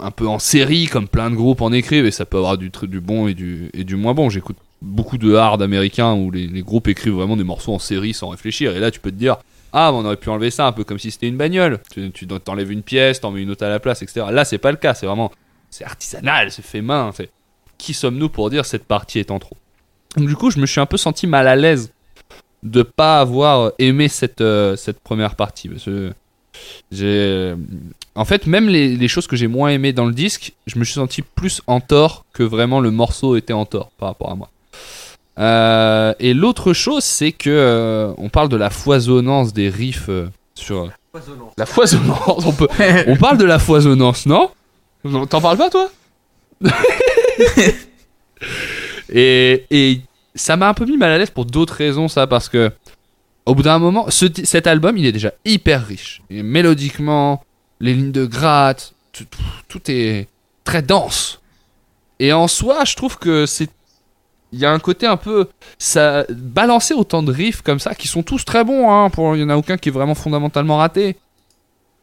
[0.00, 2.70] un peu en série, comme plein de groupes en écrivent, et ça peut avoir du,
[2.82, 4.28] du bon et du, et du moins bon.
[4.30, 8.28] J'écoute beaucoup de hard américains où les groupes écrivent vraiment des morceaux en série sans
[8.30, 9.36] réfléchir, et là, tu peux te dire,
[9.78, 11.80] ah, on aurait pu enlever ça un peu comme si c'était une bagnole.
[11.92, 14.26] Tu, tu t'enlèves une pièce, t'en mets une autre à la place, etc.
[14.30, 14.94] Là, c'est pas le cas.
[14.94, 15.30] C'est vraiment,
[15.70, 17.12] c'est artisanal, c'est fait main.
[17.14, 17.30] c'est-
[17.78, 19.56] Qui sommes-nous pour dire cette partie est en trop?
[20.16, 21.92] Du coup, je me suis un peu senti mal à l'aise
[22.62, 25.70] de pas avoir aimé cette, euh, cette première partie.
[26.90, 27.54] J'ai.
[28.14, 30.84] En fait, même les, les choses que j'ai moins aimées dans le disque, je me
[30.84, 34.34] suis senti plus en tort que vraiment le morceau était en tort par rapport à
[34.34, 34.48] moi.
[35.38, 40.28] Euh, et l'autre chose, c'est que euh, on parle de la foisonnance des riffs euh,
[40.54, 40.90] sur
[41.58, 42.44] la foisonnance.
[42.46, 42.68] On peut,
[43.06, 44.50] on parle de la foisonnance, non?
[45.28, 45.90] T'en parles pas toi?
[49.12, 50.00] Et, et
[50.34, 52.72] ça m'a un peu mis mal à l'aise pour d'autres raisons, ça, parce que
[53.46, 56.22] au bout d'un moment, ce- cet album, il est déjà hyper riche.
[56.30, 57.42] Et mélodiquement,
[57.80, 58.94] les lignes de gratte,
[59.68, 60.26] tout est
[60.64, 61.40] très dense.
[62.18, 63.70] Et en soi, je trouve que c'est.
[64.52, 65.48] Il y a un côté un peu.
[65.78, 69.38] Ça, balancer autant de riffs comme ça, qui sont tous très bons, hein, pour, il
[69.38, 71.16] n'y en a aucun qui est vraiment fondamentalement raté.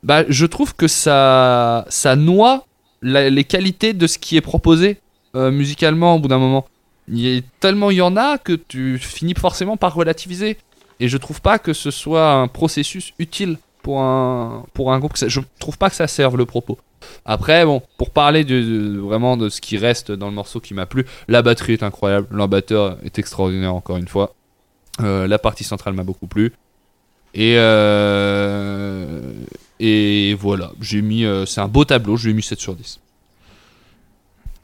[0.03, 2.65] Bah, je trouve que ça, ça noie
[3.01, 4.97] les qualités de ce qui est proposé
[5.35, 6.65] euh, musicalement au bout d'un moment.
[7.07, 10.57] Il y a tellement il y en a que tu finis forcément par relativiser.
[10.99, 15.13] Et je trouve pas que ce soit un processus utile pour un, pour un groupe.
[15.15, 16.79] Je trouve pas que ça serve le propos.
[17.25, 20.87] Après, bon, pour parler de, vraiment de ce qui reste dans le morceau qui m'a
[20.87, 24.33] plu, la batterie est incroyable, l'embatteur est extraordinaire encore une fois.
[25.01, 26.53] Euh, la partie centrale m'a beaucoup plu.
[27.33, 29.33] Et, euh,
[29.79, 32.75] et voilà, j'ai mis, euh, c'est un beau tableau, je lui ai mis 7 sur
[32.75, 32.99] 10.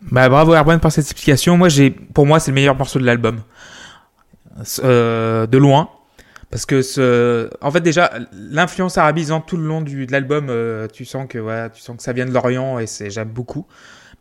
[0.01, 1.57] Bah bravo Erwan pour cette explication.
[1.57, 3.41] Moi j'ai, pour moi c'est le meilleur morceau de l'album,
[4.81, 5.89] de loin,
[6.51, 10.87] parce que ce, en fait déjà l'influence arabisante tout le long du, de l'album, euh,
[10.91, 13.65] tu sens que voilà, tu sens que ça vient de l'Orient et c'est j'aime beaucoup.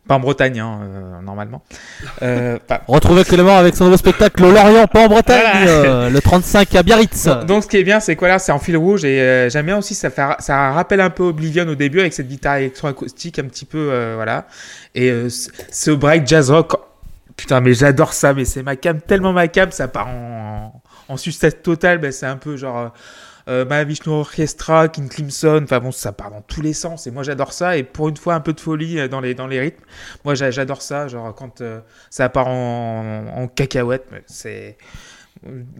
[0.07, 1.61] Pas en Bretagne hein, euh, normalement.
[2.23, 5.69] Euh, pas- Retrouvez Clément avec son nouveau spectacle Lorient, pas en Bretagne, Voilà.
[5.69, 7.25] euh, le 35 à Biarritz.
[7.25, 9.49] Donc, donc, ce qui est bien, c'est quoi là, c'est en fil rouge et euh,
[9.51, 12.55] j'aime bien aussi ça fait, ça rappelle un peu Oblivion au début avec cette guitare
[12.55, 14.47] électroacoustique un petit peu euh, voilà
[14.95, 16.73] et euh, ce- ce break jazz rock.
[17.37, 21.17] Putain, mais j'adore ça, mais c'est ma cam tellement ma cam, ça part en en
[21.17, 22.89] sucette totale, ben, c'est un peu genre euh,
[23.47, 27.23] euh, Mahavishnu Orchestra, King Crimson, enfin bon, ça part dans tous les sens et moi
[27.23, 29.59] j'adore ça et pour une fois un peu de folie euh, dans les dans les
[29.59, 29.83] rythmes.
[30.23, 31.79] Moi j'a- j'adore ça, genre quand euh,
[32.11, 34.77] ça part en, en cacahuète, mais c'est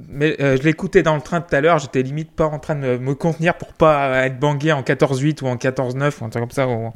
[0.08, 2.76] mais euh, je l'écoutais dans le train tout à l'heure, j'étais limite pas en train
[2.76, 6.44] de me, contenir pour pas être bangé en 14-8 ou en 14-9 ou un truc
[6.44, 6.94] comme ça, ou en,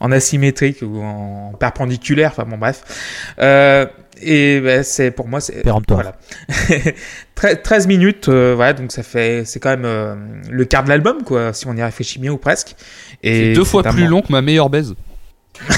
[0.00, 2.82] en asymétrique ou en perpendiculaire, enfin bon bref.
[4.22, 5.62] Et ben, c'est pour moi c'est
[5.94, 6.16] voilà.
[7.36, 10.14] Tre- 13 minutes, euh, voilà, donc ça fait c'est quand même euh,
[10.50, 12.74] le quart de l'album quoi, si on y réfléchit bien ou presque.
[13.22, 14.94] Et C'est deux fois plus long que ma meilleure baise.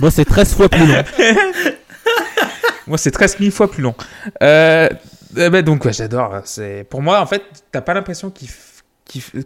[0.00, 1.04] Moi, c'est 13 fois plus long.
[2.86, 3.94] Moi, c'est 13 000 fois plus long.
[4.42, 4.88] Euh,
[5.36, 6.40] eh ben, donc, ouais, j'adore.
[6.44, 7.42] C'est Pour moi, en fait,
[7.72, 8.48] t'as pas l'impression qu'il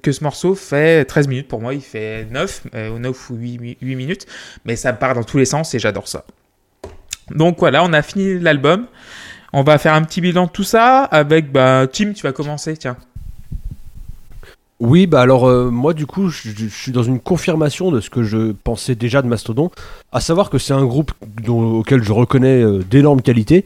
[0.02, 1.48] que ce morceau fait 13 minutes.
[1.48, 4.26] Pour moi, il fait 9, euh, ou 9 ou 8, mi- 8 minutes.
[4.64, 6.24] Mais ça part dans tous les sens et j'adore ça.
[7.30, 8.86] Donc, voilà, on a fini l'album.
[9.52, 12.76] On va faire un petit bilan de tout ça avec bah, Tim, tu vas commencer,
[12.76, 12.96] tiens.
[14.80, 18.22] Oui, bah alors euh, moi du coup je, suis dans une confirmation de ce que
[18.22, 19.72] je pensais déjà de Mastodon,
[20.12, 21.12] à savoir que c'est un groupe
[21.48, 23.64] auquel je reconnais euh, d'énormes qualités.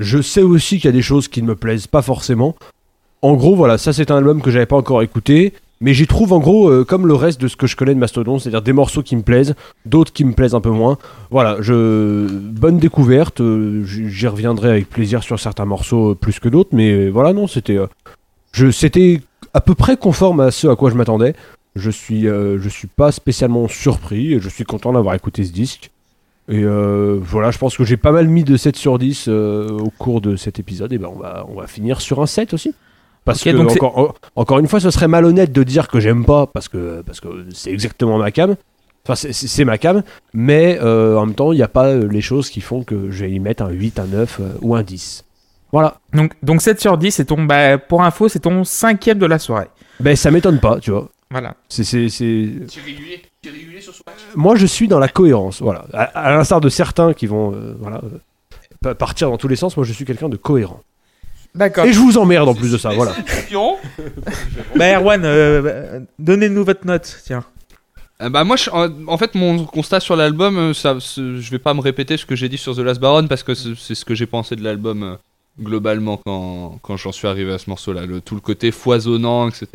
[0.00, 2.56] Je sais aussi qu'il y a des choses qui ne me plaisent pas forcément.
[3.22, 6.32] En gros voilà, ça c'est un album que j'avais pas encore écouté, mais j'y trouve
[6.32, 8.72] en gros euh, comme le reste de ce que je connais de Mastodon, c'est-à-dire des
[8.72, 9.54] morceaux qui me plaisent,
[9.86, 10.98] d'autres qui me plaisent un peu moins.
[11.30, 16.48] Voilà, je bonne découverte, euh, j'y reviendrai avec plaisir sur certains morceaux euh, plus que
[16.48, 17.78] d'autres, mais voilà non c'était
[18.52, 19.20] je c'était
[19.54, 21.34] à peu près conforme à ce à quoi je m'attendais.
[21.76, 25.92] Je suis, je suis pas spécialement surpris et je suis content d'avoir écouté ce disque.
[26.48, 29.90] Et voilà, je pense que j'ai pas mal mis de 7 sur 10 euh, au
[29.90, 30.92] cours de cet épisode.
[30.92, 32.74] Et ben on va, on va finir sur un 7 aussi.
[33.24, 36.24] Parce que, donc encore, en- encore une fois, ce serait malhonnête de dire que j'aime
[36.24, 38.56] pas parce que parce que c'est exactement ma cam.
[39.06, 40.02] Enfin, c'est- ma cam,
[40.34, 43.10] mais euh, en même temps, il n'y a pas euh, les choses qui font que
[43.10, 45.24] je vais y mettre un 8, un 9 euh, ou un 10.
[45.72, 45.98] Voilà.
[46.12, 49.38] Donc, donc 7 sur 10, c'est ton, bah, pour info, c'est ton cinquième de la
[49.38, 49.68] soirée.
[50.00, 51.08] Ben, ça m'étonne pas, tu vois.
[51.30, 51.54] Voilà.
[51.68, 54.16] C'est- C'est c'est- C'est régulier, régulier sur Swatch.
[54.34, 55.84] moi je suis dans la cohérence, voilà.
[55.92, 58.00] À, à l'instar de certains qui vont euh, voilà,
[58.82, 60.80] pa- partir dans tous les sens, moi je suis quelqu'un de cohérent.
[61.54, 61.84] D'accord.
[61.84, 63.12] Et je vous emmerde en plus de ça, voilà.
[64.76, 65.62] Bah, Erwan, euh,
[65.98, 67.44] bah, donnez-nous votre note, tiens.
[68.22, 71.74] Euh, bah moi, je- en, fait, mon constat sur l'album, euh, ça, je vais pas
[71.74, 74.04] me répéter ce que j'ai dit sur The Last Baron parce que c'est c'est ce
[74.04, 75.14] que j'ai pensé de l'album euh,
[75.60, 78.06] globalement quand, quand j'en suis arrivé à ce morceau-là.
[78.06, 79.66] Le, tout le côté foisonnant, etc.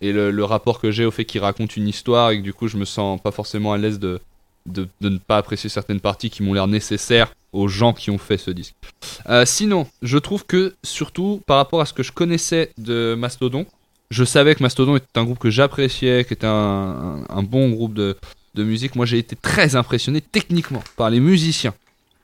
[0.00, 2.52] Et le, le rapport que j'ai au fait qu'il raconte une histoire et que du
[2.52, 4.20] coup, je me sens pas forcément à l'aise de,
[4.66, 8.38] de, ne pas apprécier certaines parties qui m'ont l'air nécessaires aux gens qui ont fait
[8.38, 8.74] ce disque.
[9.28, 13.66] Euh, sinon, je trouve que surtout par rapport à ce que je connaissais de Mastodon,
[14.10, 18.16] je savais que Mastodon était un groupe que j'appréciais, qui était un, bon groupe de,
[18.56, 18.94] musique.
[18.94, 21.74] Moi, j'ai été très impressionné techniquement par les musiciens,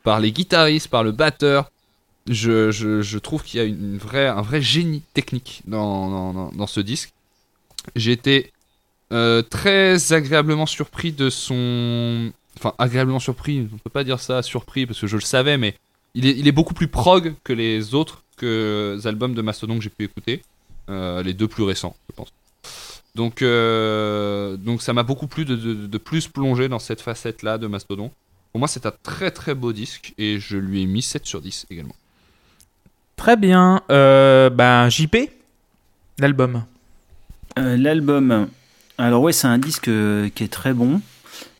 [0.03, 1.71] par les guitaristes, par le batteur.
[2.29, 6.67] Je, trouve qu'il y a une vraie, un vrai génie technique dans, dans- dans- dans
[6.67, 7.13] ce disque.
[7.97, 8.52] J'ai été
[9.13, 12.33] euh, très agréablement surpris de son.
[12.59, 15.75] Enfin, agréablement surpris, on peut pas dire ça, surpris, parce que je le savais, mais
[16.15, 19.77] il est, il est beaucoup plus prog que les autres que les albums de Mastodon
[19.77, 20.43] que j'ai pu écouter.
[20.91, 22.29] Euh, les deux plus récents, je pense.
[23.15, 27.57] Donc, euh, donc ça m'a beaucoup plu de, de- de plus plonger dans cette facette-là
[27.59, 28.11] de Mastodon.
[28.53, 31.41] Pour moi, c'est un très très beau disque et je lui ai mis 7 sur
[31.41, 31.95] 10 également.
[33.17, 33.83] Très bien.
[33.91, 35.17] Euh, ben, JP,
[36.19, 36.65] l'album.
[37.59, 38.49] Euh, L'album,
[39.03, 41.01] alors ouais, c'est un disque euh, qui est très bon.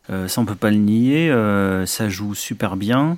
[0.09, 1.29] Euh, ça, on peut pas le nier.
[1.29, 3.17] Euh, ça joue super bien.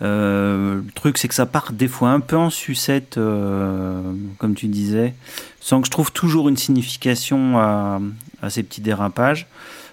[0.00, 5.12] Le truc, c'est que ça part des fois un peu en sucette, comme tu disais,
[5.60, 8.00] sans que je trouve toujours une signification à,
[8.40, 9.46] à ces petits dérapages.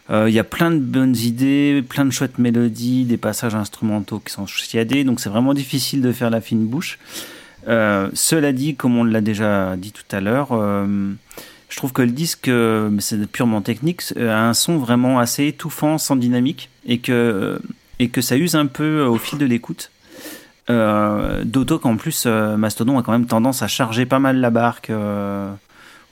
[0.09, 4.31] Il y a plein de bonnes idées, plein de chouettes mélodies, des passages instrumentaux qui
[4.31, 6.99] sont chiadés, donc c'est vraiment difficile de faire la fine bouche.
[7.65, 10.53] Cela dit, comme on l'a déjà dit tout à l'heure,
[11.69, 15.48] je trouve que le disque, euh, c'est purement technique, euh, a un son vraiment assez
[15.48, 17.60] étouffant, sans dynamique, et que,
[17.99, 19.91] et que ça use un peu au fil de l'écoute.
[20.69, 24.49] Euh, D'autant qu'en plus, euh, Mastodon a quand même tendance à charger pas mal la
[24.49, 25.52] barque euh,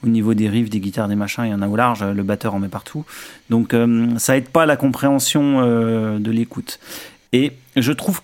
[0.04, 1.44] au niveau des riffs, des guitares, des machins.
[1.44, 3.04] Il y en a au large, le batteur en met partout.
[3.50, 6.78] Donc euh, ça aide pas à la compréhension euh, de l'écoute.
[7.32, 8.20] Et je trouve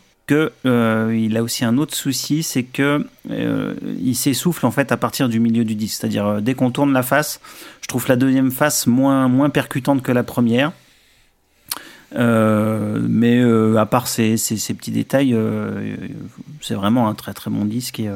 [0.66, 4.96] euh, il a aussi un autre souci, c'est que euh, il s'essouffle en fait à
[4.96, 6.00] partir du milieu du disque.
[6.00, 7.40] C'est-à-dire euh, dès qu'on tourne la face,
[7.80, 10.72] je trouve la deuxième face moins moins percutante que la première.
[12.14, 13.42] Mais
[13.78, 15.34] à part ces, petits détails,
[16.60, 18.10] c'est vraiment un très très bon disque et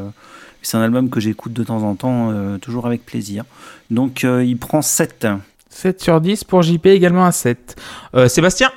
[0.61, 3.45] c'est un album que j'écoute de temps en temps, toujours avec plaisir.
[3.91, 5.27] Donc il prend 7.
[5.77, 7.77] 7 sur 10 pour JP, également un 7.
[8.15, 8.71] Euh, Sébastien?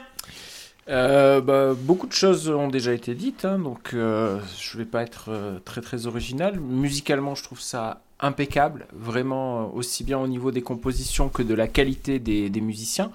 [0.89, 5.03] Euh, bah, beaucoup de choses ont déjà été dites, hein, donc euh, je vais pas
[5.03, 6.59] être euh, très très original.
[6.59, 11.67] Musicalement, je trouve ça impeccable, vraiment aussi bien au niveau des compositions que de la
[11.67, 13.11] qualité des, musiciens.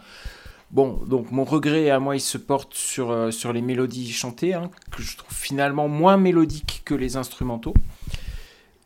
[0.70, 4.70] Bon, donc mon regret à moi, il se porte sur, sur les mélodies chantées, hein,
[4.92, 7.74] que je trouve finalement moins mélodiques que les instrumentaux.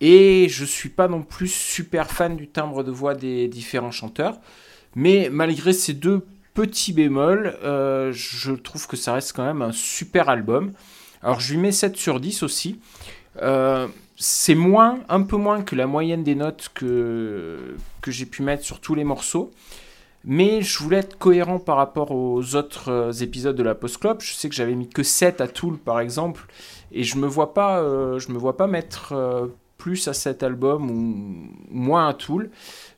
[0.01, 4.39] Et je suis pas non plus super fan du timbre de voix des différents chanteurs.
[4.97, 6.24] Mais malgré ces deux
[6.59, 10.72] petits bémols, euh, je trouve que ça reste quand même un super album.
[11.22, 12.80] Alors je lui mets 7 sur 10 aussi.
[13.43, 13.86] Euh,
[14.16, 17.76] c'est moins, un peu moins que la moyenne des notes que,
[18.09, 19.52] j'ai pu mettre sur tous les morceaux.
[20.24, 24.20] Mais je voulais être cohérent par rapport aux autres euh, épisodes de la Post-Club.
[24.20, 26.47] Je sais que j'avais mis que 7 à Tool par exemple.
[26.90, 27.52] Et je me me vois
[28.56, 32.51] pas mettre plus à cet album ou moins à Tool.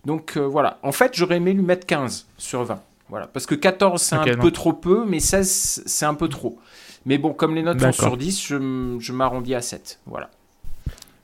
[0.06, 0.78] Donc voilà.
[0.82, 2.80] En fait, j'aurais aimé lui mettre 15 sur 20.
[3.10, 3.26] Voilà.
[3.26, 4.38] Parce que 14, c'est un non.
[4.40, 6.58] peu trop peu, mais 16, c'est un peu trop.
[7.06, 9.98] Mais bon, comme les notes sont sur 10, je, je m'arrondis à 7.
[10.06, 10.30] Voilà.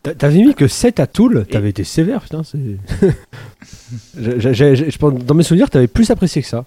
[0.02, 2.42] T'a- T'avais mis que 7 à Toul, t'avais été sévère, putain.
[4.16, 6.64] j'ai- je pense- dans mes souvenirs, t'avais plus apprécié que ça.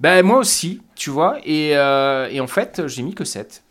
[0.00, 1.38] Ben moi aussi, tu vois.
[1.44, 3.62] Et, euh, et en fait, j'ai mis que 7.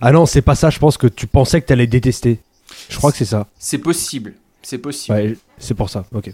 [0.00, 2.40] Ah non, c'est pas ça, je pense que tu pensais que t'allais détester.
[2.88, 3.46] Je crois que c'est ça.
[3.58, 4.34] C'est possible.
[4.62, 5.16] C'est possible.
[5.16, 6.32] Ouais, c'est pour ça, ok.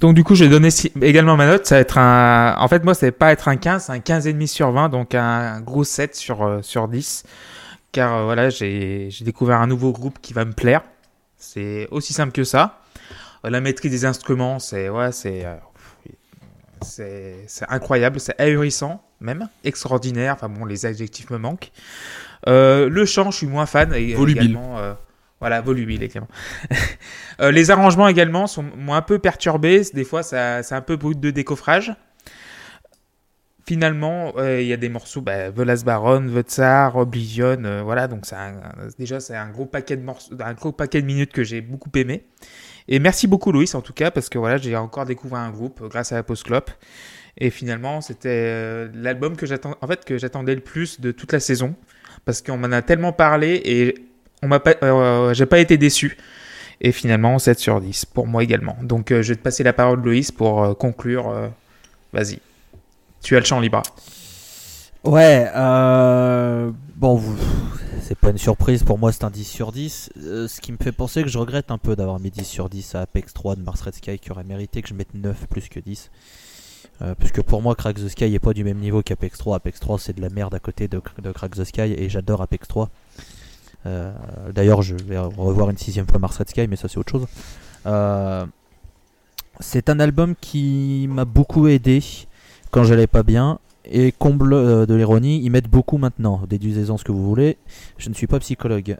[0.00, 0.70] Donc du coup, je vais donner
[1.00, 1.64] également ma note.
[1.66, 2.56] Ça va être un...
[2.58, 5.14] En fait, moi, ça va pas être un 15, c'est un 15,5 sur 20, donc
[5.14, 7.24] un gros 7 sur, euh, sur 10.
[7.92, 10.82] Car euh, voilà, j'ai découvert un nouveau groupe qui va me plaire.
[11.36, 12.80] C'est aussi simple que ça.
[13.44, 15.44] Euh, La maîtrise des instruments, c'est ouais, c'est
[17.00, 17.34] euh,
[17.68, 20.34] incroyable, c'est ahurissant même, extraordinaire.
[20.34, 21.70] Enfin bon, les adjectifs me manquent.
[22.48, 23.92] Euh, le chant, je suis moins fan.
[23.94, 24.42] Et, Volubile.
[24.42, 24.78] également,
[25.42, 26.28] voilà, volubile également.
[27.40, 29.82] Euh, les arrangements également sont un peu perturbé.
[29.94, 31.92] Des fois, ça, c'est un peu brut de décoffrage.
[33.66, 37.82] Finalement, euh, il y a des morceaux, bah, The Last Baron, The Tsar, Oblivion, euh,
[37.82, 38.06] voilà.
[38.06, 38.60] Donc, un-
[38.98, 41.90] déjà, c'est un gros paquet de morceaux, un gros paquet de minutes que j'ai beaucoup
[41.96, 42.26] aimé.
[42.86, 45.82] Et merci beaucoup, Loïs, en tout cas, parce que voilà, j'ai encore découvert un groupe
[45.88, 46.46] grâce à la Post.
[47.38, 51.32] Et finalement, c'était euh, l'album que j'attends, en fait, que j'attendais le plus de toute
[51.32, 51.74] la saison,
[52.24, 53.94] parce qu'on m'en a tellement parlé et
[54.42, 56.16] on m'a pas, euh, j'ai pas été déçu.
[56.80, 58.76] Et finalement, 7 sur 10 pour moi également.
[58.82, 61.28] Donc, euh, je vais te passer la parole, Loïs, pour euh, conclure.
[61.30, 61.48] euh,
[62.12, 62.40] Vas-y.
[63.22, 63.82] Tu as le champ libre.
[65.04, 67.36] Ouais, euh, bon, vous-
[68.02, 70.10] c'est pas une surprise, pour moi c'est un 10 sur 10.
[70.22, 72.68] Euh, ce qui me fait penser que je regrette un peu d'avoir mis 10 sur
[72.68, 75.46] 10 à Apex 3 de Mars Red Sky qui aurait mérité que je mette 9
[75.48, 76.10] plus que 10.
[77.00, 79.56] Euh, puisque pour moi, Crack the Sky est pas du même niveau qu'Apex 3.
[79.56, 82.42] Apex 3, c'est de la merde à côté de, de Crack the Sky et j'adore
[82.42, 82.90] Apex 3.
[83.86, 84.12] Euh,
[84.54, 87.26] D'ailleurs, je vais revoir une sixième fois Mars Red Sky, mais ça, c'est autre chose.
[87.86, 88.44] Euh,
[89.60, 92.02] c'est un album qui m'a beaucoup aidé
[92.70, 93.58] quand j'allais pas bien.
[93.84, 96.42] Et comble euh, de l'ironie, ils m'aident beaucoup maintenant.
[96.48, 97.56] Déduisez-en ce que vous voulez.
[97.98, 98.96] Je ne suis pas psychologue.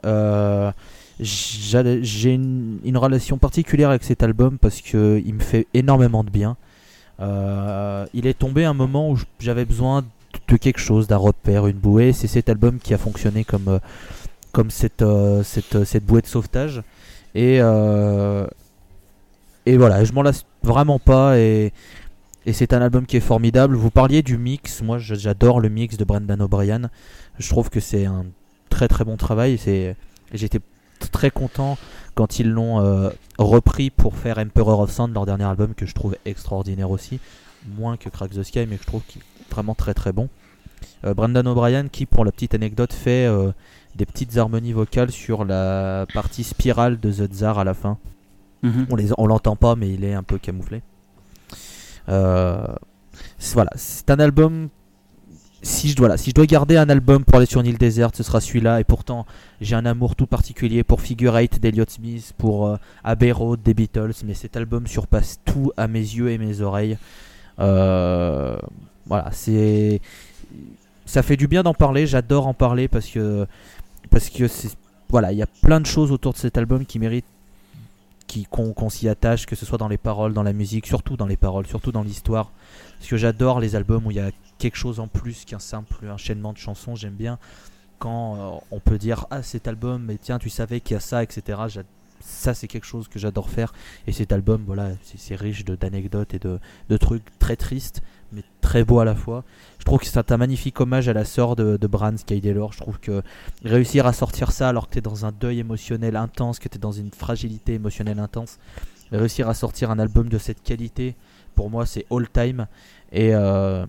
[1.19, 6.29] J'ai une, une relation particulière avec cet album parce que il me fait énormément de
[6.29, 6.57] bien.
[7.21, 10.03] Il est tombé un moment où j'avais besoin
[10.49, 12.11] de quelque chose, d'un repère, une bouée.
[12.11, 13.79] C'est cet album qui a fonctionné comme,
[14.53, 16.81] comme cette, euh, cette, cette bouée de sauvetage.
[17.35, 18.47] Et, euh,
[19.65, 21.37] et voilà, je m'en lasse vraiment pas.
[21.37, 21.73] Et,
[22.45, 23.75] et c'est un album qui est formidable.
[23.75, 24.81] Vous parliez du mix.
[24.81, 26.89] Moi, j'adore le mix de Brendan O'Brien.
[27.39, 28.25] Je trouve que c'est un
[28.69, 29.59] très très bon travail.
[30.33, 30.59] J'étais
[31.11, 31.77] très content
[32.15, 33.09] quand ils l'ont euh,
[33.39, 37.19] repris pour faire Emperor of Sand, leur dernier album, que je trouve extraordinaire aussi.
[37.77, 40.29] Moins que Crack the Sky, mais que je trouve qu'il est vraiment très très bon.
[41.05, 43.51] Euh, Brendan O'Brien, qui pour la petite anecdote fait euh,
[43.95, 47.97] des petites harmonies vocales sur la partie spirale de The Tsar à la fin.
[48.89, 50.81] On les, on l'entend pas, mais il est un peu camouflé.
[52.09, 52.65] Euh,
[53.37, 54.69] c'est- voilà, c'est un album.
[55.61, 58.17] Si je, voilà, si je dois garder un album pour aller sur une île déserte,
[58.17, 58.81] ce sera celui-là.
[58.81, 59.25] Et pourtant,
[59.61, 62.75] j'ai un amour tout particulier pour Figure 8 d'Elliott Smith, pour euh,
[63.05, 64.11] Abbey Road des Beatles.
[64.25, 66.97] Mais cet album surpasse tout à mes yeux et mes oreilles.
[67.59, 68.57] Euh,
[69.05, 70.01] voilà, c'est.
[71.05, 72.07] Ça fait du bien d'en parler.
[72.07, 73.45] J'adore en parler parce que.
[74.13, 74.45] Parce que.
[75.09, 77.25] Voilà, il y a plein de choses autour de cet album qui méritent
[78.49, 81.37] qu'on s'y attache, que ce soit dans les paroles, dans la musique, surtout dans les
[81.37, 82.51] paroles, surtout dans l'histoire.
[82.97, 86.09] Parce que j'adore les albums où il y a quelque chose en plus qu'un simple
[86.09, 86.95] enchaînement de chansons.
[86.95, 87.37] J'aime bien
[87.99, 90.99] quand euh, on peut dire Ah, cet album, mais tiens, tu savais qu'il y a
[90.99, 91.59] ça, etc.
[92.21, 93.71] Ça, c'est quelque chose que j'adore faire.
[94.07, 98.01] Et cet album, voilà, c'est- riche d'anecdotes et de trucs très tristes,
[98.33, 99.43] mais très beaux à la fois.
[99.79, 102.73] Je trouve que c'est un magnifique hommage à la sœur de, de Bran, Sky Taylor.
[102.73, 103.21] Je trouve que
[103.63, 106.77] réussir à sortir ça alors que tu es dans un deuil émotionnel intense, que tu
[106.77, 108.57] es dans une fragilité émotionnelle intense,
[109.11, 111.15] réussir à sortir un album de cette qualité,
[111.55, 112.67] pour moi, c'est all time.
[113.11, 113.85] Et, euh,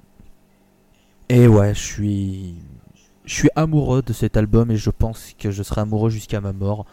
[1.28, 2.54] et ouais, je suis,
[3.24, 6.52] je suis amoureux de cet album et je pense que je serai amoureux jusqu'à ma
[6.52, 6.84] mort.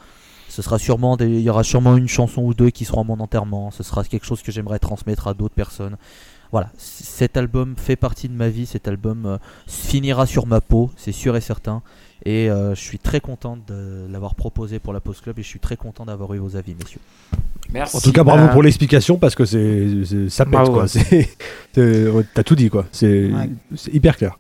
[0.47, 3.19] Ce sera sûrement il y aura sûrement une chanson ou deux qui seront à mon
[3.21, 3.71] enterrement.
[3.71, 5.97] Ce sera quelque chose que j'aimerais transmettre à d'autres personnes.
[6.51, 8.65] Voilà, cet album fait partie de ma vie.
[8.65, 9.37] Cet album euh,
[9.67, 11.81] finira sur ma peau, c'est sûr et certain.
[12.25, 15.47] Et euh, je suis très content de l'avoir proposé pour la Post Club et je
[15.47, 16.99] suis très content d'avoir eu vos avis, messieurs.
[17.73, 17.95] Merci.
[17.97, 20.73] En tout cas, bravo bah- pour l'explication parce que c'est c'est- ça pète Bravo.
[20.73, 20.87] quoi.
[20.89, 21.29] C'est-
[21.73, 22.85] c'est- ouais, T'as tout dit quoi.
[22.91, 23.49] C'est Ouais.
[23.75, 24.37] c'est hyper clair.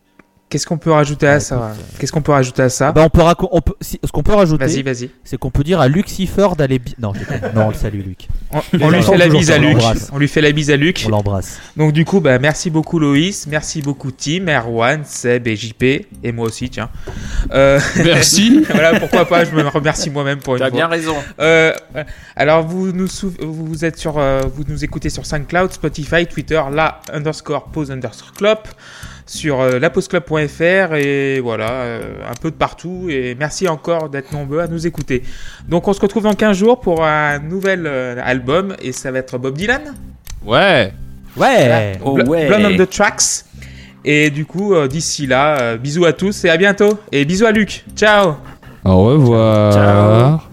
[0.51, 3.09] Qu'est-ce qu'on peut rajouter à Ouais, ça Qu'est-ce qu'on peut rajouter à ça Bah, on
[3.09, 5.09] peut, raco- on peut- si- ce qu'on peut Vas-y, rajouter, vas-y.
[5.23, 6.77] c'est qu'on peut dire à Lucifer d'aller.
[6.77, 7.13] bi- Non,
[7.55, 8.27] non, on le salue, Luc.
[8.51, 9.77] On, lui fait la bise à Luc.
[10.11, 11.03] On lui fait la bise à Luc.
[11.07, 11.57] On l'embrasse.
[11.77, 15.83] Donc du coup, bah, merci beaucoup Loïs, merci beaucoup Tim, Erwan, Seb et JP,
[16.23, 16.89] et moi aussi, tiens.
[17.53, 18.65] Euh, Merci.
[18.69, 20.75] voilà, pourquoi pas, je me remercie moi-même pour une T'as fois.
[20.77, 21.15] bien raison.
[21.39, 21.73] Euh,
[22.35, 26.61] alors vous nous sou- vous êtes sur euh, vous nous écoutez sur SoundCloud, Spotify, Twitter,
[26.73, 28.57] la underscore pause underscore club
[29.31, 34.59] sur euh, laposeclub.fr et voilà euh, un peu de partout et merci encore d'être nombreux
[34.59, 35.23] à nous écouter.
[35.69, 39.19] Donc on se retrouve dans 15 jours pour un nouvel euh, album et ça va
[39.19, 39.93] être Bob Dylan.
[40.45, 40.91] Ouais.
[41.37, 41.93] Ouais.
[42.03, 42.47] Oh Bl- ouais.
[42.47, 43.45] Blonde on the Tracks.
[44.03, 46.99] Et du coup, euh, d'ici là, euh, bisous à tous et à bientôt.
[47.11, 47.85] Et bisous à Luc.
[47.95, 48.33] Ciao
[48.83, 49.73] Au revoir.
[49.73, 50.50] Ciao.